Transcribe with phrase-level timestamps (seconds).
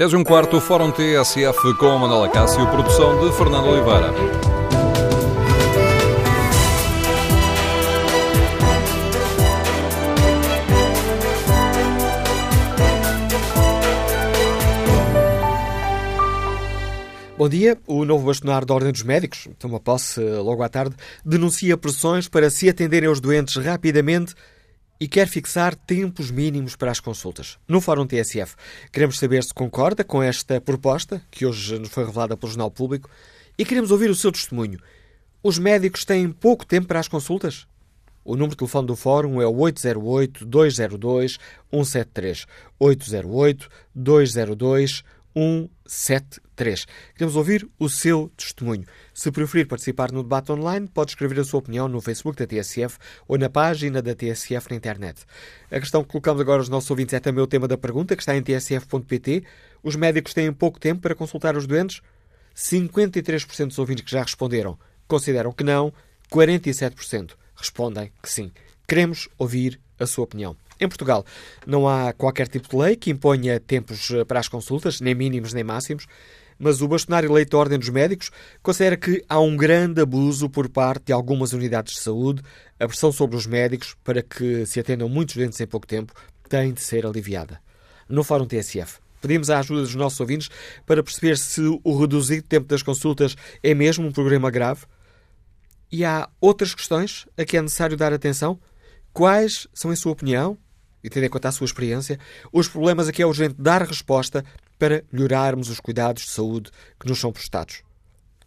[0.00, 4.10] 10 e um quarto, Fórum TSF com Manuela Cássio, produção de Fernando Oliveira.
[17.36, 17.76] Bom dia.
[17.86, 22.48] O novo bastonário da Ordem dos Médicos, toma posse logo à tarde, denuncia pressões para
[22.48, 24.34] se atenderem aos doentes rapidamente
[25.00, 27.58] e quer fixar tempos mínimos para as consultas.
[27.66, 28.54] No Fórum TSF,
[28.92, 33.08] queremos saber se concorda com esta proposta, que hoje nos foi revelada pelo Jornal Público,
[33.56, 34.78] e queremos ouvir o seu testemunho.
[35.42, 37.66] Os médicos têm pouco tempo para as consultas?
[38.22, 42.46] O número de telefone do Fórum é o 808-202-173.
[42.78, 45.02] 808-202-173.
[47.14, 48.84] Queremos ouvir o seu testemunho.
[49.14, 52.98] Se preferir participar no debate online, pode escrever a sua opinião no Facebook da TSF
[53.26, 55.22] ou na página da TSF na internet.
[55.70, 58.22] A questão que colocamos agora aos nossos ouvintes é também o tema da pergunta, que
[58.22, 59.44] está em tsf.pt.
[59.82, 62.02] Os médicos têm pouco tempo para consultar os doentes?
[62.54, 65.92] 53% dos ouvintes que já responderam consideram que não,
[66.30, 68.52] 47% respondem que sim.
[68.86, 70.56] Queremos ouvir a sua opinião.
[70.80, 71.24] Em Portugal,
[71.66, 75.62] não há qualquer tipo de lei que imponha tempos para as consultas, nem mínimos nem
[75.62, 76.06] máximos
[76.60, 78.30] mas o bastonário eleito da Ordem dos Médicos
[78.62, 82.42] considera que há um grande abuso por parte de algumas unidades de saúde.
[82.78, 86.12] A pressão sobre os médicos para que se atendam muitos doentes em pouco tempo
[86.48, 87.58] tem de ser aliviada.
[88.06, 90.50] No Fórum TSF, pedimos a ajuda dos nossos ouvintes
[90.84, 94.84] para perceber se o reduzido tempo das consultas é mesmo um problema grave.
[95.90, 98.60] E há outras questões a que é necessário dar atenção?
[99.12, 100.58] Quais são, em sua opinião,
[101.02, 102.16] e tendo em conta a sua experiência,
[102.52, 104.44] os problemas a que é urgente dar resposta
[104.78, 107.82] para melhorarmos os cuidados de saúde que nos são prestados.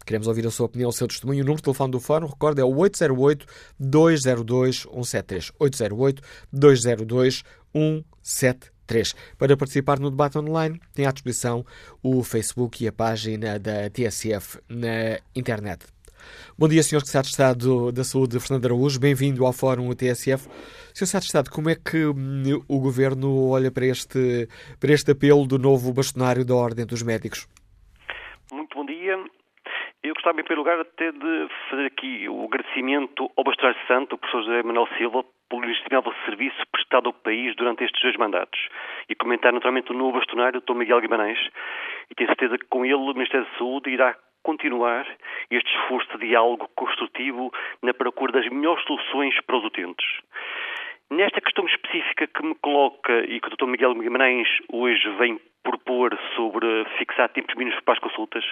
[0.04, 1.40] Queremos ouvir a sua opinião, o seu testemunho.
[1.40, 2.74] O número de telefone do Fórum, recorde, é o
[3.80, 5.50] 808-202-173.
[6.52, 9.14] 808-202-173.
[9.38, 11.64] Para participar no debate online, tem à disposição
[12.02, 15.93] o Facebook e a página da TSF na internet.
[16.58, 17.00] Bom dia, Sr.
[17.00, 19.00] Secretário de Estado da Saúde, Fernando Araújo.
[19.00, 20.48] Bem-vindo ao Fórum TSF.
[20.94, 21.06] Sr.
[21.06, 24.46] Secretário de Estado, como é que hum, o Governo olha para este,
[24.80, 27.48] para este apelo do novo bastonário da Ordem dos Médicos?
[28.52, 29.18] Muito bom dia.
[30.04, 34.18] Eu gostava, em primeiro lugar, até de fazer aqui o agradecimento ao bastonário santo, o
[34.18, 38.68] professor José Manuel Silva, pelo estimável serviço prestado ao país durante estes dois mandatos.
[39.08, 40.76] E comentar, naturalmente, o novo bastonário, o Dr.
[40.76, 41.38] Miguel Guimarães,
[42.10, 45.04] e tenho certeza que com ele o Ministério da Saúde irá continuar
[45.50, 50.06] este esforço de diálogo construtivo na procura das melhores soluções para os utentes.
[51.10, 53.66] Nesta questão específica que me coloca e que o Dr.
[53.66, 58.44] Miguel Guimarães hoje vem propor sobre fixar tempos mínimos para as consultas,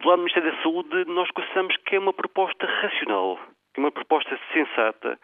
[0.00, 3.38] do lado do Ministério da Saúde nós consideramos que é uma proposta racional,
[3.76, 5.18] é uma proposta sensata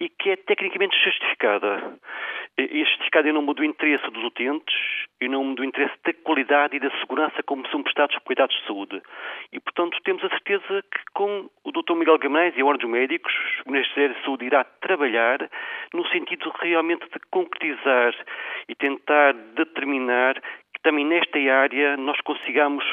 [0.00, 1.98] e que é tecnicamente justificada.
[2.60, 4.74] É justificada em nome do interesse dos utentes,
[5.20, 8.66] em nome do interesse da qualidade e da segurança como são prestados os cuidados de
[8.66, 9.00] saúde.
[9.52, 11.94] E, portanto, temos a certeza que com o Dr.
[11.94, 13.32] Miguel Guimarães e a Ordem dos Médicos,
[13.64, 15.48] o Ministério da Saúde irá trabalhar
[15.94, 18.12] no sentido realmente de concretizar
[18.68, 20.34] e tentar determinar
[20.74, 22.84] que também nesta área nós consigamos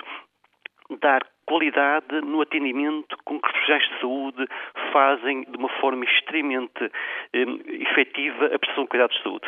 [1.02, 4.48] dar qualidade no atendimento com que os profissionais de saúde
[4.92, 6.92] fazem de uma forma extremamente
[7.34, 7.46] eh,
[7.82, 9.48] efetiva a prestação de cuidados de saúde.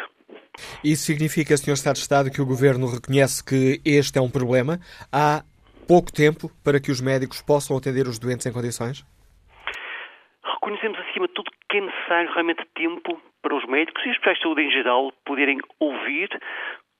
[0.83, 1.73] Isso significa, Sr.
[1.73, 4.79] Estado de Estado, que o Governo reconhece que este é um problema?
[5.11, 5.43] Há
[5.87, 9.05] pouco tempo para que os médicos possam atender os doentes em condições?
[10.43, 14.37] Reconhecemos, acima de tudo, que é necessário realmente tempo para os médicos e os profissionais
[14.37, 16.29] de saúde em geral poderem ouvir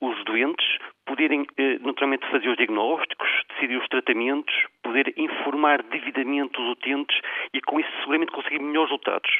[0.00, 0.66] os doentes,
[1.08, 7.18] poderem eh, naturalmente fazer os diagnósticos, decidir os tratamentos, poder informar devidamente os utentes
[7.54, 9.30] e com isso seguramente conseguir melhores resultados.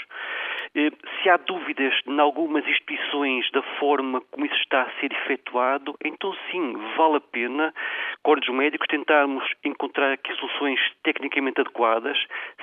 [0.75, 0.91] Eh,
[1.23, 6.35] se há dúvidas em algumas instituições da forma como isso está a ser efetuado, então
[6.51, 7.75] sim, vale a pena,
[8.23, 12.19] cordes médicos, tentarmos encontrar aqui soluções tecnicamente adequadas,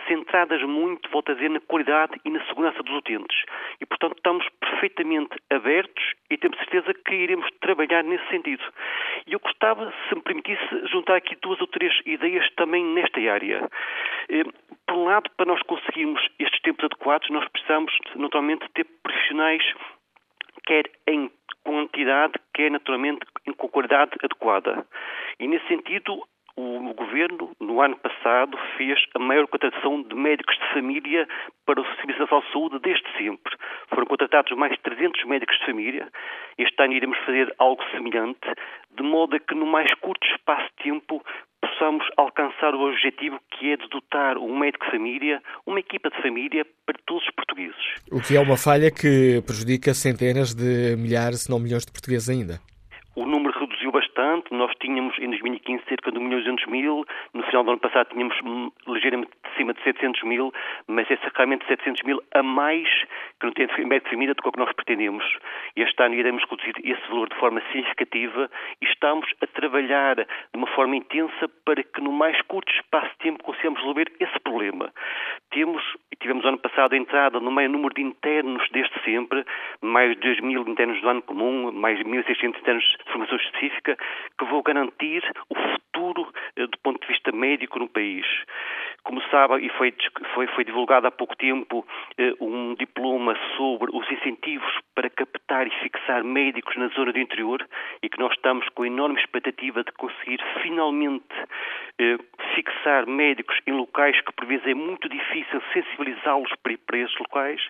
[0.08, 3.44] centradas muito, volto a dizer, na qualidade e na segurança dos utentes.
[3.80, 8.64] E, portanto, estamos perfeitamente abertos e temos certeza que iremos trabalhar nesse sentido.
[9.28, 13.70] E eu gostava, se me permitisse, juntar aqui duas ou três ideias também nesta área.
[14.29, 14.44] Eh,
[14.88, 19.64] por um lado, para nós conseguirmos estes tempos adequados, nós precisamos, naturalmente, ter profissionais,
[20.66, 21.32] quer em
[21.64, 23.26] quantidade, quer naturalmente
[23.58, 24.86] com qualidade adequada.
[25.40, 26.24] E nesse sentido,
[26.58, 31.28] o Governo, no ano passado, fez a maior contratação de médicos de família
[31.66, 33.53] para o Serviço Nacional de Saúde desde sempre.
[33.90, 36.08] Foram contratados mais de 300 médicos de família.
[36.58, 38.48] Este ano iremos fazer algo semelhante,
[38.96, 41.24] de modo a que no mais curto espaço de tempo
[41.62, 46.22] possamos alcançar o objetivo que é de dotar um médico de família, uma equipa de
[46.22, 47.76] família para todos os portugueses.
[48.12, 52.30] O que é uma falha que prejudica centenas de milhares, se não milhões de portugueses
[52.30, 52.59] ainda.
[53.16, 54.54] O número reduziu bastante bastante.
[54.54, 57.80] Nós tínhamos em 2015 cerca de 1 milhão e 200 mil, no final do ano
[57.80, 58.36] passado tínhamos
[58.88, 60.54] ligeiramente acima de 700 mil,
[60.88, 62.88] mas é realmente 700 mil a mais
[63.40, 65.24] que não tem média definida do que nós pretendemos.
[65.76, 68.50] Este ano iremos reduzir esse valor de forma significativa
[68.82, 70.26] e estamos a trabalhar de
[70.56, 74.92] uma forma intensa para que no mais curto espaço de tempo consigamos resolver esse problema.
[75.52, 79.46] Temos, e tivemos ano passado a entrada no maior número de internos desde sempre,
[79.82, 83.98] mais de 2 mil internos do ano comum, mais de 1.600 internos de formação específica,
[84.38, 88.26] que vão garantir o futuro eh, do ponto de vista médico no país.
[89.03, 89.94] Como sabe, e foi,
[90.34, 91.85] foi, foi divulgado há pouco tempo
[92.17, 97.66] eh, um diploma sobre os incentivos para captar e fixar médicos na zona do interior
[98.02, 101.26] e que nós estamos com enorme expectativa de conseguir finalmente
[102.00, 102.17] eh,
[102.56, 107.62] fixar médicos em locais que por vezes é muito difícil sensibilizá-los para, para esses locais.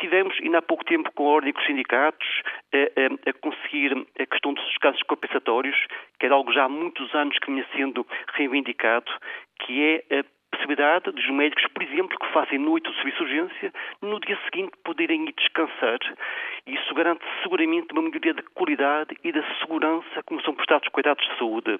[0.00, 2.26] Tivemos, ainda há pouco tempo, com a ordem dos sindicatos,
[2.72, 5.76] a, a, a, conseguir a questão dos casos compensatórios,
[6.18, 9.12] que era algo já há muitos anos que vinha sendo reivindicado,
[9.60, 10.24] que é a
[10.56, 14.72] possibilidade dos médicos, por exemplo, que fazem noite o serviço de urgência, no dia seguinte
[14.84, 15.98] poderem ir descansar.
[16.66, 21.38] Isso garante seguramente uma melhoria da qualidade e da segurança como são prestados cuidados de
[21.38, 21.78] saúde.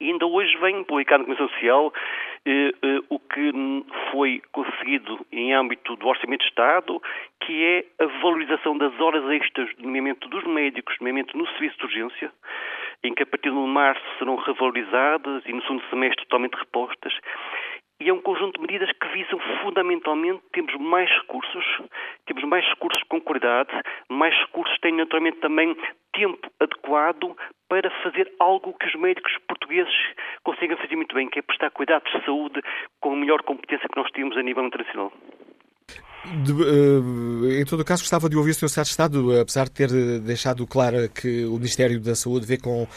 [0.00, 1.92] E ainda hoje vem publicado na Comissão Social
[2.44, 3.50] eh, eh, o que
[4.12, 7.02] foi conseguido em âmbito do Orçamento de Estado,
[7.40, 12.32] que é a valorização das horas extras, nomeadamente dos médicos, nomeadamente no serviço de urgência,
[13.02, 17.14] em que a partir de março serão revalorizadas e no segundo semestre totalmente repostas.
[17.98, 21.64] E é um conjunto de medidas que visam fundamentalmente termos mais recursos,
[22.26, 23.70] temos mais recursos com qualidade,
[24.10, 25.74] mais recursos têm naturalmente também
[26.12, 27.34] tempo adequado
[27.68, 29.94] para fazer algo que os médicos portugueses
[30.44, 32.60] conseguem fazer muito bem, que é prestar cuidados de saúde
[33.00, 35.10] com a melhor competência que nós temos a nível internacional.
[36.42, 38.68] De, uh, em todo o caso, gostava de ouvir o Sr.
[38.68, 42.82] Secretário de Estado, apesar de ter deixado claro que o Ministério da Saúde vê com,
[42.82, 42.88] uh,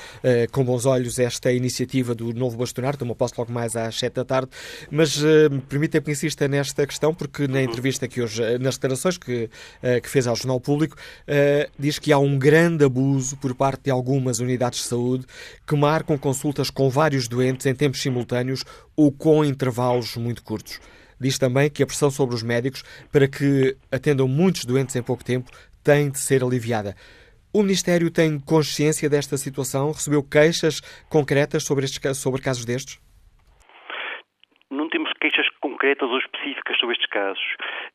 [0.51, 4.25] com bons olhos esta iniciativa do novo bastonar, uma posto logo mais às sete da
[4.25, 4.49] tarde,
[4.89, 9.49] mas uh, permita que insista nesta questão, porque na entrevista que hoje, nas declarações que,
[10.01, 10.95] que fez ao Jornal Público,
[11.77, 15.25] diz que há um grande abuso por parte de algumas unidades de saúde
[15.67, 18.63] que marcam consultas com vários doentes em tempos simultâneos
[18.95, 20.79] ou com intervalos muito curtos.
[21.19, 25.23] Diz também que a pressão sobre os médicos para que atendam muitos doentes em pouco
[25.23, 25.49] tempo
[25.83, 26.95] tem de ser aliviada.
[27.53, 29.87] O Ministério tem consciência desta situação?
[29.87, 32.99] Recebeu queixas concretas sobre, estes, sobre casos destes?
[34.69, 37.43] Não temos queixas concretas ou específicas sobre estes casos,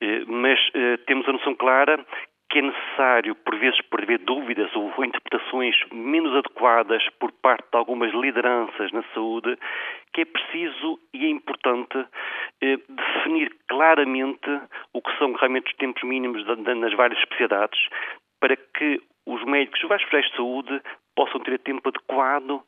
[0.00, 2.04] eh, mas eh, temos a noção clara
[2.54, 7.76] que é necessário, por vezes, por haver dúvidas ou interpretações menos adequadas por parte de
[7.76, 9.58] algumas lideranças na saúde,
[10.12, 11.98] que é preciso e é importante
[12.62, 14.48] eh, definir claramente
[14.92, 17.88] o que são realmente os tempos mínimos de, de, nas várias especialidades,
[18.38, 20.82] para que os médicos os vários profissionais de saúde
[21.16, 22.62] possam ter tempo adequado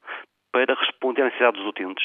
[0.51, 2.05] para responder às necessidades dos utentes.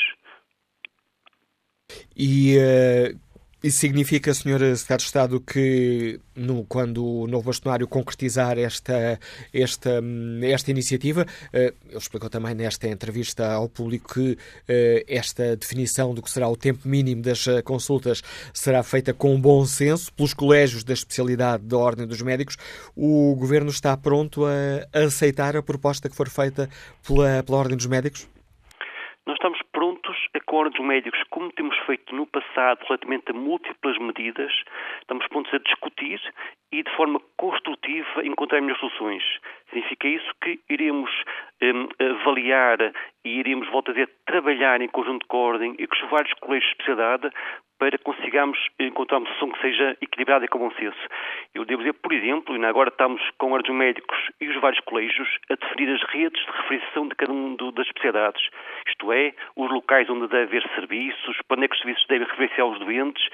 [2.16, 3.31] E uh
[3.64, 4.76] isso significa, Sr.
[4.76, 9.20] Secretário de Estado, que no, quando o novo bastonário concretizar esta,
[9.54, 10.02] esta,
[10.42, 14.38] esta iniciativa, eh, ele explicou também nesta entrevista ao público que
[14.68, 19.40] eh, esta definição do que será o tempo mínimo das eh, consultas será feita com
[19.40, 22.58] bom senso pelos colégios da especialidade da Ordem dos Médicos.
[22.96, 26.68] O Governo está pronto a aceitar a proposta que for feita
[27.08, 28.28] pela, pela Ordem dos Médicos?
[29.28, 29.61] Nós estamos
[30.52, 34.52] acordos médicos, como temos feito no passado relativamente a múltiplas medidas,
[35.00, 36.20] estamos prontos a discutir
[36.74, 39.24] e de forma construtiva encontrar melhores soluções.
[39.72, 41.10] Significa isso que iremos
[41.62, 42.78] um, avaliar
[43.24, 46.34] e iremos, voltar a dizer, trabalhar em conjunto com a Ordem e com os vários
[46.34, 47.32] colégios de especialidade
[47.82, 51.00] para consigamos encontrar uma solução que seja equilibrada e com bom senso.
[51.56, 55.28] Eu devo dizer, por exemplo, e agora estamos com os médicos e os vários colégios
[55.50, 58.50] a definir as redes de refeição de cada um das especialidades,
[58.88, 62.28] isto é, os locais onde deve haver serviços, para onde é que os serviços devem
[62.28, 63.28] referenciar os doentes.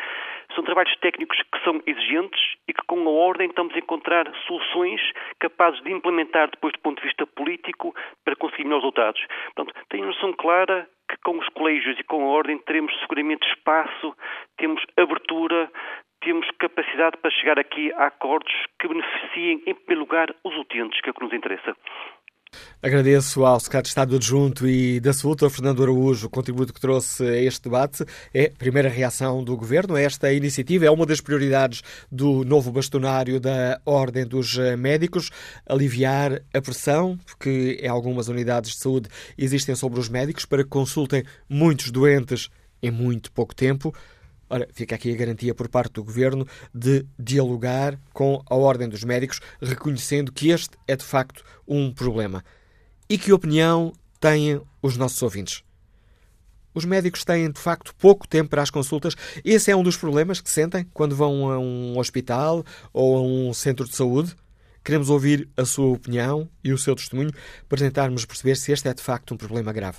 [0.56, 2.39] São trabalhos técnicos que são exigentes
[2.70, 5.01] e que, com a ordem, estamos a encontrar soluções
[5.39, 9.25] capazes de implementar depois do ponto de vista político para conseguir melhores resultados.
[9.55, 14.15] Portanto, tenho noção clara que com os colégios e com a ordem teremos seguramente espaço,
[14.57, 15.72] temos abertura,
[16.22, 21.10] temos capacidade para chegar aqui a acordos que beneficiem, em primeiro lugar, os utentes, que
[21.10, 21.75] é o que nos interessa.
[22.82, 27.24] Agradeço ao Secretário de Estado Adjunto e da Saúde, Fernando Araújo, o contributo que trouxe
[27.24, 28.06] a este debate.
[28.34, 30.86] É a primeira reação do Governo a esta iniciativa.
[30.86, 35.30] É uma das prioridades do novo bastonário da Ordem dos Médicos,
[35.66, 40.70] aliviar a pressão que em algumas unidades de saúde existem sobre os médicos para que
[40.70, 42.50] consultem muitos doentes
[42.82, 43.94] em muito pouco tempo.
[44.50, 49.04] Ora, fica aqui a garantia por parte do Governo de dialogar com a Ordem dos
[49.04, 52.44] Médicos, reconhecendo que este é de facto um problema.
[53.10, 55.63] E que opinião têm os nossos ouvintes?
[56.74, 59.16] Os médicos têm, de facto, pouco tempo para as consultas.
[59.44, 62.63] Esse é um dos problemas que sentem quando vão a um hospital
[62.94, 64.36] ou a um centro de saúde.
[64.84, 67.32] Queremos ouvir a sua opinião e o seu testemunho
[67.68, 69.98] para tentarmos perceber se este é, de facto, um problema grave.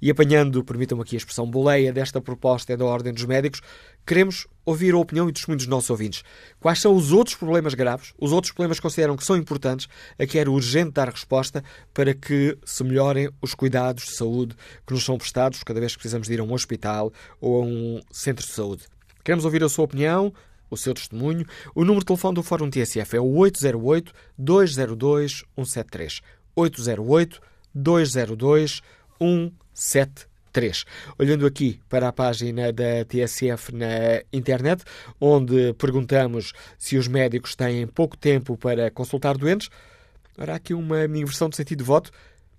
[0.00, 3.60] E apanhando, permitam-me aqui a expressão boleia desta proposta da Ordem dos Médicos,
[4.06, 6.22] queremos ouvir a opinião e testemunho dos nossos ouvintes.
[6.60, 9.88] Quais são os outros problemas graves, os outros problemas que consideram que são importantes,
[10.18, 11.62] a que era urgente dar resposta
[11.92, 14.54] para que se melhorem os cuidados de saúde
[14.86, 17.64] que nos são prestados cada vez que precisamos de ir a um hospital ou a
[17.66, 18.84] um centro de saúde.
[19.22, 20.32] Queremos ouvir a sua opinião,
[20.70, 21.46] o seu testemunho.
[21.74, 23.44] O número de telefone do Fórum TSF é o
[29.20, 30.34] 808-202-173.
[30.54, 30.84] 808-202-173.
[31.18, 34.84] Olhando aqui para a página da TSF na internet,
[35.20, 39.68] onde perguntamos se os médicos têm pouco tempo para consultar doentes,
[40.38, 42.10] há aqui uma inversão de sentido de voto.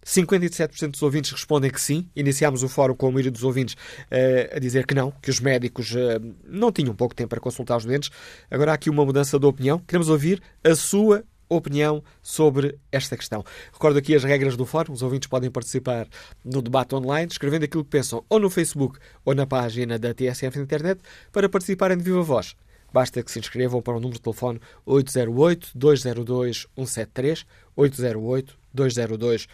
[0.06, 2.08] 57% dos ouvintes respondem que sim.
[2.16, 5.40] Iniciámos o fórum com a maioria dos ouvintes uh, a dizer que não, que os
[5.40, 8.12] médicos uh, não tinham pouco tempo para consultar os doentes.
[8.52, 9.80] Agora há aqui uma mudança de opinião.
[9.80, 13.44] Queremos ouvir a sua opinião sobre esta questão.
[13.72, 14.94] Recordo aqui as regras do fórum.
[14.94, 16.08] Os ouvintes podem participar
[16.44, 20.58] no debate online, escrevendo aquilo que pensam ou no Facebook ou na página da TSF
[20.58, 22.56] na internet para participarem de viva voz.
[22.94, 27.46] Basta que se inscrevam para o número de telefone 808-202-173,
[27.78, 29.48] 808-202-173.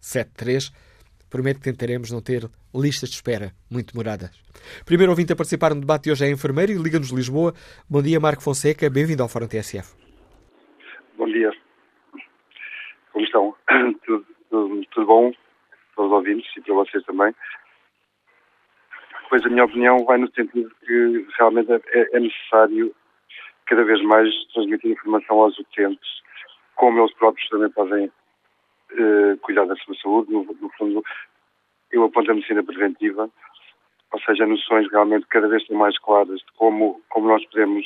[0.00, 0.72] 173.
[1.28, 4.30] Prometo que tentaremos não ter listas de espera muito demoradas.
[4.84, 7.52] Primeiro ouvinte a participar no debate de hoje é enfermeiro e Liga-nos Lisboa.
[7.88, 8.88] Bom dia, Marco Fonseca.
[8.88, 10.05] Bem-vindo ao Fórum TSF.
[11.26, 11.52] Bom dia.
[13.12, 13.54] Como estão?
[14.06, 15.32] Tudo, tudo, tudo bom
[15.96, 17.34] para os ouvintes e para vocês também.
[19.28, 22.94] Pois a minha opinião vai no sentido que realmente é, é necessário
[23.66, 26.22] cada vez mais transmitir informação aos utentes,
[26.76, 30.32] como eles próprios também podem uh, cuidar da sua saúde.
[30.32, 31.04] No, no fundo,
[31.90, 33.28] eu aponto a medicina preventiva,
[34.12, 37.84] ou seja, noções realmente cada vez mais claras de como, como nós podemos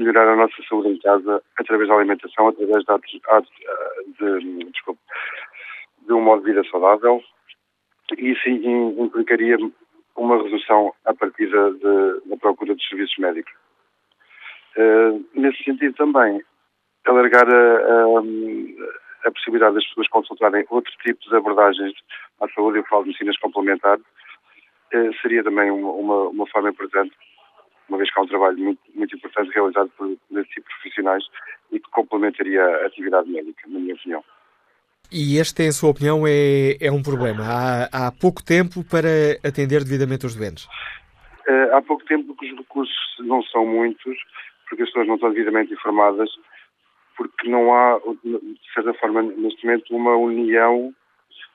[0.00, 3.20] melhorar a nossa saúde em casa através da alimentação, através de,
[4.18, 5.00] de, de, desculpa,
[6.06, 7.22] de um modo de vida saudável.
[8.18, 9.56] E isso implicaria
[10.16, 11.70] uma redução a partir da,
[12.26, 13.52] da procura de serviços médicos.
[14.76, 16.42] Uh, nesse sentido também,
[17.06, 21.94] alargar a, a, a possibilidade das pessoas consultarem outros tipos de abordagens
[22.40, 24.04] à saúde, eu falo de medicinas complementares,
[24.92, 27.14] eh, seria também uma, uma, uma, forma importante,
[27.90, 31.24] uma vez que há um trabalho muito, muito importante realizado por, esse tipo profissionais
[31.70, 34.24] e que complementaria a atividade médica, na minha opinião.
[35.12, 37.42] E este, em sua opinião, é, é um problema?
[37.44, 40.66] Há, há pouco tempo para atender devidamente os doentes?
[41.48, 44.16] Uh, há pouco tempo que os recursos não são muitos,
[44.68, 46.30] porque as pessoas não estão devidamente informadas
[47.20, 50.94] porque não há, de certa forma, neste momento, uma união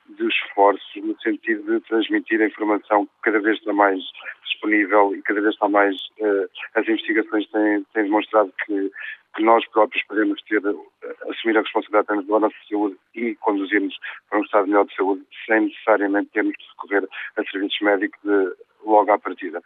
[0.10, 4.00] de esforços no sentido de transmitir a informação cada vez está mais
[4.44, 5.96] disponível e cada vez está mais.
[6.20, 8.92] Uh, as investigações têm, têm demonstrado que,
[9.36, 10.92] que, nós próprios podemos ter, uh,
[11.30, 13.98] assumir a responsabilidade da nossa saúde e conduzirmos
[14.30, 18.56] para um estado melhor de saúde sem necessariamente termos de recorrer a serviços médicos de,
[18.86, 19.62] logo à partida.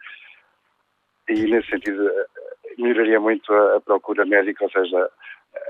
[1.28, 5.10] E nesse sentido, uh, melhoraria muito a, a procura médica, ou seja,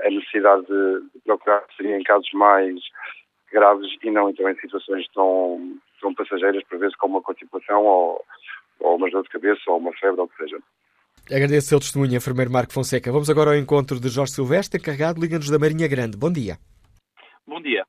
[0.04, 2.80] a necessidade de, de procurar seria em casos mais
[3.50, 8.24] graves e não então em situações tão, tão passageiras, por vezes como uma constipação ou,
[8.80, 10.58] ou uma dor de cabeça ou uma febre ou o que seja.
[11.30, 13.12] Agradeço o seu testemunho, enfermeiro Marco Fonseca.
[13.12, 16.16] Vamos agora ao encontro de Jorge Silvestre, encarregado Liga-nos da Marinha Grande.
[16.16, 16.56] Bom dia.
[17.46, 17.84] Bom dia.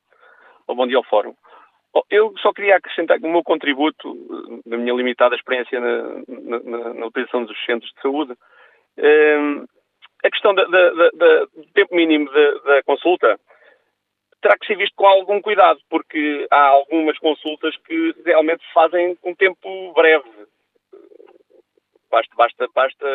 [0.66, 1.34] Ou bom dia ao Fórum.
[2.10, 4.16] Eu só queria acrescentar que o meu contributo,
[4.64, 8.32] na minha limitada experiência na, na, na utilização dos centros de saúde,
[8.96, 9.38] eh,
[10.24, 13.38] a questão da, da, da, do tempo mínimo da, consulta
[14.42, 19.14] terá que ser visto com algum cuidado, porque há algumas consultas que realmente se fazem
[19.16, 20.28] com tempo breve.
[22.10, 23.06] Basta, basta, basta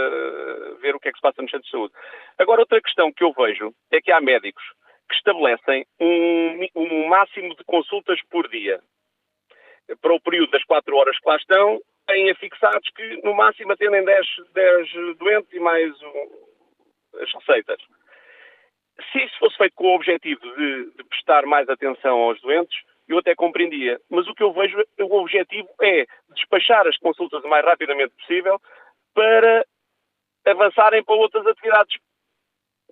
[0.81, 1.93] ver o que é que se passa no centro de saúde.
[2.39, 4.63] Agora, outra questão que eu vejo é que há médicos
[5.07, 8.81] que estabelecem um, um máximo de consultas por dia.
[10.01, 14.03] Para o período das 4 horas que lá estão, têm afixados que no máximo atendem
[14.03, 15.93] 10, 10 doentes e mais
[17.22, 17.81] as receitas.
[19.11, 22.77] Se isso fosse feito com o objetivo de, de prestar mais atenção aos doentes,
[23.07, 23.99] eu até compreendia.
[24.09, 28.59] Mas o que eu vejo, o objetivo é despachar as consultas o mais rapidamente possível
[29.13, 29.65] para
[30.45, 31.97] avançarem para outras atividades,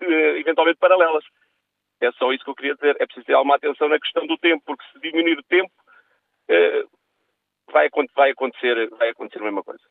[0.02, 1.24] eh, eventualmente paralelas.
[2.02, 2.96] É só isso que eu queria dizer.
[3.00, 5.72] É preciso ter alguma atenção na questão do tempo, porque se diminuir o tempo,
[6.50, 6.84] eh,
[7.72, 9.84] vai, acontecer, vai acontecer a mesma coisa.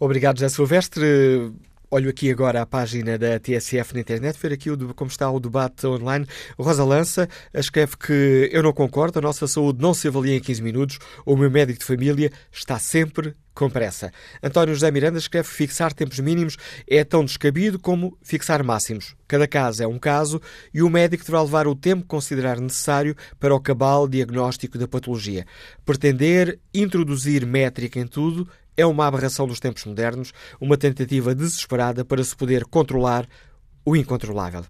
[0.00, 1.52] Obrigado, José Silvestre
[1.94, 5.38] Olho aqui agora a página da TSF na internet, ver aqui o, como está o
[5.38, 6.26] debate online.
[6.58, 10.60] Rosa Lança escreve que eu não concordo, a nossa saúde não se avalia em 15
[10.60, 14.10] minutos, o meu médico de família está sempre com pressa.
[14.42, 16.56] António José Miranda escreve que fixar tempos mínimos
[16.88, 19.14] é tão descabido como fixar máximos.
[19.28, 23.14] Cada caso é um caso e o médico deverá levar o tempo que considerar necessário
[23.38, 25.46] para o cabal diagnóstico da patologia.
[25.84, 32.22] Pretender introduzir métrica em tudo é uma aberração dos tempos modernos, uma tentativa desesperada para
[32.22, 33.26] se poder controlar
[33.84, 34.64] o incontrolável.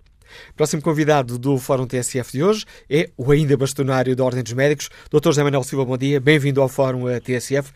[0.56, 4.90] Próximo convidado do Fórum TSF de hoje é o ainda bastonário da Ordem dos Médicos,
[5.10, 5.26] Dr.
[5.26, 5.84] José Manuel Silva.
[5.84, 7.70] Bom dia, bem-vindo ao Fórum TSF.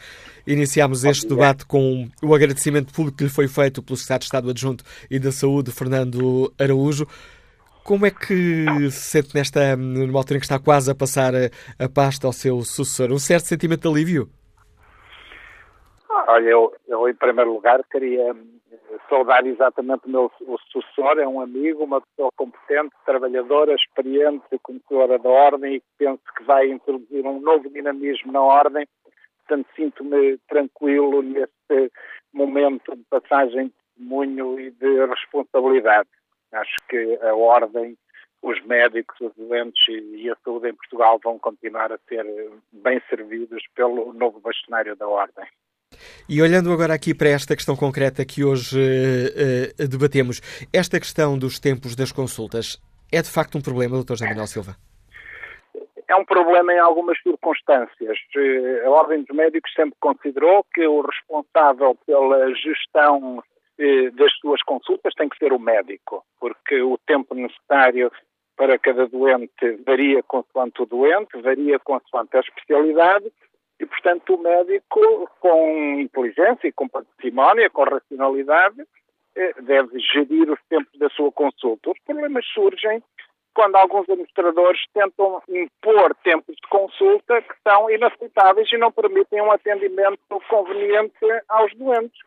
[0.47, 4.50] Iniciámos este debate com o agradecimento público que lhe foi feito pelo Secretário de Estado
[4.50, 7.06] Adjunto e da Saúde, Fernando Araújo.
[7.85, 11.50] Como é que se sente nesta, numa altura em que está quase a passar a,
[11.78, 13.12] a pasta ao seu sucessor?
[13.12, 14.28] Um certo sentimento de alívio?
[16.26, 18.34] Olha, eu, eu, em primeiro lugar queria
[19.08, 25.18] saudar exatamente o meu o sucessor, é um amigo, uma pessoa competente, trabalhadora, experiente, conhecedora
[25.18, 28.87] da ordem e penso que vai introduzir um novo dinamismo na ordem.
[29.46, 31.92] Portanto, sinto-me tranquilo neste
[32.32, 36.08] momento de passagem de testemunho e de responsabilidade.
[36.52, 37.96] Acho que a ordem,
[38.42, 42.25] os médicos, os doentes e a saúde em Portugal vão continuar a ser
[42.72, 45.46] bem servidos pelo novo bastonário da ordem.
[46.28, 50.40] E olhando agora aqui para esta questão concreta que hoje uh, uh, debatemos,
[50.73, 52.81] esta questão dos tempos das consultas
[53.12, 54.11] é de facto um problema, Dr.
[54.11, 54.76] José Manuel Silva?
[56.09, 58.19] É um problema em algumas circunstâncias.
[58.35, 63.43] Eh, a Ordem dos Médicos sempre considerou que o responsável pela gestão
[64.14, 68.11] das suas consultas tem que ser o médico, porque o tempo necessário
[68.59, 73.33] para cada doente varia consoante o doente, varia consoante a especialidade
[73.80, 78.82] e, portanto, o médico, com inteligência e com parcimónia, com racionalidade,
[79.37, 81.90] eh, deve gerir os tempos da sua consulta.
[81.90, 83.02] Os problemas surgem
[83.54, 89.50] quando alguns administradores tentam impor tempos de consulta que são inaceitáveis e não permitem um
[89.50, 91.14] atendimento conveniente
[91.49, 92.20] aos doentes.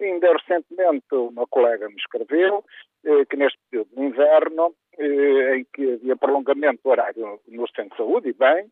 [0.00, 2.64] Ainda recentemente uma colega me escreveu
[3.04, 7.90] eh, que neste período de inverno, eh, em que havia prolongamento do horário no centro
[7.90, 8.70] de saúde, e bem,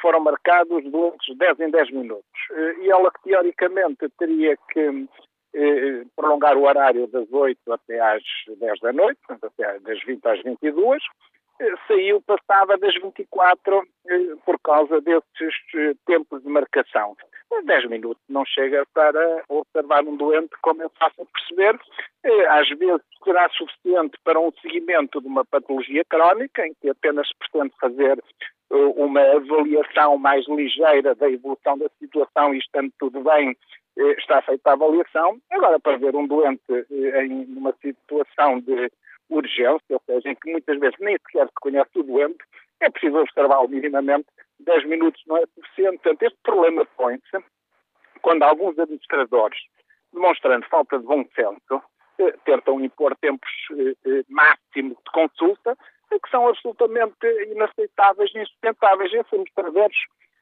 [0.00, 2.24] foram marcados doentes 10 em 10 minutos.
[2.50, 5.08] Eh, e ela, que teoricamente teria que
[5.54, 10.42] eh, prolongar o horário das 8 até às 10 da noite, até das 20 às
[10.42, 11.02] 22,
[11.86, 13.86] saiu, passava das 24
[14.46, 15.54] por causa desses
[16.06, 17.14] tempos de marcação.
[17.64, 21.78] 10 minutos não chega para observar um doente, como é fácil perceber.
[22.48, 27.34] Às vezes será suficiente para um seguimento de uma patologia crónica, em que apenas se
[27.38, 28.22] pretende fazer
[28.70, 33.56] uma avaliação mais ligeira da evolução da situação e estando tudo bem,
[33.98, 35.40] eh, está feita a avaliação.
[35.50, 38.90] Agora, para ver um doente eh, em uma situação de
[39.28, 42.38] urgência, ou seja, em que muitas vezes nem sequer se conhece o doente,
[42.80, 44.26] é preciso observá-lo minimamente.
[44.60, 45.98] 10 minutos não é suficiente.
[45.98, 47.44] Portanto, este problema põe-se
[48.22, 49.58] quando alguns administradores,
[50.12, 51.82] demonstrando falta de bom senso,
[52.18, 53.50] eh, tentam impor tempos
[54.28, 55.76] máximos de consulta,
[56.18, 59.12] que são absolutamente inaceitáveis insustentáveis.
[59.12, 59.96] Esses administradores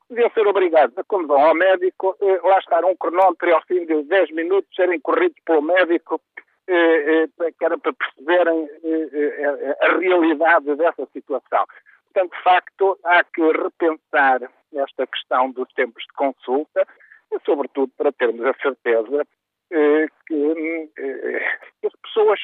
[0.09, 3.63] deviam ser obrigados a, quando vão ao médico, eh, lá estar um cronómetro e ao
[3.63, 6.21] fim de 10 minutos serem corridos pelo médico,
[6.67, 8.69] eh, eh, que era para perceberem
[9.81, 11.65] a realidade dessa situação.
[12.13, 16.87] Portanto, de facto, há que repensar esta questão dos tempos de consulta,
[17.45, 19.27] sobretudo para termos a certeza
[19.71, 20.91] que
[21.85, 22.41] as pessoas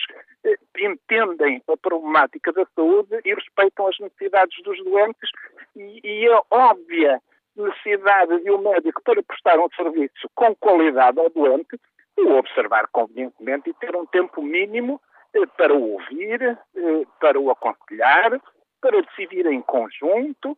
[0.79, 5.31] entendem a problemática da saúde e respeitam as necessidades dos doentes
[5.75, 7.21] e, e a óbvia
[7.57, 11.79] necessidade de um médico para prestar um serviço com qualidade ao doente,
[12.19, 15.01] o observar convenientemente e ter um tempo mínimo
[15.35, 18.41] eh, para o ouvir, eh, para o aconselhar,
[18.81, 20.57] para decidir em conjunto,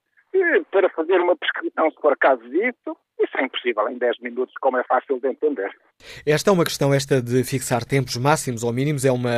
[0.70, 4.76] para fazer uma prescrição se for caso disso, isso é impossível em 10 minutos, como
[4.76, 5.70] é fácil de entender.
[6.26, 9.32] Esta é uma questão, esta de fixar tempos máximos ou mínimos, é uma,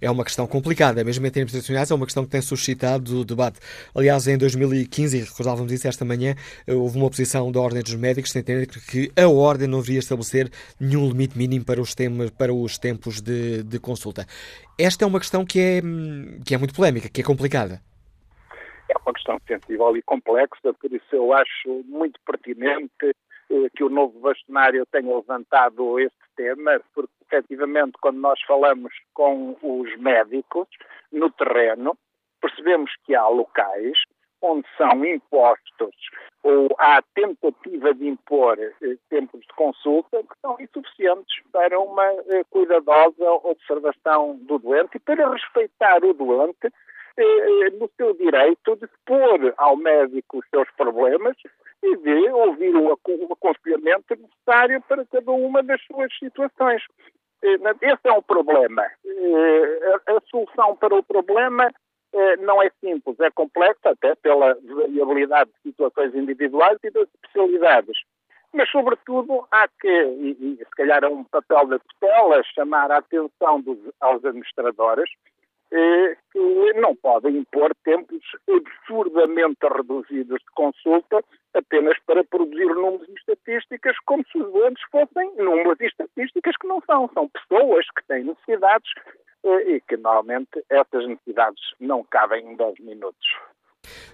[0.00, 3.58] é uma questão complicada, mesmo em termos internacionais, é uma questão que tem suscitado debate.
[3.94, 6.34] Aliás, em 2015, e recordávamos isso esta manhã,
[6.68, 10.50] houve uma oposição da Ordem dos Médicos, sem entender que a Ordem não deveria estabelecer
[10.78, 14.26] nenhum limite mínimo para os, temas, para os tempos de, de consulta.
[14.78, 15.80] Esta é uma questão que é,
[16.44, 17.80] que é muito polémica, que é complicada.
[18.88, 23.14] É uma questão sensível e complexa, por isso eu acho muito pertinente
[23.50, 29.56] eh, que o novo bastonário tenha levantado este tema, porque efetivamente quando nós falamos com
[29.62, 30.68] os médicos
[31.12, 31.96] no terreno,
[32.40, 33.98] percebemos que há locais
[34.42, 35.94] onde são impostos
[36.42, 42.44] ou há tentativa de impor eh, tempos de consulta que são insuficientes para uma eh,
[42.50, 46.70] cuidadosa observação do doente e para respeitar o doente
[47.16, 51.36] eh, no seu direito de expor ao médico os seus problemas
[51.82, 52.92] e de ouvir o
[53.32, 56.82] aconselhamento necessário para cada uma das suas situações.
[57.42, 58.82] Eh, esse é um problema.
[60.06, 61.70] A solução para o problema
[62.40, 67.98] não é simples, é complexa, até pela variabilidade de situações individuais e das especialidades.
[68.54, 72.98] Mas, sobretudo, há que, e, e se calhar é um papel da tutela, chamar a
[72.98, 75.10] atenção dos, aos administradores
[75.70, 81.22] que não podem impor tempos absurdamente reduzidos de consulta
[81.54, 86.66] apenas para produzir números e estatísticas, como se os doentes fossem números e estatísticas que
[86.66, 87.10] não são.
[87.14, 88.90] São pessoas que têm necessidades
[89.44, 93.26] eh, e que normalmente essas necessidades não cabem em 10 minutos.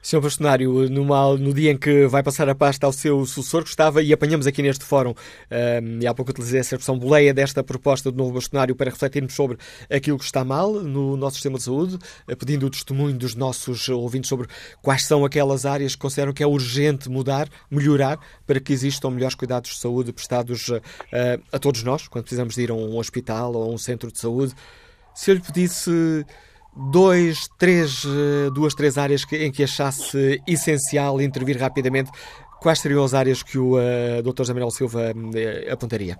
[0.02, 0.20] Sr.
[0.20, 4.46] Bastonário, no dia em que vai passar a pasta ao seu sucessor, gostava, e apanhamos
[4.46, 5.14] aqui neste fórum, um,
[5.50, 9.34] ehm, e há pouco utilizei essa expressão boleia desta proposta do novo bastonário para refletirmos
[9.34, 9.58] sobre
[9.90, 13.88] aquilo que está mal no nosso sistema de saúde, eh, pedindo o testemunho dos nossos
[13.88, 14.48] ouvintes sobre
[14.80, 19.34] quais são aquelas áreas que consideram que é urgente mudar, melhorar, para que existam melhores
[19.34, 20.80] cuidados de saúde prestados uh,
[21.52, 24.18] a todos nós, quando precisamos de ir a um hospital ou a um centro de
[24.18, 24.52] saúde.
[25.14, 26.24] Se eu lhe pedisse
[26.74, 32.10] dois, três, eh, duas, três áreas em que achasse essencial intervir rapidamente,
[32.60, 34.38] quais seriam as áreas que o uh, eh, Dr.
[34.38, 36.16] José Manuel Silva uh, apontaria?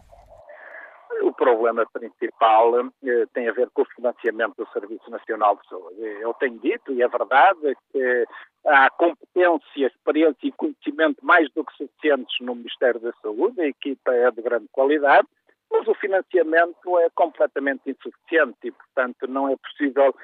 [1.23, 2.93] O problema principal uh,
[3.33, 6.01] tem a ver com o financiamento do Serviço Nacional de Saúde.
[6.21, 8.25] Eu tenho dito, e é verdade, que
[8.67, 14.13] há competência, experiência e conhecimento mais do que suficientes no Ministério da Saúde, a equipa
[14.13, 15.29] é de grande qualidade,
[15.71, 20.15] mas o financiamento é completamente insuficiente e, portanto, não é possível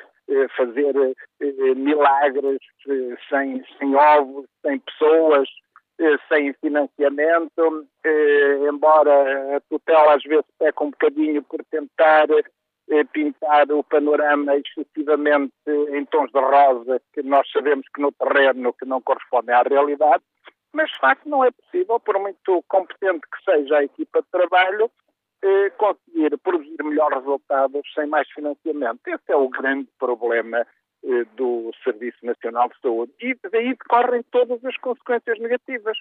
[0.57, 0.95] fazer
[1.41, 5.49] eh, milagres eh, sem, sem ovos, sem pessoas,
[6.29, 7.89] sem financiamento,
[8.73, 12.29] embora a tutela às vezes peca um bocadinho por tentar
[13.13, 18.87] pintar o panorama excessivamente em tons de rosa, que nós sabemos que no terreno que
[18.87, 20.23] não correspondem à realidade,
[20.73, 24.89] mas de facto não é possível, por muito competente que seja a equipa de trabalho,
[25.43, 29.01] eh, conseguir produzir melhores resultados sem mais financiamento.
[29.07, 30.67] Esse é o grande problema
[31.05, 33.13] eh, do Serviço Nacional de Saúde.
[33.21, 35.99] E daí decorrem todas as consequências negativas.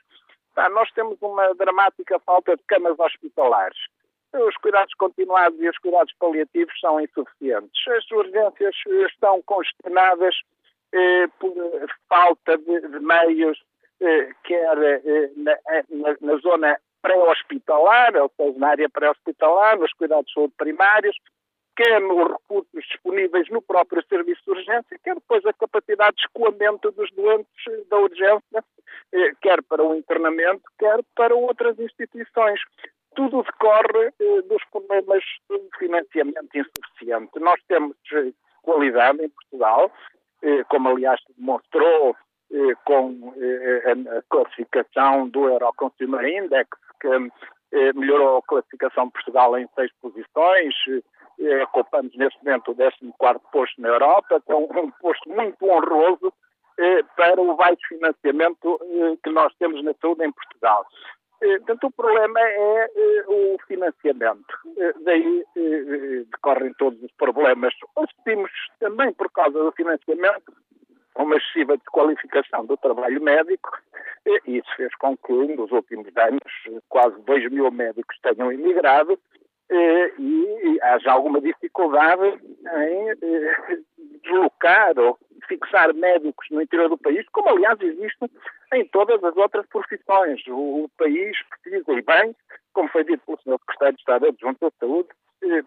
[0.55, 3.77] Tá, nós temos uma dramática falta de camas hospitalares.
[4.33, 7.87] Os cuidados continuados e os cuidados paliativos são insuficientes.
[7.87, 8.75] As urgências
[9.11, 10.35] estão congestionadas
[10.93, 11.53] eh, por
[12.09, 13.61] falta de, de meios,
[13.99, 15.57] eh, quer eh, na,
[15.89, 21.15] na, na, zona pré-hospitalar, ou seja, na área pré-hospitalar, nos cuidados de saúde primários,
[21.77, 26.91] quer nos recursos disponíveis no próprio serviço de urgência, quer depois a capacidade de escoamento
[26.91, 28.63] dos doentes da urgência,
[29.13, 32.59] eh, quer para o internamento, quer para outras instituições.
[33.15, 37.39] Tudo decorre eh, dos problemas de financiamento insuficiente.
[37.39, 38.31] Nós temos eh,
[38.63, 39.91] qualidade em Portugal,
[40.69, 42.15] como aliás demonstrou
[42.85, 43.33] com
[44.13, 50.73] a classificação do Euroconsumer Index, que eh, melhorou a classificação de Portugal em seis posições,
[51.39, 56.33] eh, ocupamos neste momento o 14 posto na Europa, com um posto muito honroso
[56.79, 60.85] eh, para o baixo financiamento eh, que nós temos na saúde em Portugal.
[61.41, 64.53] Eh, portanto, o problema é eh, o financiamento.
[65.03, 65.43] daí
[66.31, 67.73] decorrem todos os problemas.
[67.95, 70.53] Assistimos também, por causa do financiamento,
[71.17, 73.69] uma excessiva desqualificação do trabalho médico
[74.25, 79.17] e isso fez com que nos últimos anos quase 2 mil médicos tenham emigrado
[79.69, 83.79] e haja alguma dificuldade em eh,
[84.23, 88.31] deslocar ou fixar médicos no interior do país, como aliás existe
[88.73, 90.41] em todas as outras profissões.
[90.47, 92.35] O país precisa, e bem,
[92.73, 93.59] como foi dito pelo Sr.
[93.59, 95.09] Secretário de Estado Adjunto da Saúde,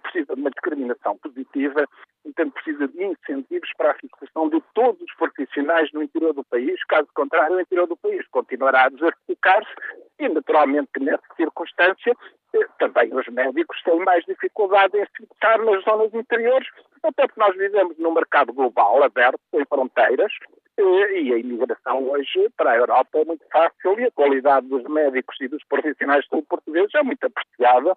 [0.03, 1.87] precisa de uma discriminação positiva,
[2.25, 6.83] então precisa de incentivos para a fixação de todos os profissionais no interior do país,
[6.85, 9.71] caso contrário, o interior do país continuará a desertificar-se
[10.19, 12.17] e, naturalmente, nessa circunstância,
[12.55, 16.69] eh, também os médicos têm mais dificuldade em se fixar nas zonas interiores,
[17.03, 20.33] até porque nós vivemos num mercado global, aberto, sem fronteiras,
[20.77, 24.85] eh, e a imigração hoje para a Europa é muito fácil e a qualidade dos
[24.85, 27.97] médicos e dos profissionais portugueses é muito apreciada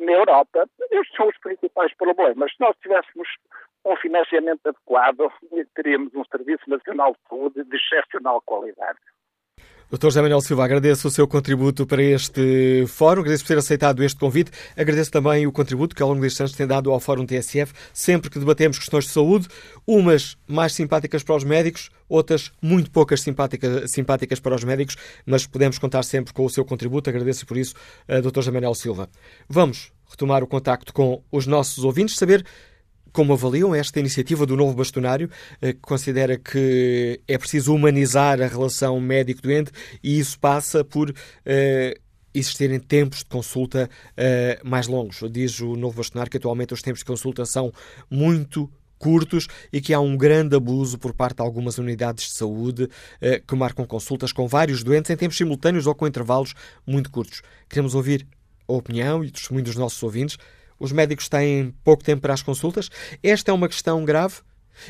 [0.00, 0.68] na Europa.
[0.90, 2.52] Estes são os principais problemas.
[2.52, 3.28] Se nós tivéssemos
[3.84, 5.32] um financiamento adequado,
[5.74, 8.98] teríamos um Serviço Nacional de Saúde de excepcional qualidade.
[9.92, 10.04] Dr.
[10.04, 14.18] José Manuel Silva, agradeço o seu contributo para este fórum, agradeço por ter aceitado este
[14.18, 17.74] convite, agradeço também o contributo que ao longo destes anos tem dado ao Fórum TSF,
[17.92, 19.48] sempre que debatemos questões de saúde,
[19.86, 25.46] umas mais simpáticas para os médicos, outras muito poucas simpáticas, simpáticas para os médicos, mas
[25.46, 27.74] podemos contar sempre com o seu contributo, agradeço por isso,
[28.08, 28.36] Dr.
[28.36, 29.10] José Manuel Silva.
[29.46, 32.46] Vamos retomar o contacto com os nossos ouvintes, saber
[33.12, 38.46] como avaliam esta iniciativa do novo bastonário, eh, que considera que é preciso humanizar a
[38.46, 39.70] relação médico-doente
[40.02, 41.14] e isso passa por uh,
[42.34, 45.22] existirem tempos de consulta uh, mais longos.
[45.30, 47.72] Diz o novo bastonário que atualmente os tempos de consulta são
[48.10, 52.88] muito curtos e que há um grande abuso por parte de algumas unidades de saúde
[53.48, 56.54] que marcam consultas com vários doentes em tempos simultâneos ou com intervalos
[56.86, 57.42] muito curtos.
[57.68, 58.24] Queremos ouvir
[58.68, 60.38] a opinião e o testemunho dos nossos ouvintes.
[60.82, 62.90] Os médicos têm pouco tempo para as consultas?
[63.22, 64.38] Esta é uma questão grave?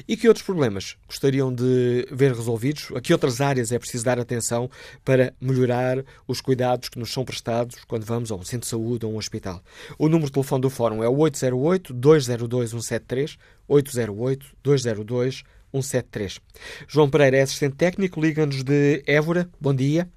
[0.09, 2.90] E que outros problemas gostariam de ver resolvidos?
[2.96, 4.70] A que outras áreas é preciso dar atenção
[5.05, 9.05] para melhorar os cuidados que nos são prestados quando vamos a um centro de saúde
[9.05, 9.62] ou a um hospital?
[9.98, 13.37] O número de telefone do Fórum é o 808-202-173,
[13.68, 16.40] 808-202-173.
[16.88, 19.46] João Pereira é assistente técnico, liga-nos de Évora.
[19.61, 20.09] Bom dia.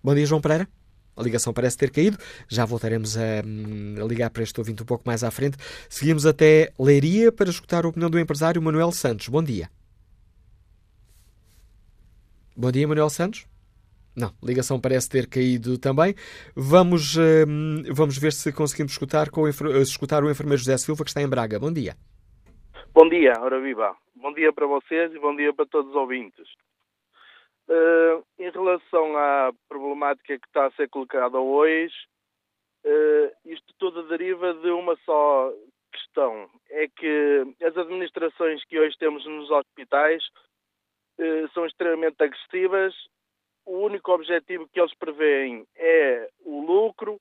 [0.00, 0.77] Bom dia, João Pereira.
[1.18, 2.16] A ligação parece ter caído.
[2.48, 5.56] Já voltaremos a, a, ligar para este ouvinte um pouco mais à frente.
[5.88, 9.28] Seguimos até Leiria para escutar a opinião do empresário Manuel Santos.
[9.28, 9.68] Bom dia.
[12.56, 13.46] Bom dia, Manuel Santos.
[14.16, 16.14] Não, ligação parece ter caído também.
[16.54, 19.48] Vamos, hum, vamos ver se conseguimos escutar, com o,
[19.80, 21.58] escutar o enfermeiro José Silva, que está em Braga.
[21.58, 21.96] Bom dia.
[22.92, 23.94] Bom dia, ora viva.
[24.16, 26.48] Bom dia para vocês e bom dia para todos os ouvintes.
[27.68, 31.94] Uh, em relação à problemática que está a ser colocada hoje,
[32.86, 35.52] uh, isto tudo deriva de uma só
[35.92, 36.48] questão.
[36.70, 40.24] É que as administrações que hoje temos nos hospitais
[41.18, 42.94] uh, são extremamente agressivas.
[43.66, 47.20] O único objetivo que eles preveem é o lucro,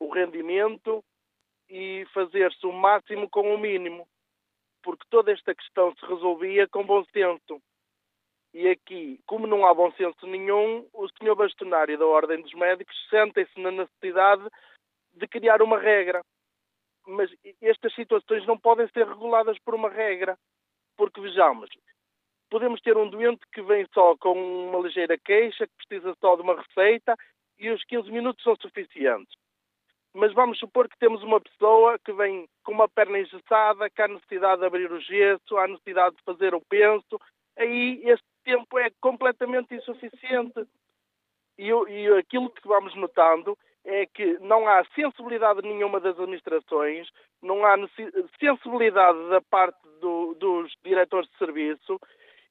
[0.00, 1.04] o rendimento
[1.68, 4.08] e fazer-se o máximo com o mínimo.
[4.82, 7.60] Porque toda esta questão se resolvia com bom senso
[8.54, 12.94] e aqui, como não há bom senso nenhum, o senhor bastonário da Ordem dos Médicos
[13.08, 14.46] sentem-se na necessidade
[15.14, 16.22] de criar uma regra.
[17.06, 20.36] Mas estas situações não podem ser reguladas por uma regra.
[20.96, 21.70] Porque, vejamos,
[22.50, 24.34] podemos ter um doente que vem só com
[24.68, 27.16] uma ligeira queixa, que precisa só de uma receita,
[27.58, 29.34] e os 15 minutos são suficientes.
[30.14, 34.08] Mas vamos supor que temos uma pessoa que vem com uma perna engessada, que há
[34.08, 37.18] necessidade de abrir o gesso, há necessidade de fazer o penso,
[37.56, 40.66] aí esse tempo é completamente insuficiente.
[41.58, 47.08] E, e aquilo que vamos notando é que não há sensibilidade nenhuma das administrações,
[47.42, 47.76] não há
[48.38, 52.00] sensibilidade da parte do, dos diretores de serviço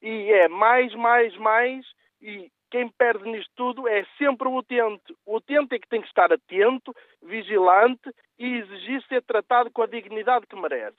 [0.01, 1.86] e é mais, mais, mais
[2.21, 5.15] e quem perde nisto tudo é sempre o utente.
[5.25, 9.88] O utente é que tem que estar atento, vigilante e exigir ser tratado com a
[9.88, 10.97] dignidade que merece.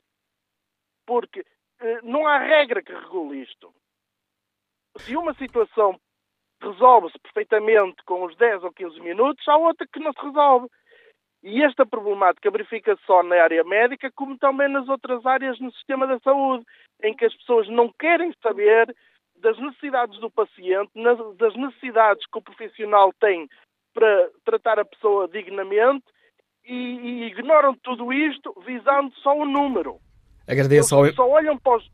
[1.06, 1.44] Porque
[1.80, 3.74] eh, não há regra que regule isto
[4.98, 5.98] se uma situação
[6.62, 10.68] resolve-se perfeitamente com os 10 ou 15 minutos, há outra que não se resolve.
[11.42, 16.06] E esta problemática verifica-se só na área médica, como também nas outras áreas no sistema
[16.06, 16.64] da saúde,
[17.02, 18.94] em que as pessoas não querem saber
[19.36, 20.90] das necessidades do paciente,
[21.36, 23.48] das necessidades que o profissional tem
[23.92, 26.04] para tratar a pessoa dignamente
[26.64, 29.98] e, e ignoram tudo isto visando só o número.
[30.46, 31.26] Agradeço Eles ao...
[31.26, 31.90] só olham para os,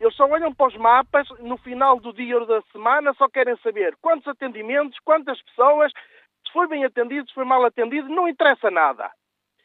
[0.00, 3.54] eles só olham para os mapas no final do dia ou da semana, só querem
[3.62, 5.92] saber quantos atendimentos, quantas pessoas,
[6.46, 9.10] se foi bem atendido, se foi mal atendido, não interessa nada.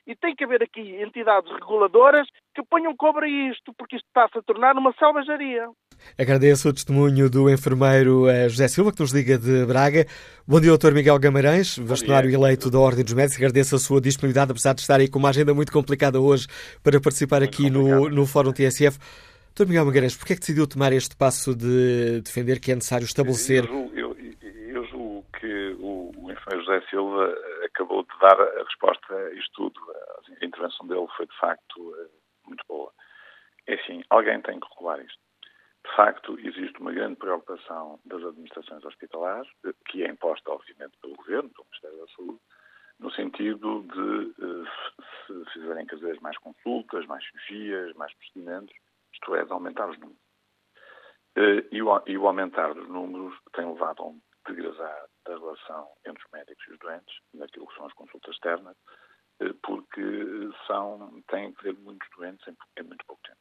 [0.05, 4.37] E tem que haver aqui entidades reguladoras que ponham cobre a isto, porque isto está-se
[4.37, 5.67] a tornar uma selvageria.
[6.19, 10.05] Agradeço o testemunho do enfermeiro eh, José Silva, que nos liga de Braga.
[10.45, 10.93] Bom dia, Dr.
[10.93, 13.37] Miguel Gamarães, bastonário eleito da Ordem dos Médicos.
[13.37, 16.45] Agradeço a sua disponibilidade, apesar de estar aí com uma agenda muito complicada hoje,
[16.83, 18.99] para participar muito aqui no, no Fórum TSF.
[19.57, 19.67] Dr.
[19.67, 23.63] Miguel Magalhães, porquê é que decidiu tomar este passo de defender que é necessário estabelecer...
[23.63, 29.33] Eu eu, eu julgo que o, o José Silva acabou de dar a resposta a
[29.33, 29.79] isto tudo.
[30.41, 32.09] A intervenção dele foi, de facto, eh,
[32.45, 32.91] muito boa.
[33.65, 35.19] É assim, alguém tem que regular isto.
[35.85, 41.15] De facto, existe uma grande preocupação das administrações hospitalares, eh, que é imposta, obviamente, pelo
[41.15, 42.39] Governo, pelo Ministério da Saúde,
[42.99, 44.69] no sentido de eh,
[45.25, 48.75] se fizerem cada vez mais consultas, mais cirurgias, mais procedimentos,
[49.25, 50.21] isto é, de aumentar os números.
[51.35, 56.31] Eh, e o, aumentar dos números tem levado a um degradar da relação entre os
[56.31, 58.77] médicos e os doentes, naquilo que são as consultas externas,
[59.41, 60.01] eh, porque
[60.67, 63.39] são, têm que ter muitos doentes em, em muito pouco tempo.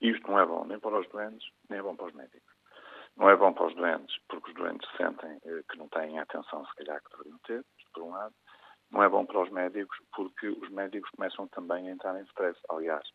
[0.00, 2.54] Isto não é bom nem para os doentes, nem é bom para os médicos.
[3.16, 6.22] Não é bom para os doentes, porque os doentes sentem eh, que não têm a
[6.22, 8.34] atenção, se calhar, que deveriam ter, por um lado.
[8.90, 12.58] Não é bom para os médicos, porque os médicos começam também a entrar em stress.
[12.70, 13.06] Aliás,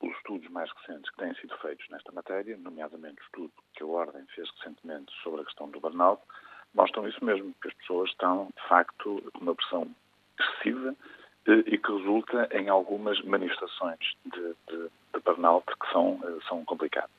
[0.00, 3.86] os estudos mais recentes que têm sido feitos nesta matéria, nomeadamente o estudo que a
[3.86, 6.22] Ordem fez recentemente sobre a questão do burnout,
[6.74, 9.88] mostram isso mesmo, que as pessoas estão, de facto, com uma pressão
[10.38, 10.94] excessiva
[11.46, 16.64] eh, e que resulta em algumas manifestações de, de, de burnout que são, eh, são
[16.64, 17.10] complicadas.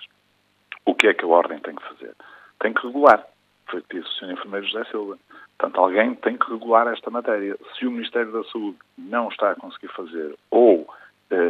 [0.85, 2.15] O que é que a Ordem tem que fazer?
[2.59, 3.25] Tem que regular.
[3.65, 4.31] Foi o que disse o Sr.
[4.31, 5.17] Enfermeiro José Silva.
[5.57, 7.57] Portanto, alguém tem que regular esta matéria.
[7.77, 10.87] Se o Ministério da Saúde não está a conseguir fazer ou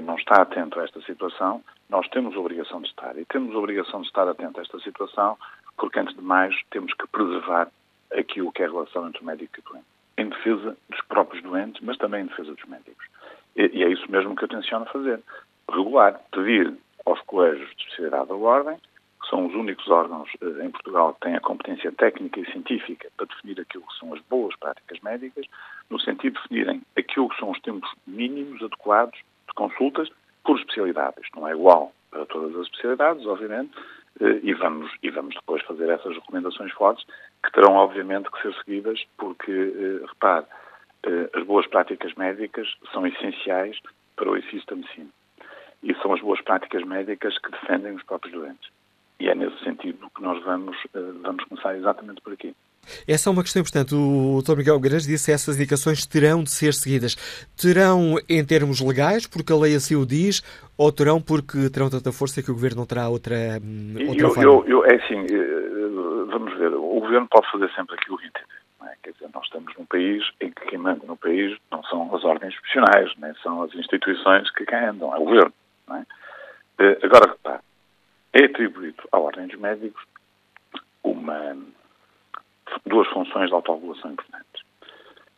[0.04, 3.18] não está atento a esta situação, nós temos obrigação de estar.
[3.18, 5.38] E temos obrigação de estar atento a esta situação
[5.78, 7.70] porque, antes de mais, temos que preservar
[8.12, 9.86] aquilo que é a relação entre o médico e o doente.
[10.18, 13.06] Em defesa dos próprios doentes, mas também em defesa dos médicos.
[13.56, 15.22] E, e é isso mesmo que eu tenciono fazer.
[15.70, 16.74] Regular, pedir
[17.06, 21.22] aos colégios de especialidade da Ordem, que são os únicos órgãos eh, em Portugal que
[21.22, 25.46] têm a competência técnica e científica para definir aquilo que são as boas práticas médicas,
[25.90, 30.10] no sentido de definirem aquilo que são os tempos mínimos adequados de consultas
[30.44, 31.16] por especialidade.
[31.22, 33.72] Isto não é igual para todas as especialidades, obviamente,
[34.22, 37.06] eh, e vamos, e vamos depois fazer essas recomendações fortes,
[37.44, 40.46] que terão, obviamente, que ser seguidas, porque, eh, repare,
[41.04, 43.80] eh, as boas práticas médicas são essenciais
[44.16, 45.10] para o exercício da medicina.
[45.84, 48.70] E são as boas práticas médicas que defendem os próprios doentes.
[49.20, 50.76] E é nesse sentido que nós vamos,
[51.22, 52.56] vamos começar exatamente por aqui.
[53.08, 53.96] Essa é uma questão importante.
[53.96, 54.58] O Dr.
[54.58, 57.16] Miguel Guedes disse que essas indicações terão de ser seguidas.
[57.56, 60.42] Terão em termos legais, porque a lei assim o diz,
[60.78, 64.30] ou terão porque terão tanta força que o Governo não terá outra, hum, outra eu,
[64.30, 64.44] forma?
[64.44, 68.58] Eu, eu, é assim, eh, vamos ver, o Governo pode fazer sempre aquilo que entender.
[68.84, 68.94] É?
[69.04, 72.24] Quer dizer, nós estamos num país em que quem manda no país não são as
[72.24, 75.54] ordens profissionais, nem são as instituições que cá andam, é o Governo.
[75.92, 76.04] É?
[76.80, 77.62] Eh, agora, repare,
[78.34, 80.02] é atribuído à Ordem dos Médicos
[81.04, 81.58] uma
[82.86, 84.64] duas funções de autorregulação importantes.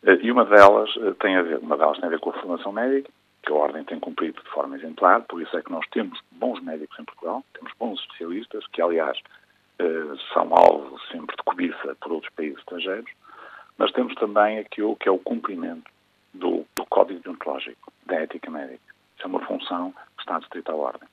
[0.04, 2.40] Eh, e uma delas eh, tem a ver, uma delas tem a ver com a
[2.40, 3.10] formação médica,
[3.42, 6.60] que a Ordem tem cumprido de forma exemplar, por isso é que nós temos bons
[6.62, 9.18] médicos em Portugal, temos bons especialistas, que aliás
[9.78, 13.10] eh, são alvo sempre de cobiça por outros países estrangeiros,
[13.78, 15.90] mas temos também aquilo que é o cumprimento
[16.34, 18.82] do, do Código Deontológico, da ética médica.
[19.16, 21.08] Isso é uma função que está adscrita à Ordem.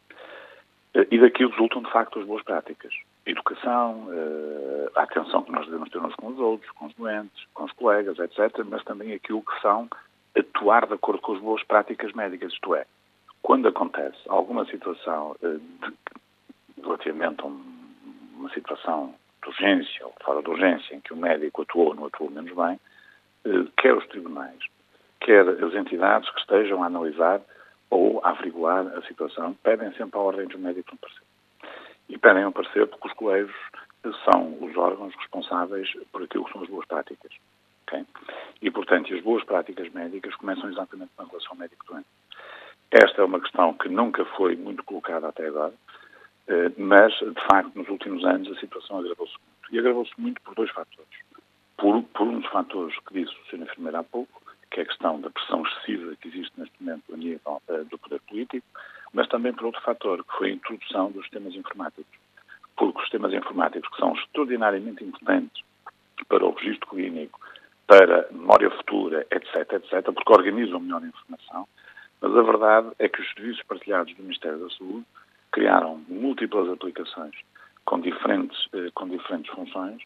[1.11, 2.93] E daqui resultam, de facto, as boas práticas
[3.29, 7.45] educação, uh, a atenção que nós devemos ter uns com os outros, com os doentes,
[7.53, 9.89] com os colegas, etc., mas também aquilo que são
[10.37, 12.85] atuar de acordo com as boas práticas médicas, isto é,
[13.41, 15.93] quando acontece alguma situação uh, de,
[16.81, 17.61] relativamente a um,
[18.37, 22.05] uma situação de urgência ou fora de urgência em que o médico atuou ou não
[22.05, 22.79] atuou menos bem,
[23.45, 24.59] uh, quer os tribunais,
[25.19, 27.41] quer as entidades que estejam a analisar
[27.89, 31.26] ou a averiguar a situação, pedem sempre à ordem dos médicos um parecer
[32.09, 33.55] e pedem um parecer porque os colégios
[34.23, 37.31] são os órgãos responsáveis por aquilo que são as boas práticas.
[37.87, 38.05] Okay?
[38.61, 42.07] E, portanto, as boas práticas médicas começam exatamente na relação médico-doente.
[42.91, 45.73] Esta é uma questão que nunca foi muito colocada até agora,
[46.47, 49.75] eh, mas, de facto, nos últimos anos a situação agravou-se muito.
[49.75, 51.09] E agravou-se muito por dois fatores.
[51.75, 53.63] Por, por um dos fatores que disse o Sr.
[53.63, 54.41] Enfermeiro há pouco,
[54.71, 57.97] que é a questão da pressão excessiva que existe neste momento a nível uh, do
[57.97, 58.65] poder político,
[59.17, 62.19] mas também por outro fator, que foi a introdução dos sistemas informáticos.
[62.75, 65.63] Porque os sistemas informáticos, que são extraordinariamente importantes
[66.29, 67.39] para o registro clínico,
[67.87, 71.67] para memória futura, etc., etc., porque organizam melhor a informação,
[72.21, 75.05] mas a verdade é que os serviços partilhados do Ministério da Saúde
[75.51, 77.33] criaram múltiplas aplicações
[77.85, 80.03] com diferentes, eh, com diferentes funções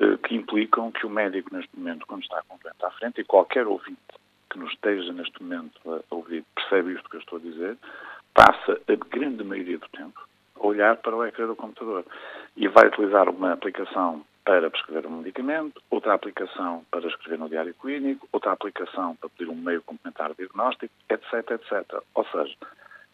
[0.00, 3.20] eh, que implicam que o médico, neste momento, quando está com o doente à frente,
[3.20, 4.00] e qualquer ouvinte
[4.48, 7.76] que nos esteja neste momento a ouvir percebe isto que eu estou a dizer,
[8.34, 10.20] passa a grande maioria do tempo
[10.56, 12.04] a olhar para o ecrã do computador
[12.56, 17.72] e vai utilizar uma aplicação para prescrever um medicamento, outra aplicação para escrever no diário
[17.74, 22.02] clínico, outra aplicação para pedir um meio complementar de diagnóstico, etc, etc.
[22.14, 22.54] Ou seja,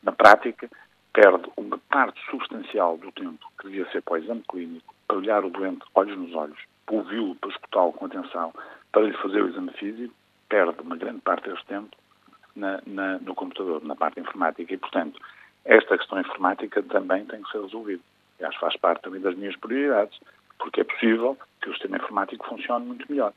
[0.03, 0.69] na prática,
[1.13, 5.45] perde uma parte substancial do tempo que devia ser para o exame clínico, para olhar
[5.45, 8.53] o doente olhos nos olhos, para ouvi-lo, para escutá-lo com atenção,
[8.91, 10.15] para lhe fazer o exame físico,
[10.49, 11.97] perde uma grande parte desse tempo
[12.55, 14.73] na, na, no computador, na parte informática.
[14.73, 15.21] E, portanto,
[15.65, 18.03] esta questão informática também tem que ser resolvida.
[18.39, 20.19] E acho que faz parte também das minhas prioridades,
[20.59, 23.33] porque é possível que o sistema informático funcione muito melhor.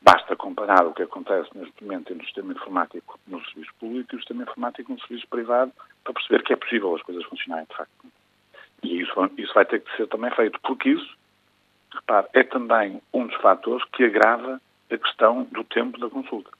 [0.00, 4.16] Basta comparar o que acontece neste momento entre o sistema informático no serviço público e
[4.16, 5.72] o sistema informático no serviço privado
[6.04, 8.06] para perceber que é possível as coisas funcionarem de facto.
[8.82, 11.16] E isso, isso vai ter que ser também feito, porque isso,
[11.92, 14.60] repare, é também um dos fatores que agrava
[14.90, 16.50] a questão do tempo da consulta.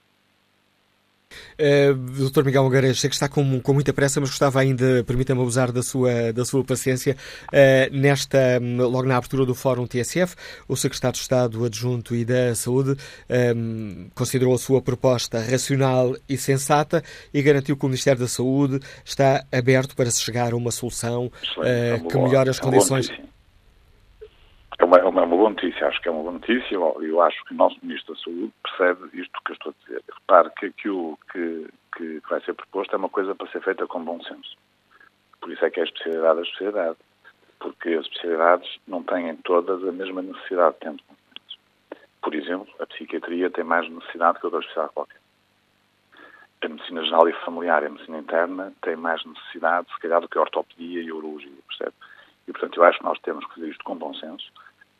[1.59, 2.43] Uh, Dr.
[2.43, 5.83] Miguel Mogares, sei que está com, com muita pressa, mas gostava ainda, permita-me abusar da
[5.83, 7.15] sua, da sua paciência.
[7.47, 10.35] Uh, nesta, logo na abertura do Fórum TSF,
[10.67, 12.95] o Secretário de Estado Adjunto e da Saúde
[13.55, 17.03] um, considerou a sua proposta racional e sensata
[17.33, 21.31] e garantiu que o Ministério da Saúde está aberto para se chegar a uma solução
[21.57, 23.09] uh, que melhore as condições.
[24.79, 26.73] É uma, é uma, boa notícia, acho que é uma boa notícia.
[26.73, 30.03] Eu, acho que o nosso Ministro da Saúde percebe isto que eu estou a dizer.
[30.13, 31.67] Repare que aquilo que,
[31.97, 34.55] que vai ser proposto é uma coisa para ser feita com bom senso.
[35.41, 36.97] Por isso é que é a especialidade da especialidade.
[37.59, 41.03] Porque as especialidades não têm todas a mesma necessidade de tempo.
[42.21, 45.19] Por exemplo, a psiquiatria tem mais necessidade que outra especialidade qualquer.
[46.61, 50.29] A medicina geral e familiar e a medicina interna têm mais necessidade, se calhar, do
[50.29, 51.93] que a ortopedia e a urologia, percebe?
[52.47, 54.49] E, portanto, eu acho que nós temos que fazer isto com bom senso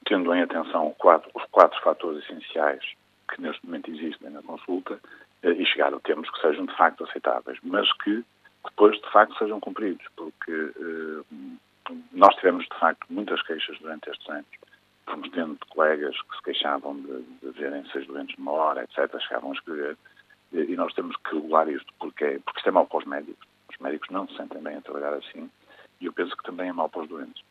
[0.10, 2.84] tendo em atenção quatro, os quatro fatores essenciais
[3.30, 5.00] que neste momento existem na consulta
[5.44, 8.26] eh, e chegar a termos que sejam de facto aceitáveis, mas que
[8.66, 14.28] depois de facto sejam cumpridos, porque eh, nós tivemos de facto muitas queixas durante estes
[14.30, 14.48] anos.
[15.06, 19.52] Fomos tendo colegas que se queixavam de, de verem seis doentes numa hora, etc., chegavam
[19.52, 19.98] a escrever,
[20.52, 23.48] e nós temos que regular isto, porque, porque isto é mau para os médicos.
[23.72, 25.50] Os médicos não se sentem bem a trabalhar assim,
[26.02, 27.44] e eu penso que também é mau para os doentes.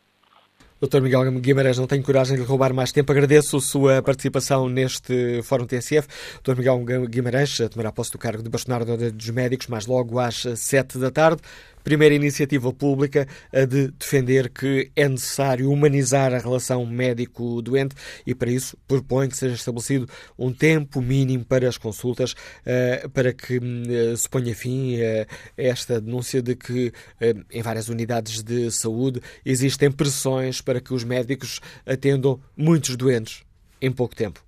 [0.81, 1.01] Dr.
[1.01, 3.11] Miguel Guimarães, não tenho coragem de roubar mais tempo.
[3.11, 6.07] Agradeço a sua participação neste Fórum TSF.
[6.41, 6.55] Dr.
[6.55, 11.11] Miguel Guimarães tomará posse do cargo de bastonário dos médicos mais logo às sete da
[11.11, 11.41] tarde
[11.83, 18.51] primeira iniciativa pública a de defender que é necessário humanizar a relação médico-doente e, para
[18.51, 20.07] isso, propõe que seja estabelecido
[20.37, 25.25] um tempo mínimo para as consultas uh, para que uh, se ponha fim a
[25.57, 31.03] esta denúncia de que uh, em várias unidades de saúde existem pressões para que os
[31.03, 33.43] médicos atendam muitos doentes
[33.81, 34.43] em pouco tempo.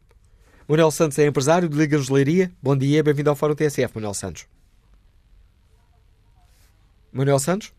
[0.67, 2.51] Manuel Santos é empresário de Liga Leiria.
[2.61, 4.45] Bom dia, bem-vindo ao Fórum TSF, Manuel Santos.
[7.13, 7.73] Manuel Santos?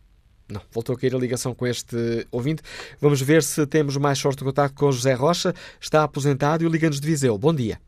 [0.51, 1.97] Não, voltou a cair a ligação com este
[2.31, 2.63] ouvinte.
[3.01, 5.53] Vamos ver se temos mais sorte de contato com José Rocha.
[5.81, 7.39] Está aposentado e liga-nos de Viseu.
[7.39, 7.79] Bom dia.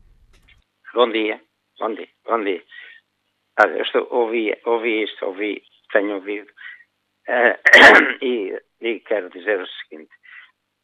[0.93, 1.39] Bom dia.
[1.79, 2.07] Bom dia.
[2.25, 2.63] Bom dia.
[3.57, 6.47] Ah, eu estou, ouvi, ouvi isto, ouvi, tenho ouvido.
[7.27, 7.55] Uh,
[8.25, 10.11] e, e quero dizer o seguinte: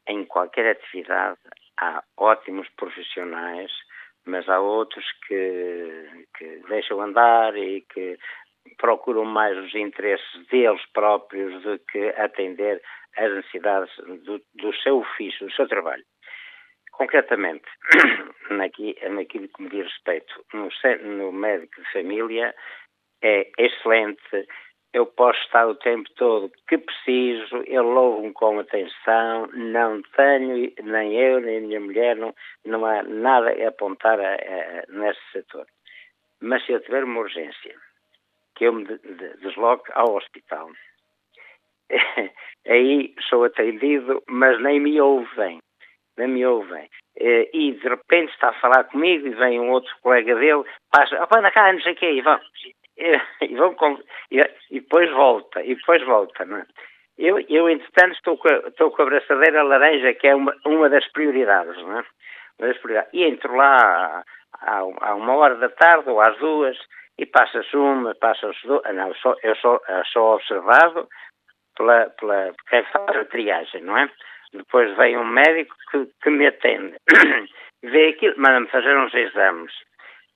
[0.07, 1.39] em qualquer atividade
[1.79, 3.71] há ótimos profissionais,
[4.25, 8.17] mas há outros que, que deixam andar e que
[8.77, 12.81] procuram mais os interesses deles próprios do que atender
[13.17, 13.93] às necessidades
[14.23, 16.03] do, do seu ofício, do seu trabalho.
[16.91, 17.65] Concretamente,
[18.51, 20.69] naqui, naquilo que me diz respeito, no,
[21.15, 22.53] no médico de família,
[23.23, 24.47] é excelente.
[24.93, 31.17] Eu posso estar o tempo todo que preciso, eu louvo-me com atenção, não tenho, nem
[31.17, 32.35] eu, nem a minha mulher, não,
[32.65, 35.65] não há nada a apontar a, a, nesse setor.
[36.41, 37.75] Mas se eu tiver uma urgência,
[38.55, 38.85] que eu me
[39.41, 40.69] desloque ao hospital.
[42.67, 45.59] Aí sou atendido, mas nem me ouvem.
[46.17, 46.89] Nem me ouvem.
[47.17, 51.21] Eh, e de repente está a falar comigo e vem um outro colega dele, passa,
[51.21, 52.39] opa, anda cá, não sei o quê, e vão.
[53.41, 53.97] E, vão com,
[54.29, 56.65] e, depois volta, e depois volta, não é?
[57.17, 60.87] Eu, eu entretanto, estou com, a, estou com a braçadeira laranja, que é uma, uma
[60.87, 62.05] das prioridades, não é?
[62.59, 63.13] Uma das prioridades.
[63.13, 64.23] E entro lá
[64.59, 64.83] à,
[65.15, 66.77] uma hora da tarde ou às duas,
[67.21, 68.81] e passa-se uma, passa-se duas.
[68.95, 71.07] Não, sou, eu sou, eu sou observado
[71.77, 74.09] pela, pela quem faz a triagem, não é?
[74.53, 76.97] Depois vem um médico que, que me atende,
[77.83, 79.71] vê aquilo, manda-me fazer uns exames.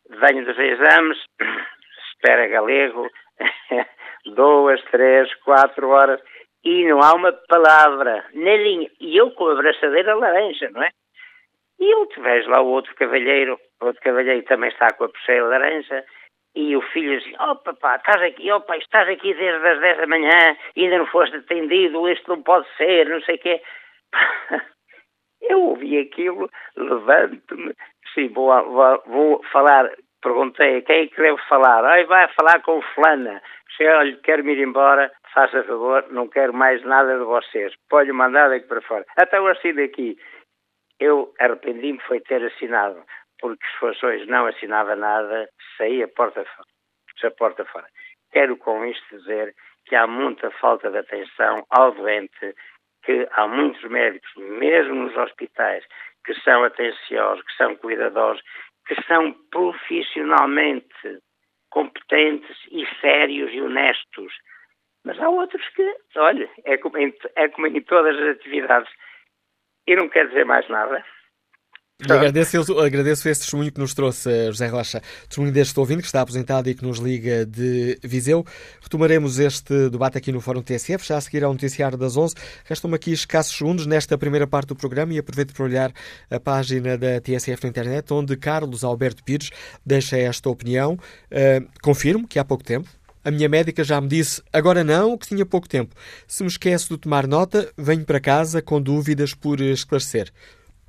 [0.09, 1.17] Venho dos exames,
[2.13, 3.09] espera galego,
[4.35, 6.21] duas, três, quatro horas,
[6.63, 8.89] e não há uma palavra, nem linha.
[9.01, 10.89] E eu com a braçadeira laranja, não é?
[11.79, 15.45] E eu te vejo lá o outro cavalheiro, outro cavalheiro também está com a pulseira
[15.45, 16.05] laranja,
[16.55, 19.97] e o filho disse, oh papá, estás aqui, oh pai, estás aqui desde as 10
[19.97, 23.61] da manhã, ainda não foste atendido, isto não pode ser, não sei o quê.
[25.41, 27.75] Eu ouvi aquilo, levanto-me,
[28.13, 29.91] sim, vou, vou, vou, falar,
[30.21, 31.83] perguntei, quem é que deve falar?
[31.85, 33.41] Ai, vai falar com fulana.
[33.75, 37.73] Se olha, quero-me ir embora, faça favor, não quero mais nada de vocês.
[37.89, 39.05] Pode mandar daqui para fora.
[39.17, 40.17] Até eu assino aqui.
[40.99, 43.03] Eu arrependi-me foi ter assinado
[43.39, 47.35] porque se hoje não assinava nada, saía porta fora.
[47.37, 47.87] Porta fora.
[48.31, 49.55] Quero com isto dizer
[49.85, 52.55] que há muita falta de atenção ao doente,
[53.03, 55.85] que há muitos médicos, mesmo nos hospitais,
[56.25, 58.43] que são atenciosos, que são cuidadosos,
[58.87, 61.19] que são profissionalmente
[61.69, 64.33] competentes e sérios e honestos.
[65.03, 68.91] Mas há outros que, olha, é como em, é como em todas as atividades.
[69.87, 71.05] E não quer dizer mais nada
[72.03, 76.69] Agradeço, agradeço esse testemunho que nos trouxe José Rocha, testemunho deste ouvinte que está aposentado
[76.69, 78.45] e que nos liga de Viseu.
[78.81, 82.35] Retomaremos este debate aqui no Fórum TSF, já a seguir ao noticiário das 11.
[82.65, 85.93] Restam-me aqui escassos segundos nesta primeira parte do programa e aproveito para olhar
[86.29, 89.49] a página da TSF na internet, onde Carlos Alberto Pires
[89.85, 90.99] deixa esta opinião.
[91.31, 92.89] Uh, confirmo que há pouco tempo,
[93.23, 95.95] a minha médica já me disse, agora não, que tinha pouco tempo.
[96.27, 100.29] Se me esqueço de tomar nota, venho para casa com dúvidas por esclarecer.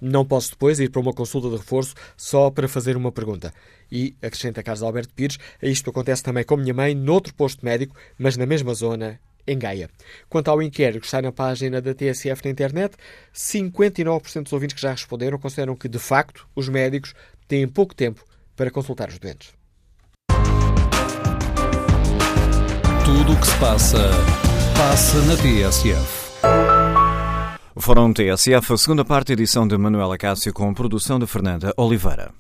[0.00, 3.52] Não posso depois ir para uma consulta de reforço só para fazer uma pergunta.
[3.90, 8.36] E, acrescenta Carlos Alberto Pires, isto acontece também com minha mãe noutro posto médico, mas
[8.36, 9.88] na mesma zona, em Gaia.
[10.28, 12.96] Quanto ao inquérito que está na página da TSF na internet,
[13.34, 17.14] 59% dos ouvintes que já responderam consideram que, de facto, os médicos
[17.46, 18.24] têm pouco tempo
[18.56, 19.54] para consultar os doentes.
[23.04, 24.10] Tudo o que se passa,
[24.76, 26.25] passa na TSF.
[27.78, 32.32] Fórum TSF, a segunda parte, edição de Manuela Cássio, com produção de Fernanda Oliveira.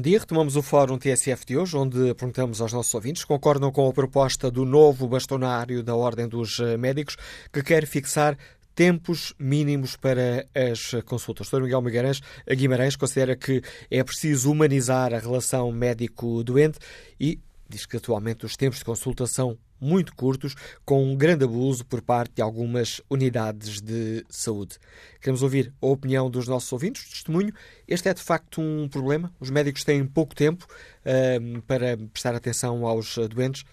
[0.00, 3.86] Bom dia, retomamos o Fórum TSF de hoje, onde perguntamos aos nossos ouvintes concordam com
[3.86, 7.18] a proposta do novo bastonário da Ordem dos Médicos,
[7.52, 8.34] que quer fixar
[8.74, 11.52] tempos mínimos para as consultas.
[11.52, 11.64] O Dr.
[11.64, 16.78] Miguel Guimarães, Guimarães considera que é preciso humanizar a relação médico-doente
[17.20, 17.38] e
[17.68, 20.54] diz que atualmente os tempos de consulta são muito curtos,
[20.84, 24.78] com um grande abuso por parte de algumas unidades de saúde.
[25.20, 27.52] Queremos ouvir a opinião dos nossos ouvintes, testemunho.
[27.86, 29.32] Este é de facto um problema.
[29.40, 33.64] Os médicos têm pouco tempo uh, para prestar atenção aos doentes.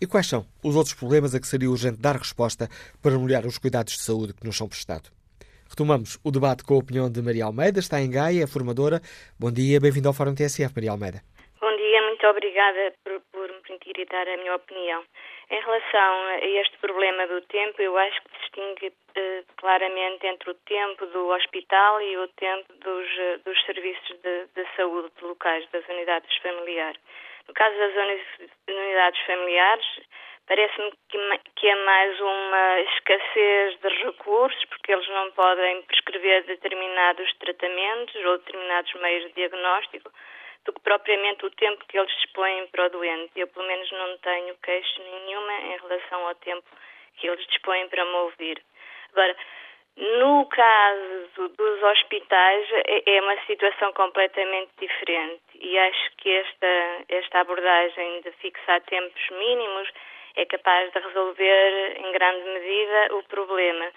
[0.00, 2.68] E quais são os outros problemas a que seria urgente dar resposta
[3.00, 5.12] para melhorar os cuidados de saúde que nos são prestados?
[5.72, 9.00] Retomamos o debate com a opinião de Maria Almeida, está em Gaia, é formadora.
[9.38, 11.22] Bom dia, bem-vindo ao Fórum TSF, Maria Almeida.
[11.58, 15.02] Bom dia, muito obrigada por, por me permitir dar a minha opinião.
[15.50, 20.54] Em relação a este problema do tempo, eu acho que distingue uh, claramente entre o
[20.54, 25.86] tempo do hospital e o tempo dos, uh, dos serviços de, de, saúde locais, das
[25.88, 27.00] unidades familiares.
[27.48, 27.92] No caso das
[28.68, 29.86] unidades familiares,
[30.46, 30.92] parece-me
[31.56, 38.38] que é mais uma escassez de recursos, porque eles não podem prescrever determinados tratamentos ou
[38.38, 40.10] determinados meios de diagnóstico
[40.64, 43.32] do que propriamente o tempo que eles dispõem para o doente.
[43.36, 46.66] Eu, pelo menos, não tenho queixa nenhuma em relação ao tempo
[47.16, 48.62] que eles dispõem para me ouvir.
[49.12, 49.36] Agora,
[49.96, 57.40] no caso dos hospitais, é, é uma situação completamente diferente e acho que esta, esta
[57.40, 59.88] abordagem de fixar tempos mínimos
[60.36, 63.92] é capaz de resolver em grande medida o problema,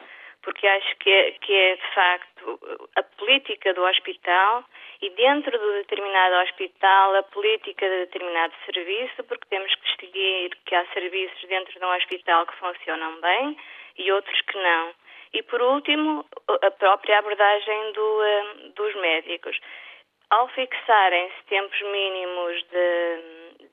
[0.46, 2.60] porque acho que é, que é de facto
[2.96, 4.64] a política do hospital
[5.02, 10.76] e dentro do determinado hospital a política de determinado serviço, porque temos que distinguir que
[10.76, 13.58] há serviços dentro de um hospital que funcionam bem
[13.98, 14.94] e outros que não.
[15.34, 16.24] E por último,
[16.62, 19.60] a própria abordagem do, um, dos médicos.
[20.30, 23.20] Ao fixarem-se tempos mínimos de,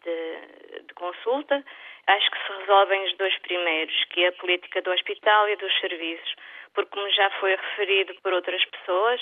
[0.05, 1.63] de, de consulta,
[2.07, 5.81] acho que se resolvem os dois primeiros, que é a política do hospital e dos
[5.81, 6.35] serviços,
[6.75, 9.21] porque como já foi referido por outras pessoas,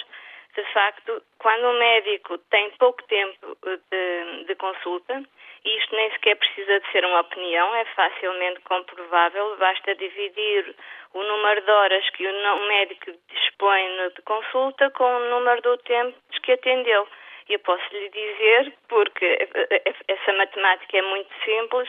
[0.55, 5.23] de facto, quando o médico tem pouco tempo eh, de, de, consulta,
[5.65, 10.75] e isto nem sequer precisa de ser uma opinião, é facilmente comprovável, basta dividir
[11.15, 16.19] o número de horas que o médico dispõe de consulta com o número do tempo
[16.43, 17.07] que atendeu.
[17.49, 21.89] Eu posso lhe dizer, porque eh, eh, essa matemática é muito simples,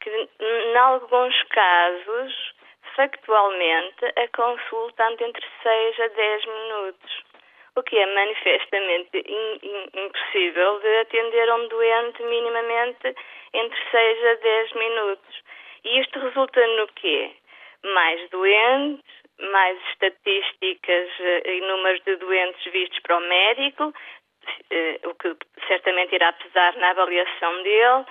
[0.00, 2.54] que em alguns casos,
[2.96, 7.32] factualmente, a consulta anda entre 6 a 10 minutos
[7.74, 13.14] o que é manifestamente in, in, impossível de atender a um doente minimamente
[13.54, 15.42] entre 6 a 10 minutos.
[15.84, 17.32] E isto resulta no quê?
[17.82, 19.02] Mais doentes,
[19.38, 23.94] mais estatísticas eh, e números de doentes vistos para o médico,
[24.70, 25.34] eh, o que
[25.66, 28.04] certamente irá pesar na avaliação dele,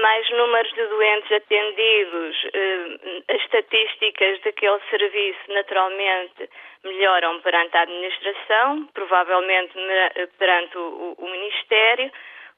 [0.00, 6.48] mais números de doentes atendidos, eh, as estatísticas daquele serviço naturalmente
[6.84, 9.72] melhoram perante a administração, provavelmente
[10.38, 12.10] perante o, o Ministério,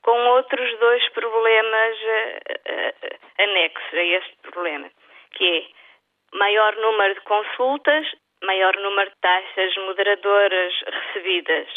[0.03, 4.89] com outros dois problemas uh, anexos a este problema,
[5.33, 8.07] que é maior número de consultas,
[8.43, 11.69] maior número de taxas moderadoras recebidas,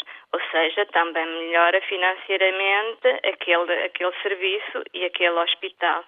[0.50, 6.04] seja, também melhora financeiramente aquele, aquele serviço e aquele hospital.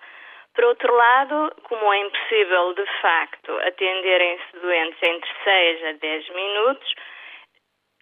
[0.55, 6.95] Por outro lado, como é impossível de facto atenderem-se doentes entre 6 a 10 minutos,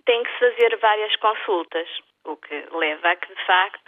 [0.04, 1.88] tem que fazer várias consultas,
[2.24, 3.80] o que leva a que, de facto,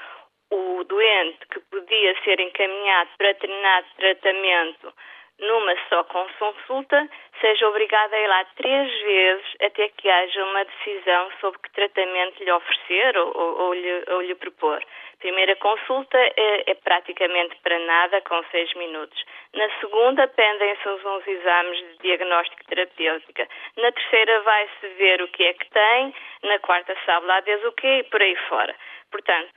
[0.50, 4.94] o doente que podia ser encaminhado para determinado tratamento
[5.38, 7.08] numa só consulta,
[7.40, 12.42] seja obrigado a ir lá três vezes até que haja uma decisão sobre que tratamento
[12.42, 14.82] lhe oferecer ou, ou, ou, lhe, ou lhe, propor.
[15.18, 19.24] Primeira consulta é, é, praticamente para nada, com seis minutos.
[19.54, 23.48] Na segunda, pendem-se uns exames de diagnóstico terapêutica.
[23.76, 26.14] Na terceira, vai-se ver o que é que tem.
[26.44, 28.74] Na quarta, sabe lá Deus o quê e por aí fora.
[29.10, 29.52] Portanto,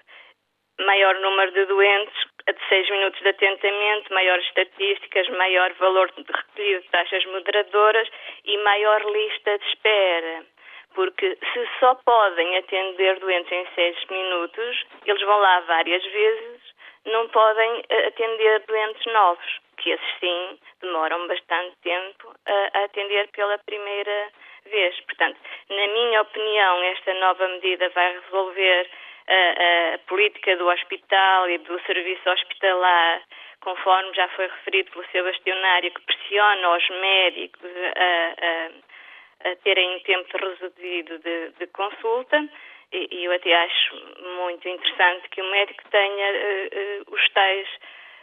[0.80, 6.82] maior número de doentes de 6 minutos de atentamento, maiores estatísticas, maior valor de recolhido
[6.82, 8.08] de taxas moderadoras
[8.44, 10.46] e maior lista de espera.
[10.94, 16.62] Porque se só podem atender doentes em 6 minutos, eles vão lá várias vezes,
[17.06, 23.58] não podem eh, atender doentes novos, que esses sim demoram bastante tempo a atender pela
[23.60, 24.32] primeira
[24.66, 25.00] vez.
[25.02, 25.38] Portanto,
[25.70, 28.90] na minha opinião, esta nova medida vai resolver
[29.28, 33.22] a, política do hospital e do serviço hospitalar,
[33.62, 39.96] conforme já foi referido pelo seu bastionário, que pressiona os médicos a, a, a terem
[39.96, 42.48] um tempo reduzido de, de consulta,
[42.92, 43.96] e, eu até acho
[44.38, 47.68] muito interessante que o médico tenha uh, uh, os tais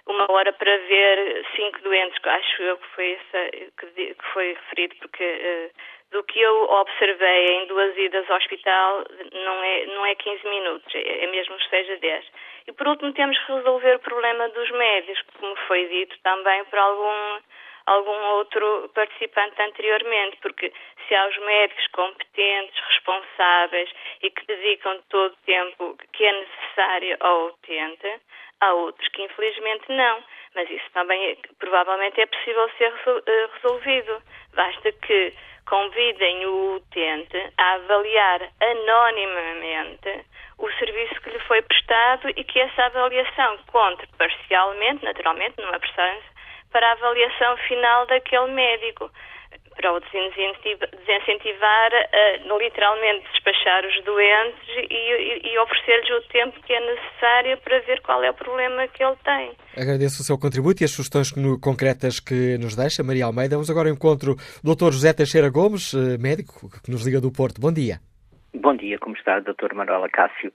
[0.07, 4.97] uma hora para ver cinco doentes, acho eu que foi, essa, que, que foi referido,
[4.97, 5.71] porque uh,
[6.13, 10.95] do que eu observei em duas idas ao hospital não é, não é 15 minutos,
[10.95, 12.25] é, é mesmo que seja 10.
[12.69, 16.79] E por último temos que resolver o problema dos médicos, como foi dito também por
[16.79, 17.41] algum,
[17.87, 20.71] algum outro participante anteriormente, porque
[21.09, 23.91] se há os médicos competentes, responsáveis
[24.23, 28.21] e que dedicam todo o tempo que é necessário ao utente,
[28.61, 30.23] há outros que infelizmente não.
[30.55, 32.93] Mas isso também é, provavelmente é possível ser
[33.27, 34.23] eh, resolvido.
[34.55, 35.33] Basta que
[35.67, 40.25] convidem o utente a avaliar anonimamente
[40.59, 46.23] o serviço que lhe foi prestado e que essa avaliação conte parcialmente, naturalmente, numa prestação,
[46.71, 49.11] para a avaliação final daquele médico
[49.77, 56.73] para o desincentivar a literalmente despachar os doentes e, e, e oferecer-lhes o tempo que
[56.73, 59.53] é necessário para ver qual é o problema que ele tem.
[59.77, 63.57] Agradeço o seu contributo e as sugestões concretas que nos deixa, Maria Almeida.
[63.57, 64.93] Vamos agora ao encontro do Dr.
[64.93, 67.61] José Teixeira Gomes, eh, médico que nos liga do Porto.
[67.61, 68.01] Bom dia.
[68.55, 69.75] Bom dia, como está, Dr.
[69.75, 70.53] Manuela Cássio?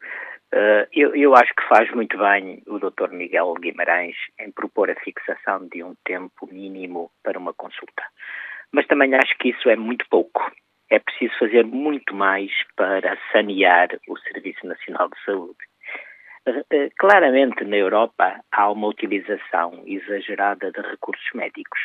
[0.54, 3.10] Uh, eu, eu, acho que faz muito bem o Dr.
[3.12, 8.04] Miguel Guimarães em propor a fixação de um tempo mínimo para uma consulta.
[8.72, 10.52] Mas também acho que isso é muito pouco.
[10.90, 15.58] É preciso fazer muito mais para sanear o Serviço Nacional de Saúde.
[16.46, 21.80] Eh, eh, claramente, na Europa, há uma utilização exagerada de recursos médicos.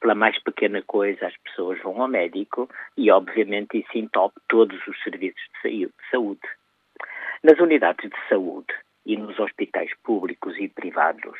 [0.00, 5.00] Pela mais pequena coisa, as pessoas vão ao médico e, obviamente, isso entope todos os
[5.02, 6.46] serviços de saúde.
[7.42, 8.74] Nas unidades de saúde
[9.06, 11.38] e nos hospitais públicos e privados,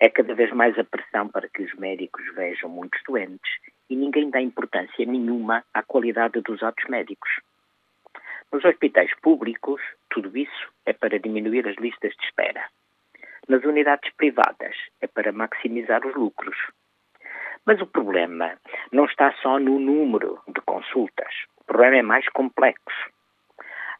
[0.00, 3.50] é cada vez mais a pressão para que os médicos vejam muitos doentes
[3.92, 7.30] e ninguém dá importância nenhuma à qualidade dos atos médicos.
[8.50, 12.64] Nos hospitais públicos, tudo isso é para diminuir as listas de espera.
[13.46, 16.56] Nas unidades privadas, é para maximizar os lucros.
[17.66, 18.56] Mas o problema
[18.90, 21.34] não está só no número de consultas.
[21.58, 23.10] O problema é mais complexo.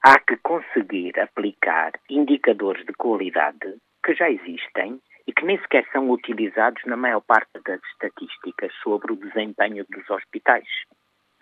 [0.03, 6.11] Há que conseguir aplicar indicadores de qualidade que já existem e que nem sequer são
[6.11, 10.69] utilizados na maior parte das estatísticas sobre o desempenho dos hospitais.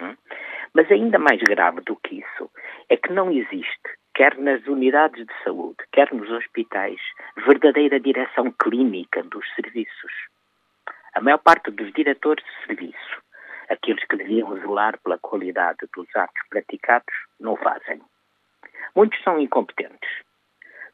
[0.01, 0.17] Hum?
[0.75, 2.51] Mas ainda mais grave do que isso
[2.89, 7.01] é que não existe, quer nas unidades de saúde, quer nos hospitais,
[7.47, 10.13] verdadeira direção clínica dos serviços.
[11.15, 13.23] A maior parte dos diretores de serviço,
[13.69, 18.01] aqueles que deviam zelar pela qualidade dos atos praticados, não o fazem.
[18.95, 20.30] Muitos são incompetentes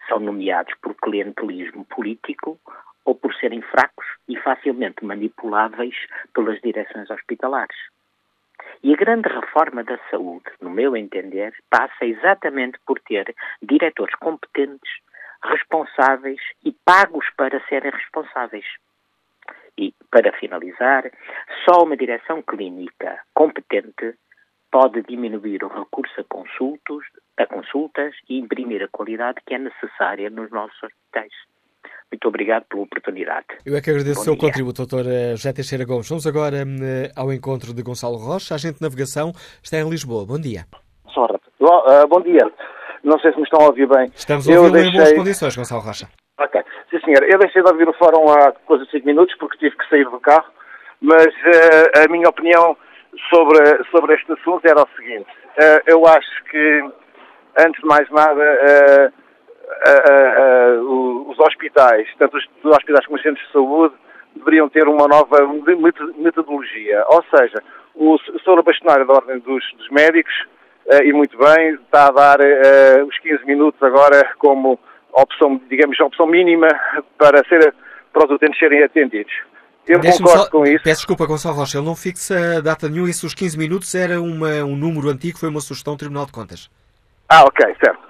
[0.09, 2.59] são nomeados por clientelismo político
[3.04, 5.94] ou por serem fracos e facilmente manipuláveis
[6.34, 7.76] pelas direções hospitalares.
[8.82, 14.90] E a grande reforma da saúde, no meu entender, passa exatamente por ter diretores competentes,
[15.42, 18.66] responsáveis e pagos para serem responsáveis.
[19.78, 21.11] E, para finalizar,
[21.64, 24.14] só uma direção clínica competente
[24.71, 27.05] pode diminuir o recurso a, consultos,
[27.37, 31.33] a consultas e imprimir a qualidade que é necessária nos nossos hospitais.
[32.11, 33.47] Muito obrigado pela oportunidade.
[33.64, 36.09] Eu é que agradeço o seu contributo, doutor eh, José Teixeira Gomes.
[36.09, 40.25] Vamos agora uh, ao encontro de Gonçalo Rocha, agente de navegação, está em Lisboa.
[40.25, 40.67] Bom dia.
[41.12, 41.41] Sorra.
[41.59, 42.49] Bom, bom dia.
[43.03, 44.11] Não sei se me estão a ouvir bem.
[44.14, 44.91] Estamos a ouvir deixei...
[44.91, 46.09] em boas condições, Gonçalo Rocha.
[46.39, 46.62] Ok.
[46.91, 47.23] Sim, senhor.
[47.25, 50.05] Eu deixei de ouvir o fórum há coisa de 5 minutos porque tive que sair
[50.05, 50.47] do carro,
[51.01, 52.77] mas uh, a minha opinião
[53.31, 55.31] sobre, sobre este assunto era o seguinte.
[55.57, 56.85] Uh, eu acho que,
[57.59, 59.27] antes de mais nada, uh,
[61.31, 63.95] os hospitais, tanto os, os hospitais como os centros de saúde,
[64.35, 65.39] deveriam ter uma nova
[66.17, 67.05] metodologia.
[67.09, 67.62] Ou seja,
[67.95, 68.62] o Sr.
[68.62, 70.35] Bastonário da Ordem dos, dos Médicos,
[71.03, 72.39] e muito bem, está a dar
[73.05, 74.79] os 15 minutos agora como
[75.12, 76.69] opção, digamos, opção mínima
[77.19, 77.75] para, ser,
[78.12, 79.33] para os utentes serem atendidos.
[79.87, 80.82] Eu concordo só, com isso.
[80.82, 84.64] Peço desculpa, Gonçalo Rocha, ele não fixa data nenhuma, isso os 15 minutos era uma,
[84.64, 86.68] um número antigo, foi uma sugestão do Tribunal de Contas.
[87.28, 88.01] Ah, ok, certo.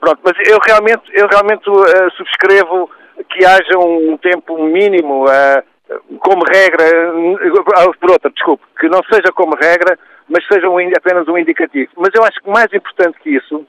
[0.00, 2.90] Pronto, mas eu realmente, eu realmente uh, subscrevo
[3.30, 9.32] que haja um tempo mínimo, uh, como regra, uh, por outra, desculpe, que não seja
[9.34, 9.98] como regra,
[10.28, 11.90] mas seja um, apenas um indicativo.
[11.96, 13.66] Mas eu acho que mais importante que isso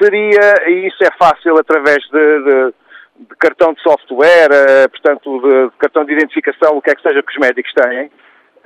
[0.00, 2.74] seria, e isso é fácil através de, de
[3.18, 7.02] de cartão de software, uh, portanto, de, de, cartão de identificação, o que é que
[7.02, 8.10] seja que os médicos têm, uh,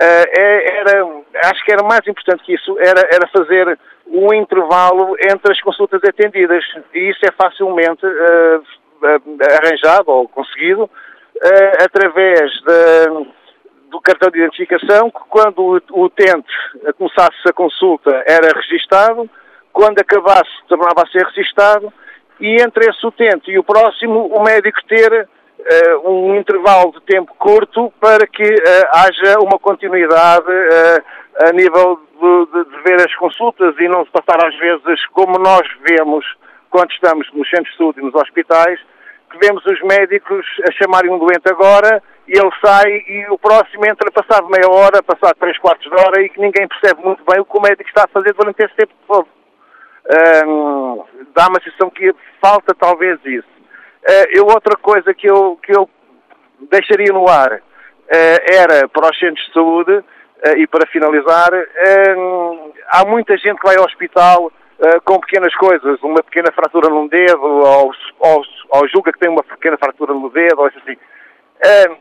[0.01, 1.07] era,
[1.44, 6.01] acho que era mais importante que isso, era, era fazer um intervalo entre as consultas
[6.03, 6.64] atendidas.
[6.94, 8.62] E isso é facilmente uh,
[9.61, 10.90] arranjado ou conseguido
[11.80, 13.28] através de,
[13.90, 16.53] do cartão de identificação, que quando o utente
[16.96, 19.30] começasse a consulta era registado,
[19.72, 21.92] quando acabasse tornava a ser registado,
[22.41, 25.28] e entre esse utente e o próximo, o médico ter
[25.59, 32.01] uh, um intervalo de tempo curto para que uh, haja uma continuidade uh, a nível
[32.20, 36.24] de, de, de, ver as consultas e não se passar às vezes como nós vemos
[36.70, 38.78] quando estamos nos centros de saúde e nos hospitais,
[39.30, 43.86] que vemos os médicos a chamarem um doente agora e ele sai e o próximo
[43.86, 47.41] entra passado meia hora, passado três quartos de hora e que ninguém percebe muito bem
[47.41, 49.26] o que o médico está a fazer durante esse tempo todo
[51.34, 53.59] dá uma sensação que falta talvez isso.
[54.09, 55.88] Uh, eu, outra coisa que eu, que eu
[56.70, 57.61] deixaria no ar uh,
[58.50, 61.50] era para os centros de saúde, uh, e para finalizar,
[62.90, 64.50] há muita gente que vai ao hospital
[65.04, 69.42] com pequenas coisas, uma pequena fratura num dedo, ou, ou, ou, julga que tem uma
[69.42, 70.96] pequena fratura no dedo, ou assim.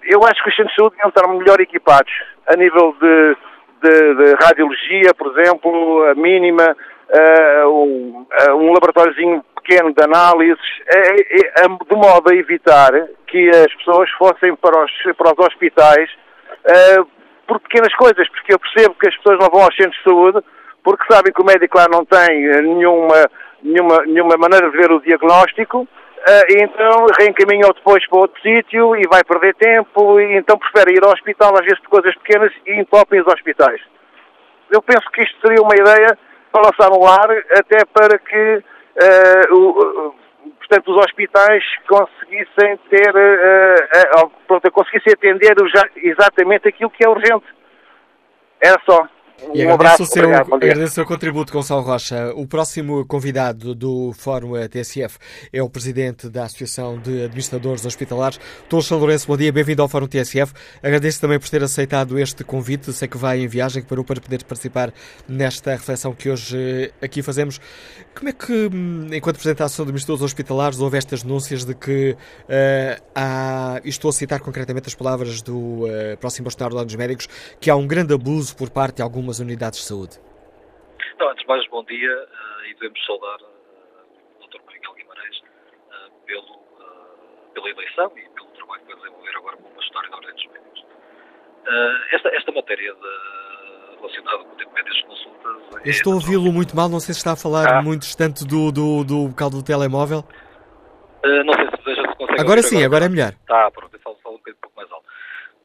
[0.03, 2.13] eu acho que os centros de saúde deviam estar melhor equipados
[2.45, 3.37] a nível de,
[3.81, 6.77] de, de radiologia, por exemplo, a mínima,
[7.67, 12.91] um, uh, um laboratóriozinho pequeno de análises, é, é, de modo a evitar
[13.27, 16.09] que as pessoas fossem para os, para os hospitais
[16.65, 17.07] uh,
[17.45, 20.39] por pequenas coisas, porque eu percebo que as pessoas não vão aos centros de saúde
[20.83, 23.25] porque sabem que o médico lá não tem nenhuma,
[23.61, 25.85] nenhuma, nenhuma maneira de ver o diagnóstico,
[26.49, 31.11] então reencaminham depois para outro sítio e vai perder tempo, e então prefere ir ao
[31.11, 33.81] hospital às vezes por coisas pequenas e entopem os hospitais.
[34.71, 36.17] Eu penso que isto seria uma ideia
[36.51, 40.15] para lançar no ar, até para que uh, o,
[40.57, 45.55] portanto, os hospitais conseguissem ter, uh, uh, pronto, conseguissem atender
[45.97, 47.45] exatamente aquilo que é urgente.
[48.61, 49.07] Era só.
[49.53, 52.33] E um agradeço, o seu, agradeço o seu contributo, Gonçalo Rocha.
[52.35, 55.19] O próximo convidado do Fórum TSF
[55.53, 58.81] é o presidente da Associação de Administradores Hospitalares, Dr.
[58.81, 59.27] São Lourenço.
[59.27, 60.53] Bom dia, bem-vindo ao Fórum TSF.
[60.81, 62.91] Agradeço também por ter aceitado este convite.
[62.91, 64.91] Sei que vai em viagem para poder participar
[65.27, 67.61] nesta reflexão que hoje eh, aqui fazemos.
[68.15, 71.75] Como é que, hum, enquanto Presidente da Associação de Administradores Hospitalares, houve estas denúncias de
[71.75, 76.95] que uh, há, e estou a citar concretamente as palavras do uh, próximo bastonário dos
[76.95, 77.27] médicos,
[77.59, 80.19] que há um grande abuso por parte de algumas algumas unidades de saúde?
[81.19, 84.59] Não, antes de mais, bom dia uh, e devemos saudar uh, o Dr.
[84.71, 86.59] Miguel Guimarães uh, pelo,
[87.53, 90.45] pela eleição e pelo trabalho que vai desenvolver agora com a história da Ordem dos
[90.47, 90.86] Médicos.
[92.13, 95.86] esta, esta matéria de, relacionada com o tempo médio das consultas.
[95.86, 97.82] Eu estou a ouvi-lo muito mal, não sei se está a falar ah.
[97.82, 100.23] muito distante do, do, do bocal do telemóvel.
[101.23, 102.41] não sei se, se consegue.
[102.41, 103.34] Agora sim, agora, agora é melhor.
[103.45, 105.06] Tá, pronto, eu falo, falo um pouco mais alto.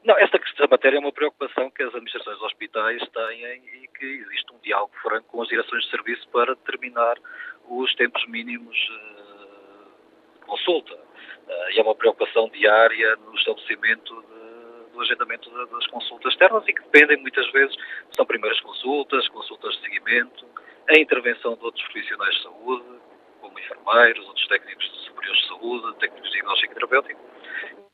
[0.05, 0.37] Não, esta,
[0.69, 4.91] matéria é uma preocupação que as administrações de hospitais têm e que existe um diálogo
[5.01, 7.17] franco com as direções de serviço para determinar
[7.69, 10.93] os tempos mínimos uh, de consulta.
[10.93, 16.73] Uh, e é uma preocupação diária no estabelecimento de, do agendamento das consultas externas e
[16.73, 17.73] que dependem muitas vezes,
[18.11, 20.45] são primeiras consultas, consultas de seguimento,
[20.89, 22.99] a intervenção de outros profissionais de saúde,
[23.39, 27.21] como enfermeiros, outros técnicos superiores de saúde, técnicos de diagnóstico terapêutico,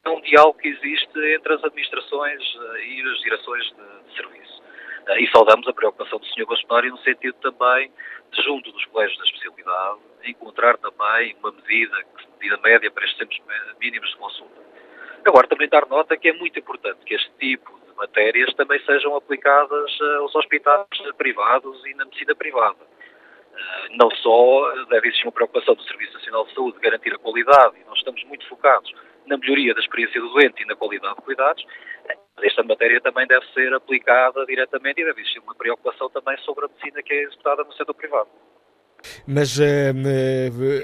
[0.06, 4.64] é um diálogo que existe entre as administrações eh, e as direções de, de serviço.
[5.08, 6.46] Eh, e saudamos a preocupação do Sr.
[6.46, 7.92] Bastonário no sentido também,
[8.32, 11.98] de, junto dos colégios da especialidade, encontrar também uma medida,
[12.40, 13.38] medida média para estes tempos
[13.80, 14.62] mínimos de consulta.
[15.26, 19.16] Agora, também dar nota que é muito importante que este tipo de matérias também sejam
[19.16, 20.88] aplicadas eh, aos hospitais
[21.18, 22.88] privados e na medicina privada.
[23.98, 27.76] Não só deve existir uma preocupação do Serviço Nacional de Saúde de garantir a qualidade,
[27.78, 28.90] e nós estamos muito focados
[29.28, 31.66] na melhoria da experiência do doente e na qualidade de cuidados,
[32.42, 36.68] esta matéria também deve ser aplicada diretamente e deve existir uma preocupação também sobre a
[36.68, 38.30] medicina que é executada no setor privado.
[39.26, 39.64] Mas uh,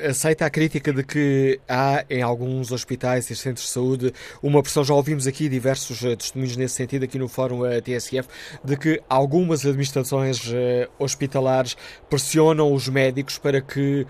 [0.10, 4.84] aceita a crítica de que há em alguns hospitais e centros de saúde uma pressão,
[4.84, 8.28] já ouvimos aqui diversos uh, testemunhos nesse sentido aqui no Fórum uh, TSF,
[8.64, 10.54] de que algumas administrações
[10.98, 11.76] hospitalares
[12.10, 14.06] pressionam os médicos para que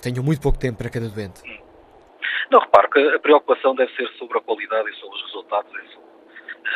[0.00, 1.42] tenham muito pouco tempo para cada doente.
[2.50, 5.88] Não, repare que a preocupação deve ser sobre a qualidade e sobre os resultados em
[5.92, 6.08] saúde.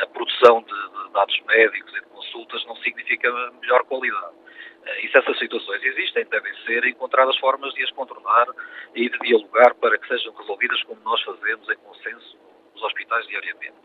[0.03, 4.35] A produção de, de dados médicos e de consultas não significa melhor qualidade
[4.85, 8.49] eh, e se essas situações existem, devem ser encontradas formas de as contornar
[8.95, 12.39] e de dialogar para que sejam resolvidas como nós fazemos em consenso
[12.75, 13.77] nos hospitais diariamente.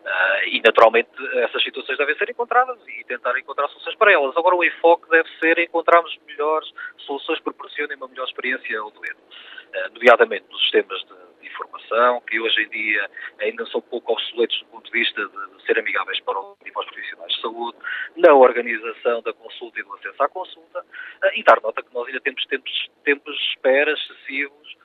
[0.00, 1.10] Uh, e, naturalmente,
[1.44, 4.34] essas situações devem ser encontradas e tentar encontrar soluções para elas.
[4.34, 9.12] Agora, o enfoque deve ser encontrarmos melhores soluções que proporcionem uma melhor experiência ao doente,
[9.12, 10.98] uh, nomeadamente nos sistemas
[11.40, 15.56] de informação, que hoje em dia ainda são pouco obsoletos do ponto de vista de,
[15.58, 17.78] de ser amigáveis para, o, para os profissionais de saúde,
[18.16, 22.06] na organização da consulta e do acesso à consulta, uh, e dar nota que nós
[22.06, 24.80] ainda temos tempos, tempos de espera excessivos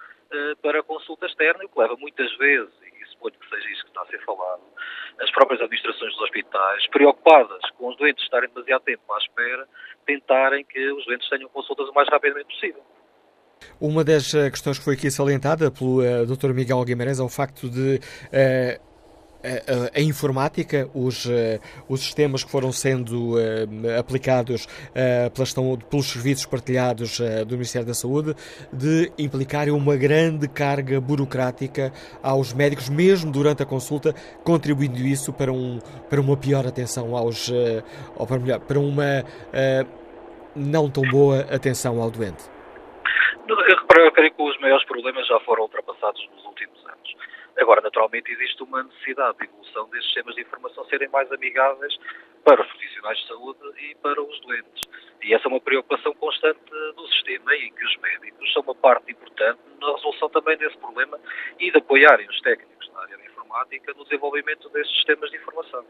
[0.61, 2.73] para consulta externa, o que leva muitas vezes,
[3.25, 4.61] suponho que seja isso que está a ser falado,
[5.19, 9.67] as próprias administrações dos hospitais, preocupadas com os doentes estarem demasiado tempo à espera,
[10.05, 12.83] tentarem que os doentes tenham consultas o mais rapidamente possível.
[13.79, 16.53] Uma das eh, questões que foi aqui salientada pelo uh, eh, Dr.
[16.53, 18.94] Miguel Guimarães é o facto de uh,
[19.45, 23.35] a, a, informática, os, uh, os sistemas que foram sendo
[23.97, 24.67] aplicados
[25.33, 25.53] pelas,
[25.89, 28.35] pelos serviços partilhados do Ministério da Saúde,
[28.71, 31.91] de implicarem uma grande carga burocrática
[32.21, 35.79] aos médicos, mesmo durante a consulta, contribuindo isso para, um,
[36.09, 37.51] para uma pior atenção aos.
[38.15, 39.23] ou para, melhor, para uma
[40.55, 42.43] não tão boa atenção ao doente.
[43.47, 46.74] Eu creio que os maiores problemas já foram ultrapassados nos últimos.
[47.57, 51.95] Agora, naturalmente, existe uma necessidade de evolução desses sistemas de informação serem mais amigáveis
[52.43, 54.83] para os profissionais de saúde e para os doentes.
[55.23, 59.11] E essa é uma preocupação constante do sistema e que os médicos são uma parte
[59.11, 61.17] importante na resolução também desse problema
[61.59, 65.85] e de apoiarem os técnicos na área da informática no desenvolvimento desses sistemas de informação.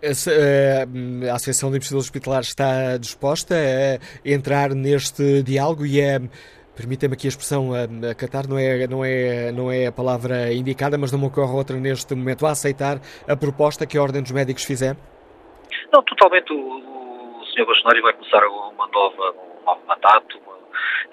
[0.00, 0.86] Eh,
[1.28, 6.20] a Associação de Investidores Hospitalares está disposta a entrar neste diálogo e a
[6.78, 10.54] Permitem-me aqui a expressão a, a catar, não é, não, é, não é a palavra
[10.54, 14.22] indicada, mas não me ocorre outra neste momento, a aceitar a proposta que a Ordem
[14.22, 14.96] dos Médicos fizer?
[15.92, 16.52] Não, totalmente.
[16.52, 17.66] O, o Sr.
[17.66, 20.38] Bolsonaro vai começar uma nova, um novo mandato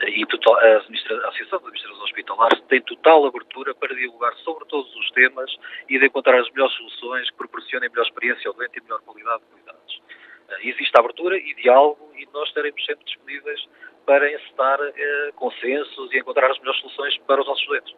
[0.03, 4.93] e total, a, a Associação de Administradores Hospitalares tem total abertura para dialogar sobre todos
[4.95, 5.49] os temas
[5.89, 9.41] e de encontrar as melhores soluções que proporcionem melhor experiência ao doente e melhor qualidade
[9.43, 10.01] de cuidados.
[10.49, 13.59] Eh, existe abertura e diálogo e nós estaremos sempre disponíveis
[14.05, 17.95] para encetar eh, consensos e encontrar as melhores soluções para os nossos doentes.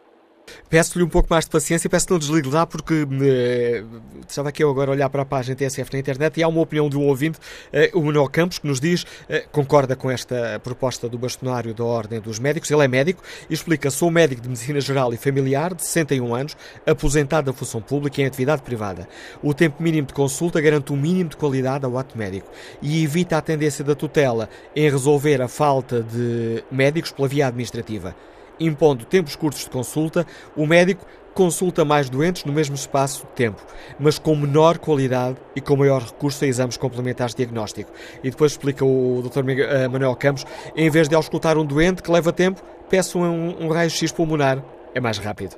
[0.68, 3.82] Peço-lhe um pouco mais de paciência e peço que não desligue lá porque eh,
[4.28, 6.60] estava aqui eu agora a olhar para a página TSF na internet e há uma
[6.60, 7.38] opinião de um ouvinte,
[7.72, 11.84] eh, o Manuel Campos, que nos diz, eh, concorda com esta proposta do bastonário da
[11.84, 15.74] Ordem dos Médicos, ele é médico e explica, sou médico de Medicina Geral e Familiar,
[15.74, 19.08] de 61 anos, aposentado da função pública em atividade privada.
[19.42, 22.50] O tempo mínimo de consulta garante um mínimo de qualidade ao ato médico
[22.82, 28.14] e evita a tendência da tutela em resolver a falta de médicos pela via administrativa
[28.60, 31.04] impondo tempos curtos de consulta, o médico
[31.38, 33.64] consulta mais doentes no mesmo espaço de tempo,
[34.00, 37.92] mas com menor qualidade e com maior recurso a exames complementares de diagnóstico.
[38.24, 39.48] E depois explica o Dr.
[39.48, 40.44] Eh, Manuel Campos,
[40.74, 44.60] em vez de auscultar um doente que leva tempo, peço um, um raio-x pulmonar.
[44.92, 45.54] É mais rápido.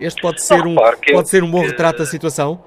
[0.00, 2.60] Este pode ser um, pode ser um bom retrato da situação?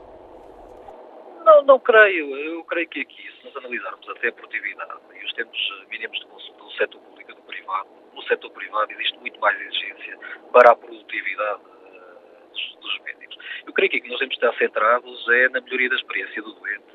[1.43, 2.33] Não, não creio.
[2.37, 5.59] Eu creio que aqui, se nós analisarmos até a produtividade e os tempos
[5.91, 7.89] mínimos de consulta do setor público e do privado,
[8.27, 10.17] setor privado existe muito mais exigência
[10.51, 13.37] para a produtividade uh, dos, médicos.
[13.65, 16.53] Eu creio que aqui nós temos de estar centrados é na melhoria da experiência do
[16.53, 16.85] doente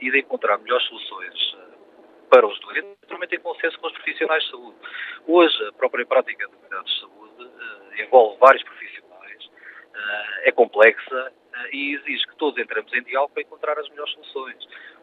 [0.00, 4.42] e de encontrar melhores soluções uh, para os doentes, naturalmente em consenso com os profissionais
[4.44, 4.76] de saúde.
[5.26, 9.00] Hoje, a própria prática de cuidados de saúde uh, envolve vários profissionais,
[10.44, 11.32] é complexa
[11.72, 14.56] e exige que todos entremos em diálogo para encontrar as melhores soluções.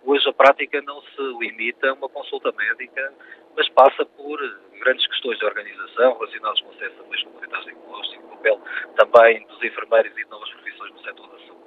[0.04, 3.14] Hoje a prática não se limita a uma consulta médica,
[3.56, 4.40] mas passa por
[4.80, 8.62] grandes questões de organização relacionadas com acesso a meios complementares de diagnóstico, o papel
[8.96, 11.64] também dos enfermeiros e de novas profissões no setor da saúde.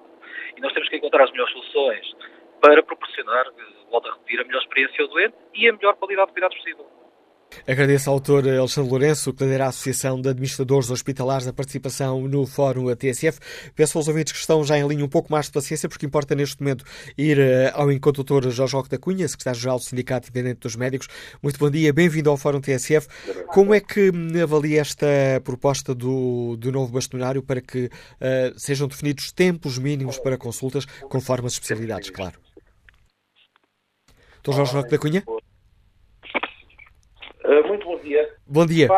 [0.56, 2.16] E nós temos que encontrar as melhores soluções
[2.60, 3.46] para proporcionar,
[3.90, 6.99] volto a repetir, a melhor experiência ao doente e a melhor qualidade de cuidados possível.
[7.66, 12.46] Agradeço ao autor Alexandre Lourenço, que lidera a Associação de Administradores Hospitalares, a participação no
[12.46, 13.38] Fórum TSF.
[13.74, 16.34] Peço aos ouvintes que estão já em linha um pouco mais de paciência, porque importa
[16.34, 16.84] neste momento
[17.16, 18.50] ir eh, ao encontro do Dr.
[18.50, 21.08] Jorge Roque da Cunha, secretário-geral do Sindicato Independente dos Médicos.
[21.42, 23.08] Muito bom dia, bem-vindo ao Fórum TSF.
[23.48, 24.10] Como é que
[24.42, 25.06] avalia esta
[25.44, 27.90] proposta do, do novo bastonário para que uh,
[28.58, 32.38] sejam definidos tempos mínimos para consultas, conforme as especialidades, claro?
[34.42, 34.52] Dr.
[34.52, 35.24] Jorge Roque da Cunha?
[37.44, 38.36] Uh, muito bom dia.
[38.46, 38.88] Bom dia.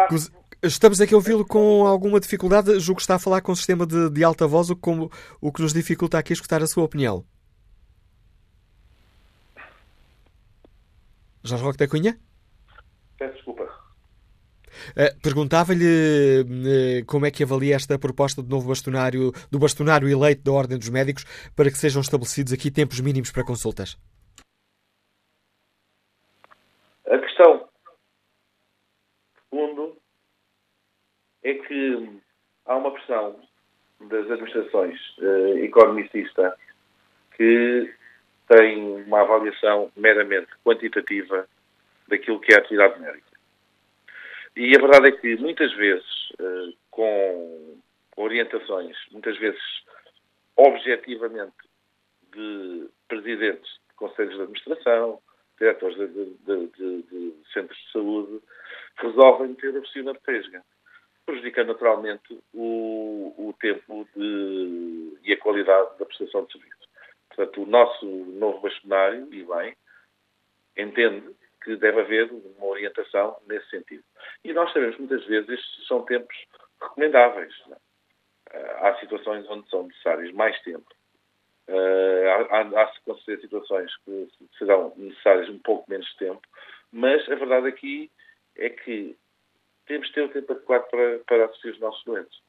[0.63, 2.79] Estamos aqui a ouvi-lo com alguma dificuldade.
[2.81, 5.11] Julgo que está a falar com um sistema de, de alta voz, o que, como,
[5.41, 7.25] o que nos dificulta aqui escutar a sua opinião.
[11.45, 12.19] Jorge Roque da Cunha?
[13.19, 13.63] Peço desculpa.
[13.63, 20.43] Uh, Perguntava-lhe uh, como é que avalia esta proposta do novo bastonário, do bastonário eleito
[20.43, 21.25] da Ordem dos Médicos,
[21.55, 23.97] para que sejam estabelecidos aqui tempos mínimos para consultas.
[27.07, 27.69] A questão
[29.53, 29.99] Segundo,
[31.43, 32.21] é que
[32.67, 33.37] há uma pressão
[34.01, 36.57] das administrações uh, economicista
[37.37, 37.93] que
[38.49, 41.49] tem uma avaliação meramente quantitativa
[42.09, 43.33] daquilo que é a atividade médica.
[44.57, 47.81] E a verdade é que muitas vezes, uh, com
[48.17, 49.63] orientações, muitas vezes
[50.57, 51.55] objetivamente,
[52.35, 55.21] de presidentes de conselhos de administração,
[55.59, 58.41] diretores de, de, de, de centros de saúde,
[58.97, 60.65] resolvem meter a piscina de pesca,
[61.25, 66.89] prejudicando naturalmente o, o tempo de, e a qualidade da prestação de serviço.
[67.29, 69.77] Portanto, o nosso novo bastonário, e bem,
[70.77, 74.05] entende que deve haver uma orientação nesse sentido.
[74.45, 76.37] E nós sabemos muitas vezes estes são tempos
[76.81, 77.55] recomendáveis.
[78.51, 78.61] É?
[78.81, 80.87] Há situações onde são necessários mais tempo.
[81.69, 86.43] Há, há, há certeza situações que serão necessárias um pouco menos tempo,
[86.91, 88.11] mas a verdade aqui
[88.57, 89.17] é que
[89.93, 92.41] temos de ter o tempo adequado para, para assistir os nossos doentes.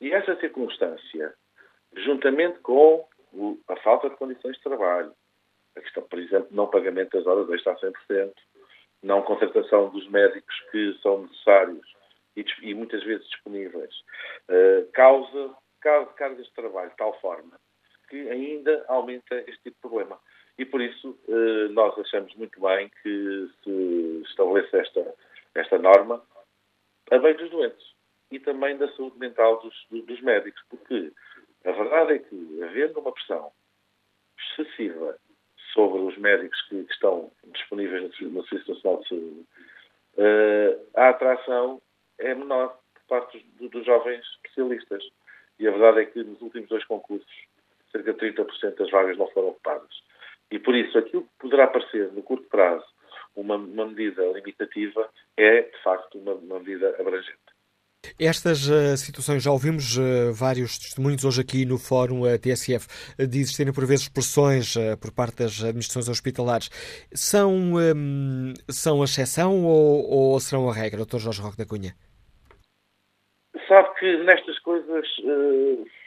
[0.00, 1.34] E essa circunstância,
[1.94, 5.12] juntamente com o, a falta de condições de trabalho,
[5.76, 8.32] a questão, por exemplo, não pagamento das horas extra a 100%,
[9.02, 11.86] não contratação dos médicos que são necessários
[12.34, 13.94] e, e muitas vezes disponíveis,
[14.48, 17.60] uh, causa, causa cargas de trabalho de tal forma
[18.08, 20.18] que ainda aumenta este tipo de problema.
[20.58, 25.14] E por isso uh, nós achamos muito bem que se estabeleça esta
[25.54, 26.22] esta norma
[27.10, 27.90] a bem dos doentes
[28.30, 31.12] e também da saúde mental dos, dos médicos, porque
[31.64, 33.52] a verdade é que, havendo uma pressão
[34.38, 35.18] excessiva
[35.74, 39.46] sobre os médicos que, que estão disponíveis no Serviço Nacional de Saúde,
[40.16, 41.82] uh, a atração
[42.18, 45.04] é menor por parte dos, dos, jovens especialistas.
[45.58, 47.30] E a verdade é que nos últimos dois concursos,
[47.92, 49.90] cerca de 30% das vagas não foram ocupadas.
[50.50, 52.86] E por isso, aquilo que poderá parecer no curto prazo
[53.34, 57.38] uma, uma medida limitativa é, de facto, uma, uma medida abrangente.
[58.18, 62.86] Estas uh, situações, já ouvimos uh, vários testemunhos hoje aqui no Fórum uh, TSF
[63.18, 66.70] de existirem por vezes pressões por parte das administrações hospitalares.
[67.12, 71.18] São, um, são a exceção ou, ou, serão a regra, Dr.
[71.18, 71.94] Jorge Roque da Cunha?
[73.68, 75.06] Sabe que nestas coisas,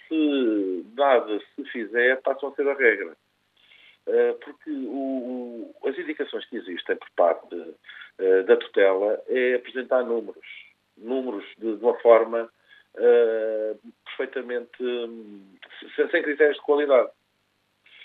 [0.08, 3.16] se nada se fizer, passam a ser a regra.
[4.06, 10.04] Eh, porque o, as indicações que existem por parte de, uh, da tutela é apresentar
[10.04, 10.45] números,
[10.97, 12.49] números de, de uma forma
[12.95, 15.56] uh, perfeitamente um,
[15.95, 17.10] sem, sem, critérios de qualidade.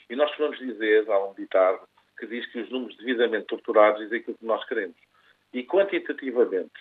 [0.08, 1.80] E nós podemos dizer, há um ditado
[2.16, 4.96] que diz que os números devidamente torturados dizem aquilo que nós queremos.
[5.52, 6.72] E quantitativamente,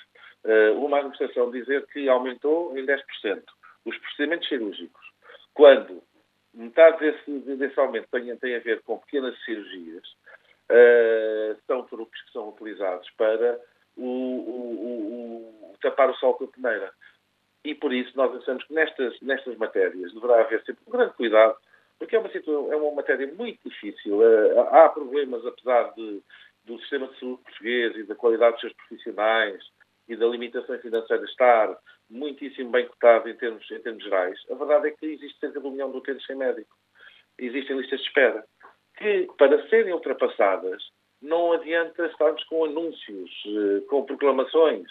[0.78, 3.43] uma administração dizer que aumentou em 10%
[3.86, 5.05] os procedimentos cirúrgicos,
[5.53, 6.01] quando
[6.58, 10.03] metade desse, desse aumento tem, tem, a ver com pequenas cirurgias,
[10.72, 13.60] uh, são truques que são utilizados para
[13.95, 16.91] o, o, o, tapar o sol com a peneira.
[17.64, 21.55] E por isso nós achamos que nestas, nestas matérias deverá haver sempre um grande cuidado,
[21.99, 24.18] porque é uma, situação, é uma matéria muito difícil.
[24.18, 26.22] Uh, há problemas, apesar de,
[26.66, 29.76] do sistema de saúde português e da qualidade dos seus profissionais
[30.08, 31.78] e da limitação financeira estar
[32.10, 35.68] muitíssimo bem cotado em termos, em termos gerais, a verdade é que existe cerca de
[35.68, 36.76] um milhão de utentes sem médico.
[37.38, 38.45] Existem listas de espera
[38.97, 40.84] que, para serem ultrapassadas,
[41.22, 44.88] não adianta estarmos com anúncios, eh, com proclamações.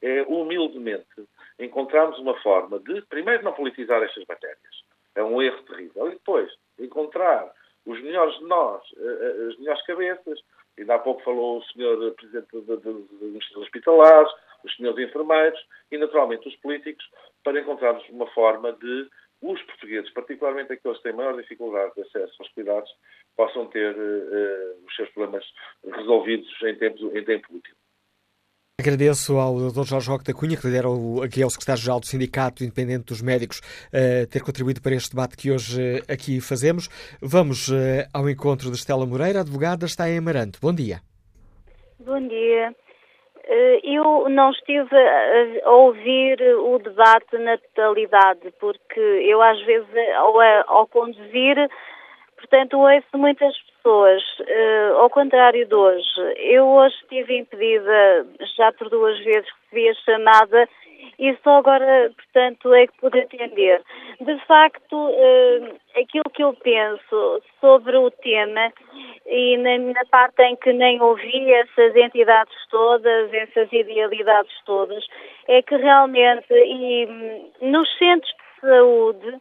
[0.00, 1.26] É, humildemente,
[1.58, 4.84] encontrarmos uma forma de, primeiro, não politizar estas matérias.
[5.16, 6.06] É um erro terrível.
[6.06, 6.48] E depois,
[6.78, 7.52] encontrar
[7.88, 10.40] os melhores de nós, eh, eh, as melhores cabeças.
[10.78, 14.30] Ainda há pouco falou o senhor Presidente dos Hospitalares,
[14.64, 15.58] os senhores enfermeiros
[15.90, 17.04] e, naturalmente, os políticos,
[17.44, 19.08] para encontrarmos uma forma de
[19.40, 22.90] os portugueses, particularmente aqueles que têm maior dificuldade de acesso aos cuidados,
[23.36, 25.44] possam ter uh, os seus problemas
[25.84, 27.74] resolvidos em tempo, em tempo útil.
[28.80, 29.84] Agradeço ao Dr.
[29.84, 33.20] Jorge Roque da Cunha, que lidera o, aqui é o secretário-geral do Sindicato Independente dos
[33.20, 36.88] Médicos, uh, ter contribuído para este debate que hoje uh, aqui fazemos.
[37.20, 40.60] Vamos uh, ao encontro de Estela Moreira, advogada, está em Amarante.
[40.60, 41.00] Bom dia.
[41.98, 42.72] Bom dia.
[43.82, 44.94] Eu não estive
[45.64, 51.56] a ouvir o debate na totalidade, porque eu às vezes, ao, ao conduzir,
[52.36, 56.06] portanto, ouço muitas pessoas, uh, ao contrário de hoje.
[56.36, 58.26] Eu hoje estive impedida,
[58.56, 60.68] já por duas vezes recebi a chamada
[61.18, 63.82] e só agora, portanto, é que pude atender.
[64.20, 68.72] De facto, uh, aquilo que eu penso sobre o tema
[69.26, 75.04] e na, na parte em que nem ouvi essas entidades todas, essas idealidades todas,
[75.48, 79.40] é que realmente, e hum, nos centros de saúde,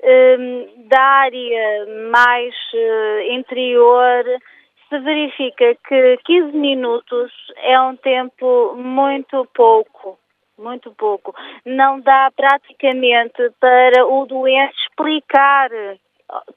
[0.00, 4.24] Hum, da área mais eh, interior,
[4.88, 10.16] se verifica que 15 minutos é um tempo muito pouco,
[10.58, 11.34] muito pouco.
[11.64, 15.70] Não dá praticamente para o doente explicar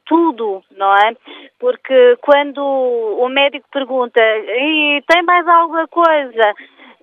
[0.05, 1.15] tudo, não é?
[1.59, 6.53] Porque quando o médico pergunta e tem mais alguma coisa,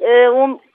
[0.01, 0.31] eh,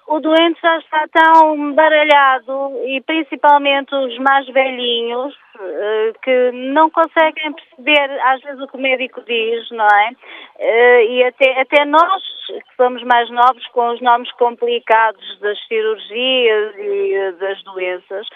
[0.08, 7.54] o doente já está tão baralhado e principalmente os mais velhinhos eh, que não conseguem
[7.54, 10.12] perceber às vezes o que o médico diz, não é?
[10.60, 16.76] Eh, e até, até nós que somos mais novos com os nomes complicados das cirurgias
[16.78, 18.28] e eh, das doenças,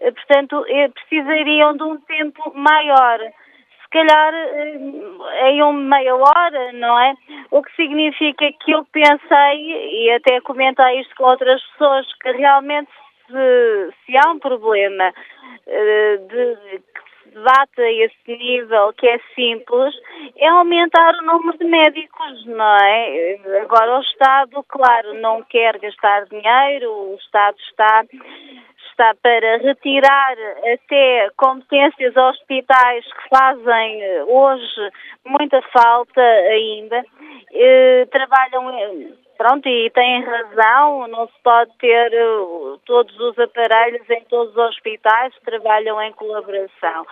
[0.00, 3.20] portanto precisariam de um tempo maior
[3.90, 7.14] calhar eh, em uma meia hora, não é?
[7.50, 12.90] O que significa que eu pensei, e até comentei isto com outras pessoas, que realmente
[13.26, 19.18] se, se há um problema uh, de que se debate a esse nível, que é
[19.34, 19.94] simples,
[20.36, 23.38] é aumentar o número de médicos, não é?
[23.62, 28.04] Agora o Estado, claro, não quer gastar dinheiro, o Estado está
[28.90, 30.36] está para retirar
[30.74, 34.90] até competências aos hospitais que fazem eh, hoje
[35.24, 37.04] muita falta ainda.
[37.52, 42.10] Eh, trabalham, eh, pronto, e têm razão, não se pode ter
[42.84, 47.06] todos os aparelhos em todos os hospitais, trabalham em colaboração.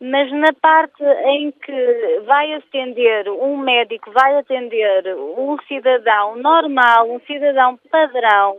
[0.00, 7.20] Mas na parte em que vai atender um médico, vai atender um cidadão normal, um
[7.20, 8.58] cidadão padrão,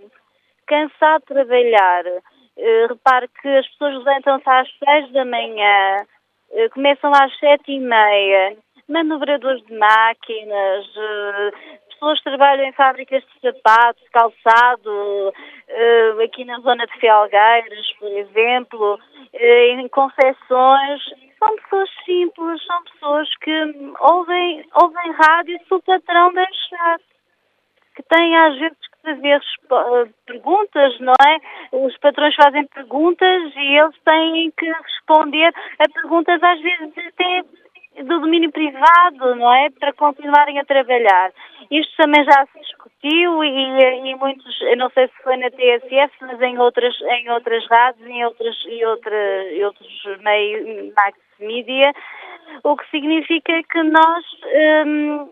[0.68, 2.04] cansado de trabalhar,
[2.58, 6.06] Uh, repare que as pessoas levantam-se às seis da manhã,
[6.52, 8.56] uh, começam às sete e meia,
[8.88, 15.34] manobradores de máquinas, uh, pessoas que trabalham em fábricas de sapatos, calçado,
[16.24, 19.00] aqui na zona de Felgueiras, por exemplo,
[19.34, 21.02] em confecções.
[21.40, 26.98] São pessoas simples, são pessoas que ouvem, ouvem rádio se o patrão deixar
[27.96, 31.38] que têm às vezes fazer eh, perguntas, não é?
[31.72, 37.44] Os patrões fazem perguntas e eles têm que responder a perguntas às vezes até
[38.04, 39.70] do domínio privado, não é?
[39.70, 41.32] Para continuarem a trabalhar.
[41.72, 46.14] Isto também já se discutiu e, e muitos, eu não sei se foi na TSF,
[46.22, 49.16] mas em outras, em outras rádios, em outras, e outra,
[49.64, 50.94] outros meios,
[51.40, 51.94] media,
[52.64, 54.26] o que significa que nós,
[54.86, 55.30] hum,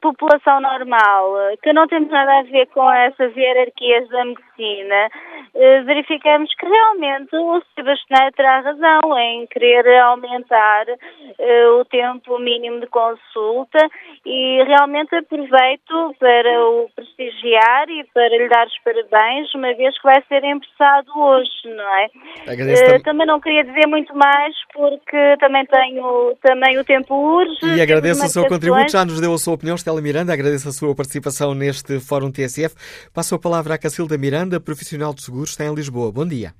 [0.00, 5.10] população normal, que não temos nada a ver com essas hierarquias da medicina,
[5.54, 12.80] eh, verificamos que realmente o Sebastião terá razão em querer aumentar eh, o tempo mínimo
[12.80, 13.78] de consulta
[14.24, 20.04] e realmente aproveito para o prestigiar e para lhe dar os parabéns, uma vez que
[20.04, 22.06] vai ser emprestado hoje, não é?
[22.46, 27.76] Uh, também não queria dizer muito mais porque também tenho também o tempo urge.
[27.76, 30.72] E agradeço o seu contributo, já nos deu a sua opinião, Estela Miranda, agradeço a
[30.72, 32.76] sua participação neste Fórum TSF.
[33.12, 36.12] Passo a palavra à Cacilda Miranda, profissional de seguros, está em Lisboa.
[36.12, 36.52] Bom dia.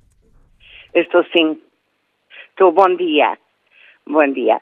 [0.93, 1.57] Estou sim.
[2.49, 3.37] Estou, bom dia.
[4.07, 4.59] Bom dia.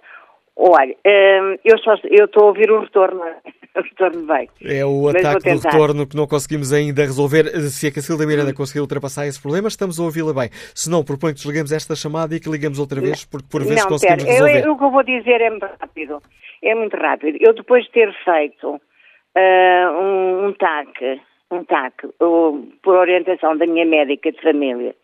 [0.55, 3.21] Olha, hum, eu só eu estou a ouvir o retorno.
[3.75, 4.49] O retorno bem.
[4.65, 7.45] É o ataque do retorno que não conseguimos ainda resolver.
[7.69, 10.49] Se a Cacilda Miranda conseguir ultrapassar esse problema, estamos a ouvi-la bem.
[10.73, 13.83] Se não, proponho que desligamos esta chamada e que ligamos outra vez, porque por vezes
[13.83, 14.65] não, conseguimos pera, resolver.
[14.65, 16.21] Eu, o que eu vou dizer é muito rápido.
[16.63, 17.37] É muito rápido.
[17.39, 21.21] Eu depois de ter feito uh, um, um TAC,
[21.51, 24.95] um TAC, uh, por orientação da minha médica de família,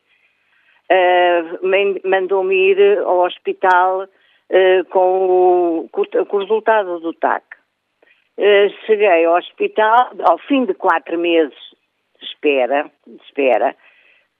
[0.91, 4.07] uh, mandou-me ir ao hospital
[4.91, 7.43] com, o, com o resultado do TAC.
[8.37, 11.55] Uh, cheguei ao hospital, ao fim de quatro meses
[12.19, 13.75] de espera, de espera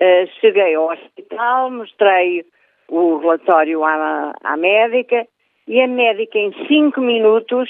[0.01, 2.45] uh, cheguei ao hospital, mostrei
[2.87, 5.27] o relatório à, à médica
[5.67, 7.69] e a médica em cinco minutos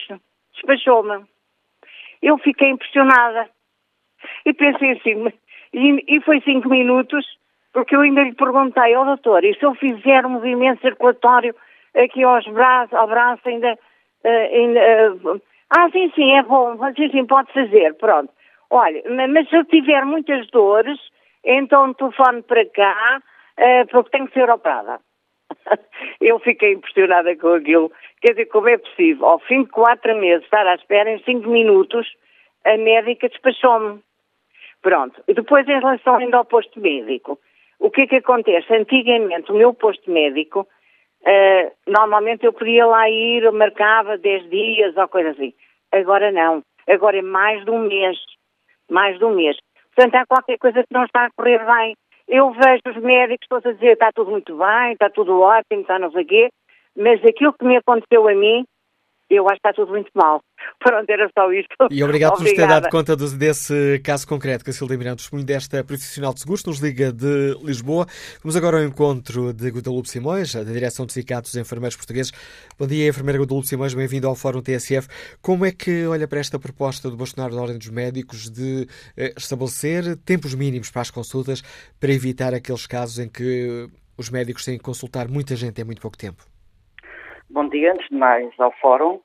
[0.53, 1.25] despachou-me.
[2.21, 3.49] Eu fiquei impressionada.
[4.45, 5.31] E pensei assim,
[5.73, 7.25] e, e foi cinco minutos,
[7.71, 11.55] porque eu ainda lhe perguntei, ó oh, doutor, e se eu fizer um movimento circulatório
[11.95, 13.77] aqui aos braços, ao braço ainda,
[14.23, 18.31] ainda uh, ah, sim, sim, é bom, sim, sim, pode fazer, pronto.
[18.69, 20.99] Olha, mas se eu tiver muitas dores,
[21.43, 23.21] então telefone para cá,
[23.59, 24.99] uh, porque tenho que ser operada.
[26.21, 27.91] eu fiquei impressionada com aquilo.
[28.21, 29.25] Quer dizer, como é possível?
[29.25, 32.07] Ao fim de quatro meses, estar à espera em cinco minutos,
[32.63, 34.01] a médica despachou-me.
[34.81, 35.21] Pronto.
[35.27, 37.39] E depois, em relação ainda ao posto médico,
[37.79, 38.73] o que é que acontece?
[38.73, 40.67] Antigamente, o meu posto médico,
[41.27, 45.53] uh, normalmente eu podia lá ir, eu marcava 10 dias ou coisa assim.
[45.91, 46.61] Agora não.
[46.87, 48.17] Agora é mais de um mês.
[48.89, 49.57] Mais de um mês.
[49.95, 51.95] Portanto, há qualquer coisa que não está a correr bem.
[52.27, 55.99] Eu vejo os médicos todos a dizer está tudo muito bem, está tudo ótimo, está
[55.99, 56.49] não sei quê,
[56.97, 58.65] mas aquilo que me aconteceu a mim,
[59.29, 60.41] eu acho que está tudo muito mal.
[60.79, 61.75] Pronto, era só isto.
[61.91, 65.45] E obrigado por nos ter dado conta desse caso concreto que a Silvia Miranda testemunho
[65.45, 68.05] desta profissional de seguros, nos Liga de Lisboa.
[68.43, 72.31] Vamos agora ao encontro de Guadalupe Simões, da Direção de Sindicatos dos Enfermeiros Portugueses.
[72.77, 75.07] Bom dia, enfermeira Guadalupe Simões, bem-vindo ao Fórum TSF.
[75.41, 78.87] Como é que olha para esta proposta do Bolsonaro da Ordem dos Médicos de
[79.17, 81.61] eh, estabelecer tempos mínimos para as consultas
[81.99, 83.87] para evitar aqueles casos em que
[84.17, 86.54] os médicos têm que consultar muita gente em muito pouco tempo?
[87.47, 89.21] Bom dia, antes de mais, ao Fórum.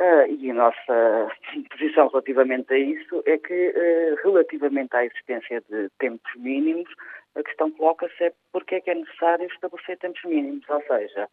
[0.00, 1.30] Uh, e a nossa
[1.70, 6.88] posição relativamente a isso é que, uh, relativamente à existência de tempos mínimos,
[7.34, 11.28] a questão coloca-se é porque é que é necessário estabelecer tempos mínimos, ou seja,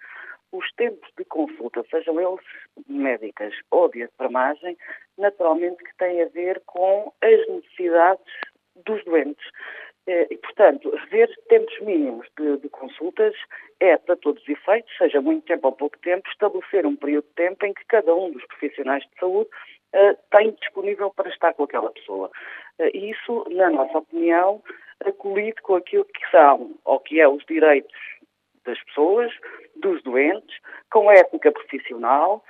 [0.52, 2.46] os tempos de consulta, sejam eles
[2.88, 4.78] médicas ou de enfermagem,
[5.18, 8.34] naturalmente que têm a ver com as necessidades
[8.86, 9.46] dos doentes.
[10.08, 13.34] Eh, e, portanto, rever tempos mínimos de, de, consultas
[13.80, 17.34] é, para todos os efeitos, seja muito tempo ou pouco tempo, estabelecer um período de
[17.34, 19.50] tempo em que cada um dos profissionais de saúde
[19.96, 22.30] uh, tem disponível para estar com aquela pessoa.
[22.80, 24.62] Uh, isso, na nossa opinião,
[25.18, 27.98] colide com aquilo que são, ou que é os direitos
[28.64, 29.32] das pessoas,
[29.76, 30.56] dos doentes,
[30.92, 32.44] com a ética profissional,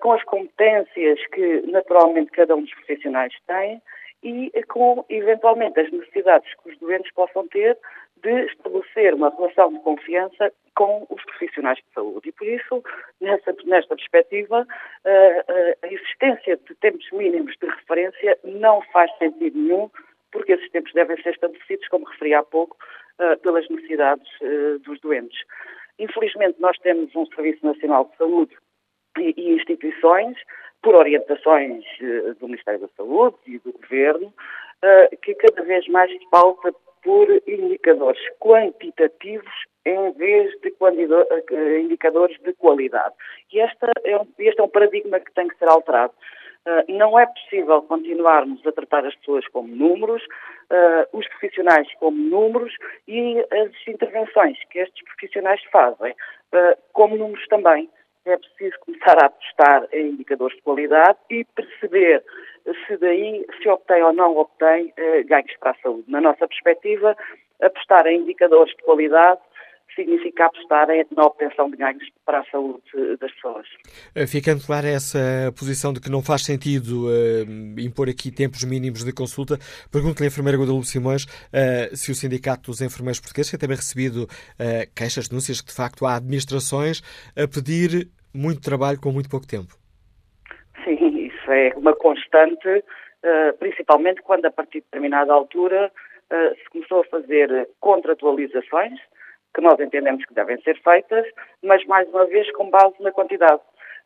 [0.00, 3.80] com as competências que, naturalmente, cada um dos profissionais tem
[4.24, 7.78] e com, eventualmente, as necessidades que os doentes possam ter
[8.22, 12.30] de estabelecer uma relação de confiança com os profissionais de saúde.
[12.30, 12.82] E por isso,
[13.20, 14.66] nessa, nesta perspectiva,
[15.04, 19.90] a existência de tempos mínimos de referência não faz sentido nenhum,
[20.32, 22.76] porque esses tempos devem ser estabelecidos, como referi há pouco,
[23.42, 24.26] pelas necessidades
[24.84, 25.38] dos doentes.
[25.98, 28.56] Infelizmente, nós temos um Serviço Nacional de Saúde
[29.18, 30.36] e instituições
[30.84, 36.12] por orientações uh, do Ministério da Saúde e do Governo, uh, que cada vez mais
[36.30, 39.52] pauta por indicadores quantitativos
[39.86, 43.14] em vez de uh, indicadores de qualidade.
[43.50, 46.12] E esta é um, este é um paradigma que tem que ser alterado.
[46.88, 50.22] não é possível continuarmos a tratar as pessoas como números,
[51.12, 52.72] os profissionais como números
[53.06, 56.14] e as intervenções que estes profissionais fazem
[56.94, 57.90] como números também
[58.26, 62.24] é preciso começar a apostar em indicadores de qualidade e perceber
[62.86, 66.04] se daí se obtém ou não obtém eh, ganhos para a saúde.
[66.08, 67.16] Na nossa perspectiva,
[67.60, 69.40] apostar em indicadores de qualidade
[69.94, 72.82] significa apostar na obtenção de ganhos para a saúde
[73.20, 73.66] das pessoas.
[74.14, 79.04] Eh, ficando clara essa posição de que não faz sentido uh, impor aqui tempos mínimos
[79.04, 79.56] de consulta,
[79.92, 84.24] pergunto-lhe à enfermeira Guadalupe Simões uh, se o Sindicato dos Enfermeiros Portugueses tem também recebido
[84.24, 87.02] uh, queixas, denúncias que de facto há administrações
[87.36, 89.74] a pedir muito trabalho com muito pouco tempo.
[90.84, 92.84] Sim, isso é uma constante,
[93.58, 95.90] principalmente quando a partir de determinada altura
[96.30, 98.98] se começou a fazer contratualizações
[99.54, 101.26] que nós entendemos que devem ser feitas,
[101.62, 103.62] mas mais uma vez com base na quantidade.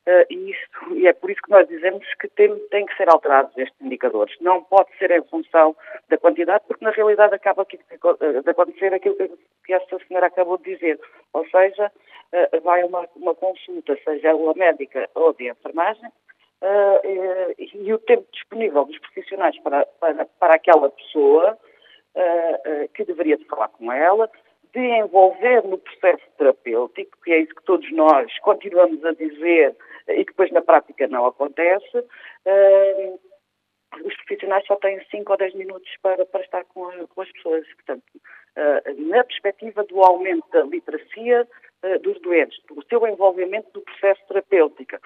[0.06, 3.10] Uh, e, isso, e é por isso que nós dizemos que tem, tem que ser
[3.10, 4.34] alterados estes indicadores.
[4.40, 5.76] Não pode ser em função
[6.08, 9.30] da quantidade, porque na realidade acaba aqui de, de acontecer aquilo que,
[9.66, 10.98] que esta senhora acabou de dizer.
[11.34, 11.92] Ou seja,
[12.32, 18.26] uh, vai uma, uma consulta, seja ela médica ou de enfermagem, uh, e, o tempo
[18.32, 21.58] disponível dos profissionais para, para, para aquela pessoa
[22.94, 24.28] que deveria de falar com ela,
[24.78, 29.74] de envolver no processo terapêutico, que é isso que todos nós continuamos a dizer
[30.06, 33.20] e que depois na prática não acontece, uh,
[34.04, 37.32] os profissionais só têm 5 ou 10 minutos para, para estar com, a, com as
[37.32, 37.66] pessoas.
[37.74, 41.48] Portanto, uh, na perspectiva do aumento da literacia
[41.82, 44.96] uh, dos doentes, do seu envolvimento no processo terapêutico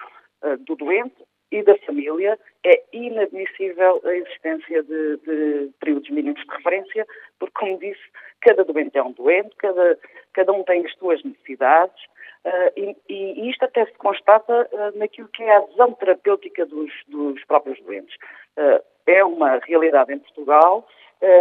[0.67, 1.15] do doente
[1.53, 7.07] e da família, é inadmissível a existência de, de períodos mínimos de referência,
[7.37, 8.01] porque, como disse,
[8.41, 9.99] cada doente é um doente, cada,
[10.33, 12.03] cada um tem as suas necessidades,
[12.45, 16.91] uh, e, e, isto até se constata uh, naquilo que é a adesão terapêutica dos,
[17.07, 18.15] dos próprios doentes.
[18.57, 20.87] Uh, é uma realidade em Portugal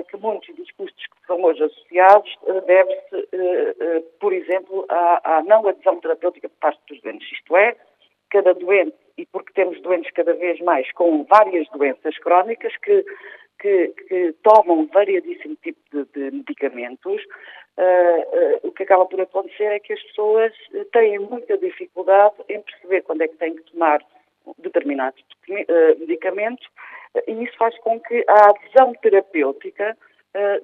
[0.08, 2.32] que muitos dos custos que são hoje associados
[2.68, 3.28] deve-se,
[4.20, 7.32] por exemplo, à, à não adesão terapêutica por parte dos doentes.
[7.32, 7.76] Isto é,
[8.30, 13.04] cada doente, e porque temos doentes cada vez mais com várias doenças crónicas que,
[13.60, 17.22] que, que tomam variadíssimo tipo de, de medicamentos,
[17.78, 20.52] uh, uh, o que acaba por acontecer é que as pessoas
[20.92, 24.00] têm muita dificuldade em perceber quando é que têm que tomar
[24.58, 26.66] determinados uh, medicamentos
[27.26, 29.96] e isso faz com que a adesão terapêutica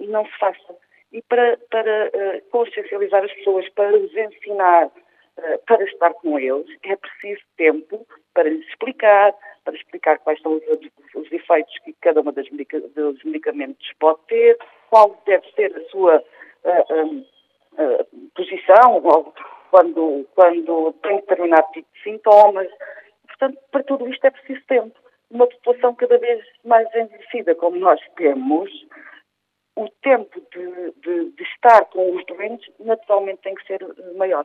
[0.00, 0.74] não se faça.
[1.12, 2.10] E para, para
[2.50, 5.07] consciencializar as pessoas, para lhes ensinar eh,
[5.66, 9.34] para estar com eles é preciso tempo para lhes explicar,
[9.64, 10.62] para explicar quais são os,
[11.14, 12.48] os efeitos que cada uma dos
[13.24, 14.58] medicamentos pode ter,
[14.90, 16.24] qual deve ser a sua
[16.64, 19.02] uh, uh, posição
[19.70, 22.68] quando, quando tem determinado tipo de sintomas.
[23.26, 24.98] Portanto, para tudo isto é preciso tempo.
[25.30, 28.70] Uma população cada vez mais envelhecida como nós temos,
[29.76, 33.80] o tempo de, de, de estar com os doentes naturalmente tem que ser
[34.16, 34.44] maior.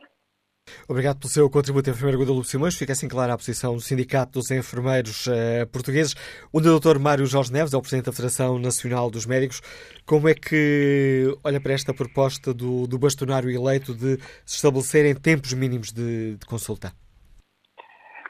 [0.88, 2.76] Obrigado pelo seu contributo, enfermeiro Guadalupe Simões.
[2.76, 6.14] Fica assim clara a posição do Sindicato dos Enfermeiros uh, Portugueses.
[6.52, 6.98] O Dr.
[6.98, 9.60] Mário Jorge Neves é o Presidente da Federação Nacional dos Médicos.
[10.06, 15.52] Como é que olha para esta proposta do, do bastonário eleito de se estabelecerem tempos
[15.54, 16.92] mínimos de, de consulta?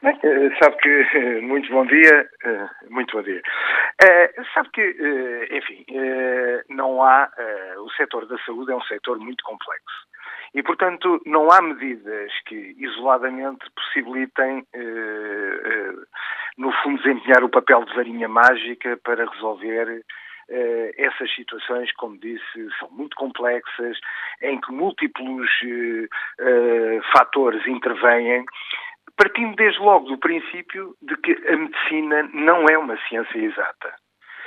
[0.01, 2.29] Bem, eh, sabe que, eh, muito bom dia,
[2.89, 3.41] muito bom dia.
[4.53, 4.81] sabe que,
[5.51, 5.85] enfim,
[6.69, 7.29] não há,
[7.79, 10.14] o setor da saúde é um setor muito complexo.
[10.55, 15.93] E, portanto, não há medidas que isoladamente possibilitem, eh, eh,
[16.57, 20.01] no fundo, desempenhar o papel de varinha mágica para resolver
[20.49, 23.99] eh, essas situações, como disse, são muito complexas,
[24.41, 26.07] em que múltiplos eh,
[26.39, 28.45] eh, fatores intervêm,
[29.17, 33.93] partindo desde logo do princípio de que a medicina não é uma ciência exata.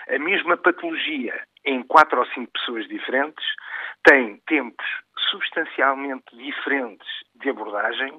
[0.08, 3.44] A mesma patologia em quatro ou cinco pessoas diferentes
[4.04, 4.86] tem tempos
[5.30, 8.12] substancialmente diferentes de abordagem,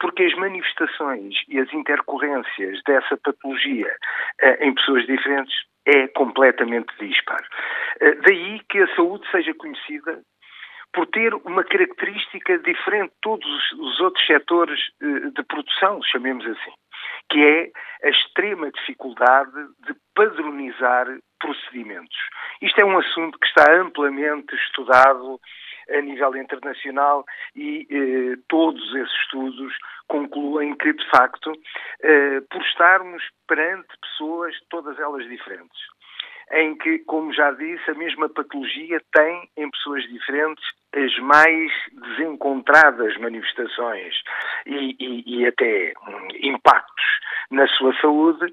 [0.00, 3.94] porque as manifestações e as intercorrências dessa patologia
[4.40, 5.54] eh, em pessoas diferentes
[5.86, 7.46] é completamente dispar.
[8.00, 10.22] Eh, daí que a saúde seja conhecida
[10.92, 16.72] por ter uma característica diferente de todos os outros setores eh, de produção, chamemos assim,
[17.30, 17.70] que é
[18.06, 19.52] a extrema dificuldade
[19.86, 21.06] de padronizar
[21.40, 22.16] procedimentos.
[22.62, 25.40] Isto é um assunto que está amplamente estudado
[25.90, 27.24] a nível internacional
[27.54, 29.74] e eh, todos esses estudos
[30.08, 31.52] concluem que, de facto,
[32.02, 35.78] eh, por estarmos perante pessoas, todas elas diferentes,
[36.52, 43.16] em que, como já disse, a mesma patologia tem em pessoas diferentes as mais desencontradas
[43.18, 44.14] manifestações
[44.66, 47.04] e, e, e até um, impactos
[47.50, 48.52] na sua saúde,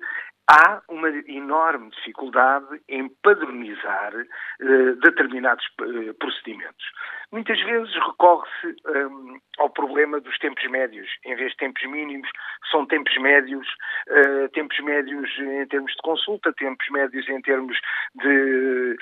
[0.52, 6.86] há uma enorme dificuldade em padronizar uh, determinados uh, procedimentos.
[7.32, 11.08] Muitas vezes recorre-se um, ao problema dos tempos médios.
[11.26, 12.30] Em vez de tempos mínimos,
[12.70, 13.66] são tempos médios,
[14.10, 17.78] uh, tempos médios em termos de consulta, tempos médios em termos
[18.16, 18.98] de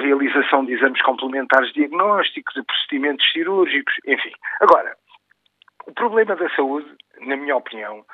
[0.00, 4.32] realização de exames complementares diagnósticos, de procedimentos cirúrgicos, enfim.
[4.60, 4.96] Agora,
[5.86, 6.88] o problema da saúde,
[7.20, 8.04] na minha opinião,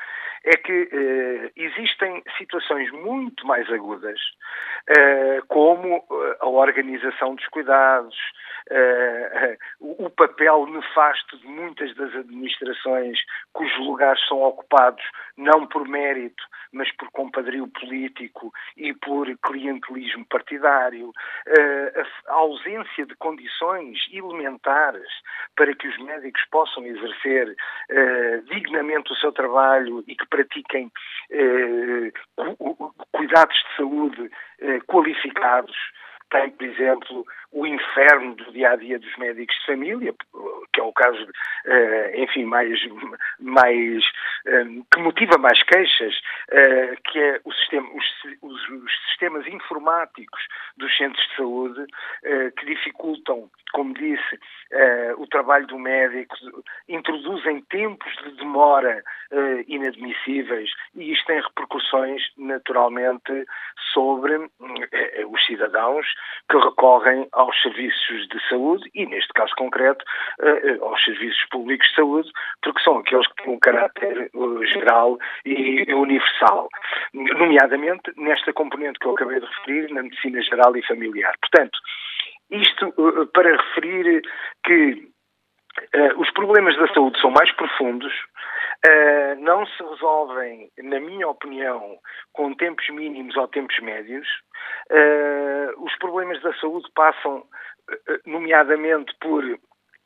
[0.44, 4.18] é que eh, existem situações muito mais agudas,
[4.88, 8.16] eh, como eh, a organização dos cuidados,
[8.70, 13.18] eh, o papel nefasto de muitas das administrações
[13.52, 15.04] cujos lugares são ocupados
[15.36, 16.42] não por mérito,
[16.72, 21.12] mas por compadrio político e por clientelismo partidário,
[21.46, 25.08] eh, a ausência de condições elementares
[25.56, 27.56] para que os médicos possam exercer
[27.88, 30.90] eh, dignamente o seu trabalho e que pratiquem
[33.12, 34.30] cuidados de saúde
[34.86, 35.76] qualificados.
[36.30, 40.14] Tem, por exemplo, o inferno do dia a dia dos médicos de família,
[40.72, 41.26] que é o caso,
[41.66, 42.78] eh, enfim, mais,
[43.40, 44.04] mais
[44.46, 46.14] eh, que motiva mais queixas,
[46.50, 48.04] eh, que é o sistema, os,
[48.42, 50.40] os, os, sistemas informáticos
[50.76, 51.86] dos centros de saúde
[52.56, 54.40] que dificultam, como disse,
[55.18, 56.34] o trabalho do médico,
[56.88, 59.02] introduzem tempos de demora
[59.66, 63.46] inadmissíveis e isto tem repercussões, naturalmente,
[63.92, 64.50] sobre
[65.28, 66.06] os cidadãos
[66.48, 70.04] que recorrem aos serviços de saúde e, neste caso concreto,
[70.40, 72.30] eh, aos serviços públicos de saúde,
[72.62, 76.68] porque são aqueles que têm um caráter eh, geral e universal,
[77.14, 81.34] nomeadamente nesta componente que eu acabei de referir, na medicina geral e familiar.
[81.40, 81.78] Portanto,
[82.50, 84.22] isto eh, para referir
[84.64, 85.08] que
[86.16, 88.12] os problemas da saúde são mais profundos,
[88.86, 91.98] uh, não se resolvem, na minha opinião,
[92.32, 94.26] com tempos mínimos ou tempos médios.
[94.90, 97.44] Uh, os problemas da saúde passam,
[98.26, 99.44] nomeadamente, por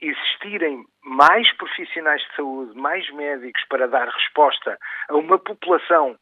[0.01, 4.79] existirem mais profissionais de saúde, mais médicos para dar resposta
[5.09, 6.19] a uma população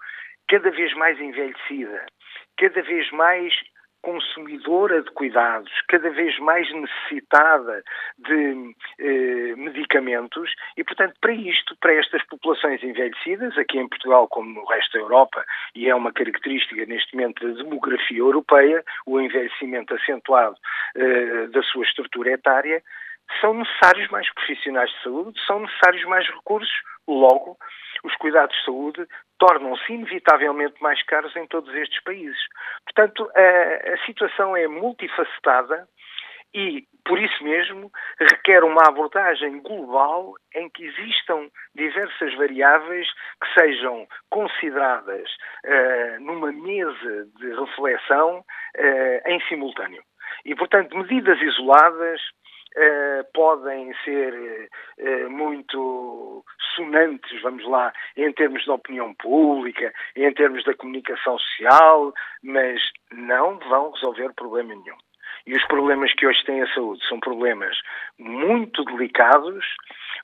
[0.49, 2.07] cada vez mais envelhecida,
[2.59, 3.53] cada vez mais
[4.03, 7.83] consumidora de cuidados, cada vez mais necessitada
[8.19, 14.53] de eh, medicamentos e, portanto, para isto, para estas populações envelhecidas, aqui em Portugal como
[14.53, 19.95] no resto da Europa, e é uma característica neste momento da demografia europeia, o envelhecimento
[19.95, 20.57] acentuado
[20.97, 22.83] eh, da sua estrutura etária,
[23.41, 26.73] são necessários mais profissionais de saúde, são necessários mais recursos,
[27.09, 27.57] logo,
[28.05, 29.07] os cuidados de saúde
[29.39, 32.39] tornam-se inevitavelmente mais caros em todos estes países.
[32.85, 35.89] Portanto, a, a situação é multifacetada
[36.55, 43.09] e, por isso mesmo, requer uma abordagem global em que existam diversas variáveis
[43.43, 45.29] que sejam consideradas
[45.65, 50.03] uh, numa mesa de reflexão uh, em simultâneo.
[50.45, 52.21] E, portanto, medidas isoladas
[52.75, 56.43] Uh, podem ser uh, muito
[56.75, 62.81] sonantes, vamos lá, em termos da opinião pública, em termos da comunicação social, mas
[63.13, 64.97] não vão resolver problema nenhum.
[65.47, 67.77] E os problemas que hoje têm a saúde são problemas
[68.19, 69.65] muito delicados,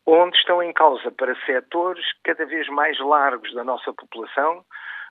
[0.07, 4.65] onde estão em causa para setores cada vez mais largos da nossa população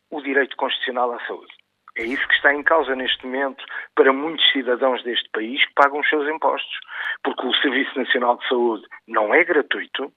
[0.10, 1.54] o direito constitucional à saúde.
[1.98, 3.66] É isso que está em causa neste momento
[3.96, 6.80] para muitos cidadãos deste país que pagam os seus impostos.
[7.24, 10.14] Porque o Serviço Nacional de Saúde não é gratuito,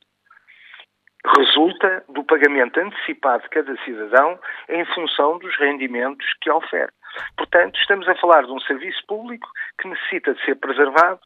[1.36, 4.39] resulta do pagamento antecipado de cada cidadão
[4.69, 6.93] em função dos rendimentos que oferece.
[7.36, 9.48] Portanto, estamos a falar de um serviço público
[9.81, 11.20] que necessita de ser preservado.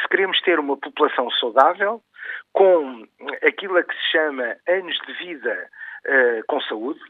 [0.00, 2.02] Se queremos ter uma população saudável,
[2.52, 3.06] com
[3.46, 5.68] aquilo a que se chama anos de vida
[6.06, 7.00] uh, com saúde,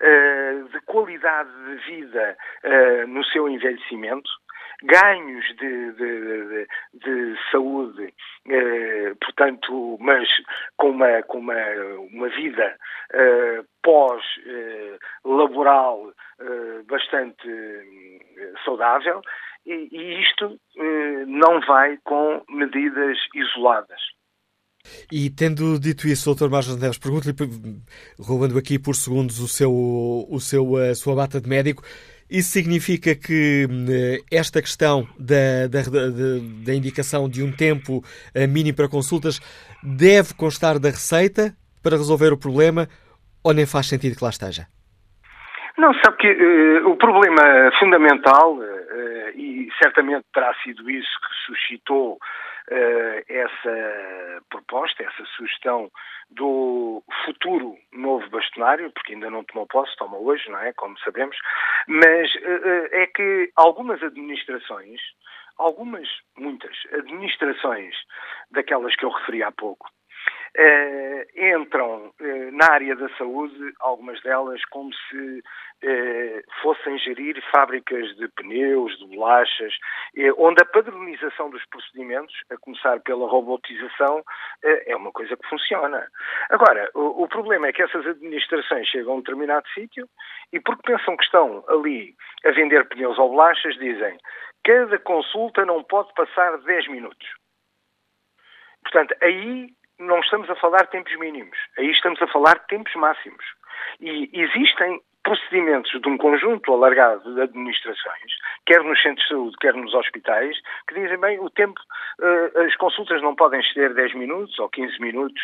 [0.00, 4.28] de qualidade de vida uh, no seu envelhecimento,
[4.82, 8.14] ganhos de, de, de, de saúde,
[8.46, 10.26] uh, portanto, mas
[10.78, 11.62] com uma, com uma,
[12.12, 12.78] uma vida
[13.82, 16.12] pós-laboral
[16.88, 17.48] bastante
[18.64, 19.20] saudável,
[19.66, 20.58] e isto
[21.26, 24.00] não vai com medidas isoladas.
[25.12, 26.48] E tendo dito isso, Dr.
[26.48, 27.34] Marcos Neves, pergunto-lhe,
[28.18, 31.82] roubando aqui por segundos o seu, o seu, a sua bata de médico,
[32.30, 35.82] isso significa que eh, esta questão da, da,
[36.64, 39.40] da, indicação de um tempo eh, mínimo para consultas
[39.82, 41.52] deve constar da receita
[41.82, 42.86] para resolver o problema
[43.42, 44.66] ou nem faz sentido que lá esteja?
[45.76, 52.18] Não, sabe que uh, o problema fundamental, uh, e certamente terá sido isso que suscitou
[53.28, 55.90] essa proposta, essa sugestão
[56.30, 60.72] do futuro novo bastonário, porque ainda não tomou posse, toma hoje, não é?
[60.72, 61.36] Como sabemos,
[61.88, 65.00] mas uh, é que algumas administrações,
[65.58, 67.94] algumas, muitas administrações
[68.50, 69.88] daquelas que eu referi há pouco,
[71.36, 78.28] entram uh, na área da saúde, algumas delas, como se uh, fossem gerir fábricas de
[78.28, 79.72] pneus, de bolachas,
[80.36, 84.22] onde a padronização dos procedimentos, a começar pela robotização,
[84.62, 86.06] é uma coisa que funciona.
[86.50, 90.08] Agora, o, o, problema é que essas administrações chegam a um determinado sítio
[90.52, 92.14] e, porque pensam que estão ali
[92.44, 94.18] a vender pneus ou bolachas, dizem
[94.64, 97.28] cada consulta não pode passar 10 minutos.
[98.82, 99.70] Portanto, aí
[100.00, 103.44] não estamos a falar de tempos mínimos, aí estamos a falar de tempos máximos.
[104.00, 108.32] E existem procedimentos de um conjunto alargado de administrações,
[108.66, 110.56] quer nos centros de saúde, quer nos hospitais,
[110.88, 111.78] que dizem, bem, o tempo,
[112.20, 115.42] uh, as consultas não podem exceder 10 minutos ou 15 minutos,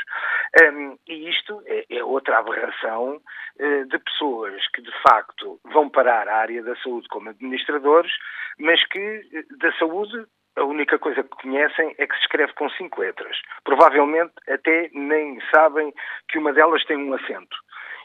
[0.62, 3.20] um, e isto é, é outra aberração
[3.61, 8.12] uh, de pessoas que, de facto, vão parar a área da saúde como administradores,
[8.59, 10.27] mas que uh, da saúde
[10.57, 13.37] a única coisa que conhecem é que se escreve com cinco letras.
[13.65, 15.93] Provavelmente até nem sabem
[16.28, 17.57] que uma delas tem um acento.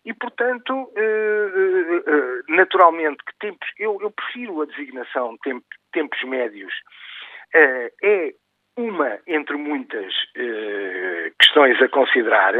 [0.03, 3.67] E, portanto, eh, eh, eh, naturalmente, que tempos.
[3.77, 6.73] Eu, eu prefiro a designação temp, tempos médios.
[7.53, 8.33] É
[8.77, 10.13] uma entre muitas
[11.37, 12.53] questões a considerar.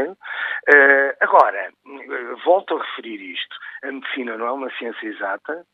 [1.20, 1.72] agora,
[2.44, 5.66] volto a referir isto: a medicina não é uma ciência exata.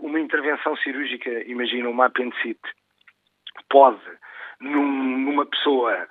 [0.00, 2.68] uma intervenção cirúrgica, imagina uma apendicite,
[3.68, 4.00] pode,
[4.60, 6.06] num, numa pessoa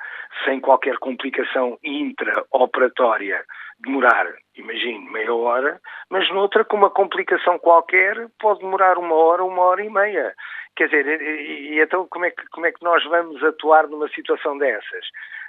[0.46, 3.44] sem qualquer complicação intraoperatória,
[3.80, 9.62] demorar, imagine, meia hora, mas noutra, com uma complicação qualquer, pode demorar uma hora, uma
[9.64, 10.34] hora e meia.
[10.76, 14.08] Quer dizer, e, e, então como é, que, como é que nós vamos atuar numa
[14.10, 15.06] situação dessas?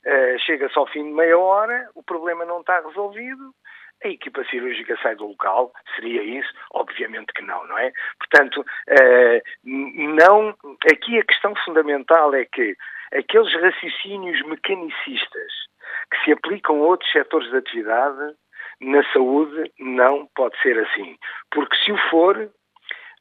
[0.06, 3.54] uh, chega-se ao fim de meia hora, o problema não está resolvido,
[4.04, 6.52] a equipa cirúrgica sai do local, seria isso?
[6.72, 7.92] Obviamente que não, não é?
[8.18, 10.56] Portanto, uh, não,
[10.90, 12.76] aqui a questão fundamental é que
[13.14, 15.52] aqueles raciocínios mecanicistas
[16.10, 18.34] que se aplicam a outros setores de atividade,
[18.80, 21.16] na saúde não pode ser assim.
[21.50, 22.50] Porque se o for,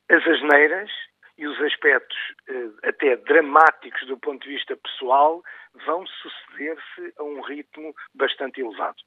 [0.10, 0.90] as asneiras
[1.38, 2.18] e os aspectos
[2.50, 5.42] eh, até dramáticos do ponto de vista pessoal
[5.86, 8.98] vão suceder-se a um ritmo bastante elevado.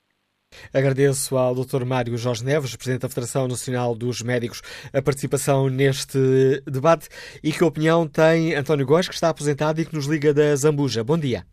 [0.72, 1.85] Agradeço ao Dr.
[1.86, 4.62] Mário Jorge Neves, Presidente da Federação Nacional dos Médicos,
[4.93, 6.18] a participação neste
[6.66, 7.09] debate.
[7.43, 11.02] E que opinião tem António Góes, que está aposentado e que nos liga da Zambuja?
[11.05, 11.44] Bom dia.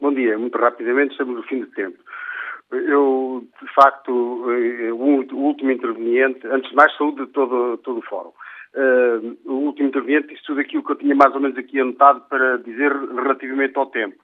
[0.00, 0.38] Bom dia.
[0.38, 1.98] Muito rapidamente, estamos no fim de tempo.
[2.72, 8.02] Eu, de facto, eh, o último interveniente, antes de mais, saúde de todo, todo o
[8.02, 8.32] fórum.
[8.74, 12.22] Uh, o último interveniente disse tudo aquilo que eu tinha mais ou menos aqui anotado
[12.22, 14.16] para dizer relativamente ao tempo.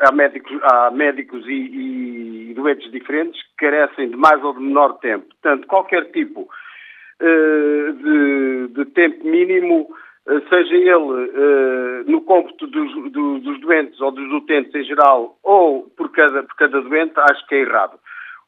[0.00, 4.98] Há médicos, há médicos e, e doentes diferentes que carecem de mais ou de menor
[4.98, 5.26] tempo.
[5.26, 9.88] Portanto, qualquer tipo uh, de, de, tempo mínimo,
[10.26, 15.82] uh, seja ele no cômputo dos, dos, dos, doentes ou dos utentes em geral, ou
[15.96, 17.98] por cada, por cada doente, acho que é errado.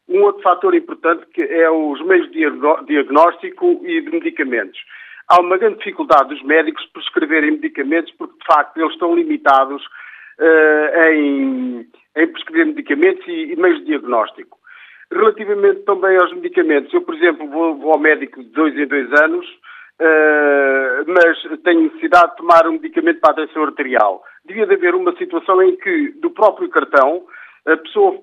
[0.08, 2.46] Um outro fator importante que é os meios de
[2.86, 4.80] diagnóstico e de medicamentos
[5.32, 9.82] há uma grande dificuldade dos médicos prescreverem medicamentos porque, de facto, eles estão limitados
[10.42, 11.86] uh, em,
[12.16, 14.58] em, prescrever medicamentos e, e, meios de diagnóstico.
[15.10, 19.12] Relativamente também aos medicamentos, eu, por exemplo, vou, vou ao médico de dois em dois
[19.20, 24.22] anos, uh, mas tenho necessidade de tomar um medicamento para a tensão arterial.
[24.44, 27.24] Devia de haver uma situação em que, do próprio cartão,
[27.66, 28.18] a pessoa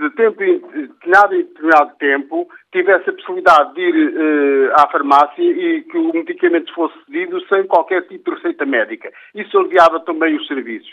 [0.00, 5.42] de tempo em determinado, em determinado tempo tivesse a possibilidade de ir uh, à farmácia
[5.42, 9.12] e que o medicamento fosse cedido sem qualquer tipo de receita médica.
[9.34, 10.90] Isso aliviava também os serviços.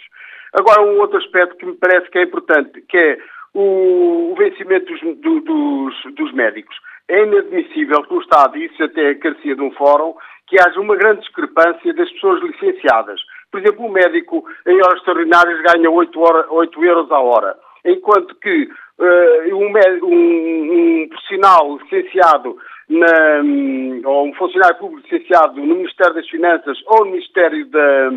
[0.57, 3.17] Agora, um outro aspecto que me parece que é importante, que é
[3.53, 6.75] o, vencimento dos, do, dos, dos, médicos.
[7.07, 10.13] É inadmissível, como está disse, até a carecia de um fórum,
[10.47, 13.19] que haja uma grande discrepância das pessoas licenciadas.
[13.51, 17.55] Por exemplo, um médico em horas extraordinárias ganha 8, hora, 8 euros a hora
[17.87, 18.69] enquanto que
[18.99, 19.71] uh, um,
[20.03, 22.57] um, um, profissional licenciado
[22.89, 28.09] na, um, ou um funcionário público licenciado no Ministério das Finanças ou no Ministério da,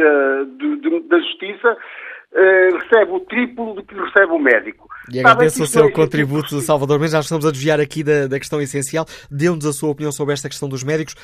[0.00, 4.88] uh, de, de, da Justiça uh, recebe o triplo do que recebe o médico.
[5.12, 8.38] E agradeço o seu é contributo, Salvador Mas Já estamos a desviar aqui da, da
[8.38, 9.06] questão essencial.
[9.30, 11.14] Dê-nos a sua opinião sobre esta questão dos médicos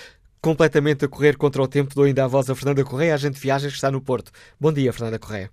[0.41, 1.95] completamente a correr contra o tempo.
[1.95, 4.31] Dou ainda a voz a Fernanda Correia, agente de viagens que está no Porto.
[4.61, 5.51] Bom dia, Fernanda Correia.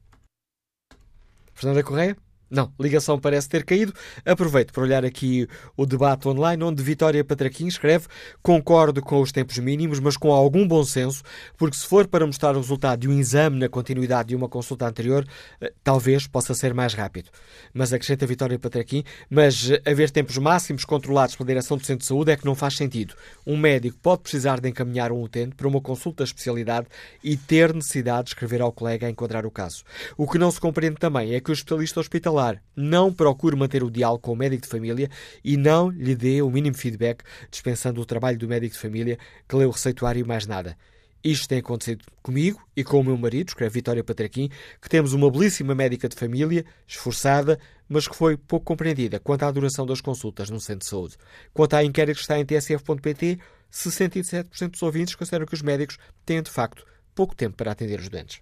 [1.54, 2.16] Fernanda Correia?
[2.50, 3.94] Não, ligação parece ter caído.
[4.24, 8.06] Aproveito para olhar aqui o debate online, onde Vitória Patraquim escreve:
[8.44, 11.24] Concordo com os tempos mínimos, mas com algum bom senso,
[11.58, 14.88] porque se for para mostrar o resultado de um exame na continuidade de uma consulta
[14.88, 15.26] anterior,
[15.60, 17.30] eh, talvez possa ser mais rápido.
[17.74, 22.08] Mas acrescenta Vitória Patraquim: mas eh, haver tempos máximos controlados pela Direção do Centro de
[22.08, 23.16] Saúde é que não faz sentido.
[23.48, 26.88] Um médico pode precisar de encaminhar um utente para uma consulta de especialidade
[27.24, 29.84] e ter necessidade de escrever ao colega a enquadrar o caso.
[30.16, 32.43] O que não se compreende também é que o especialista hospitalar
[32.76, 35.10] não procure manter o diálogo com o médico de família
[35.44, 39.18] e não lhe dê o mínimo feedback, dispensando o trabalho do médico de família
[39.48, 40.76] que lê o receituário e mais nada.
[41.24, 44.50] Isto tem acontecido comigo e com o meu marido, escreve Vitória Patraquim,
[44.82, 47.58] que temos uma belíssima médica de família, esforçada,
[47.88, 51.16] mas que foi pouco compreendida quanto à duração das consultas no centro de saúde.
[51.54, 53.40] Quanto à inquérito que está em tsf.pt,
[53.72, 58.10] 67% dos ouvintes consideram que os médicos têm, de facto, pouco tempo para atender os
[58.10, 58.42] doentes.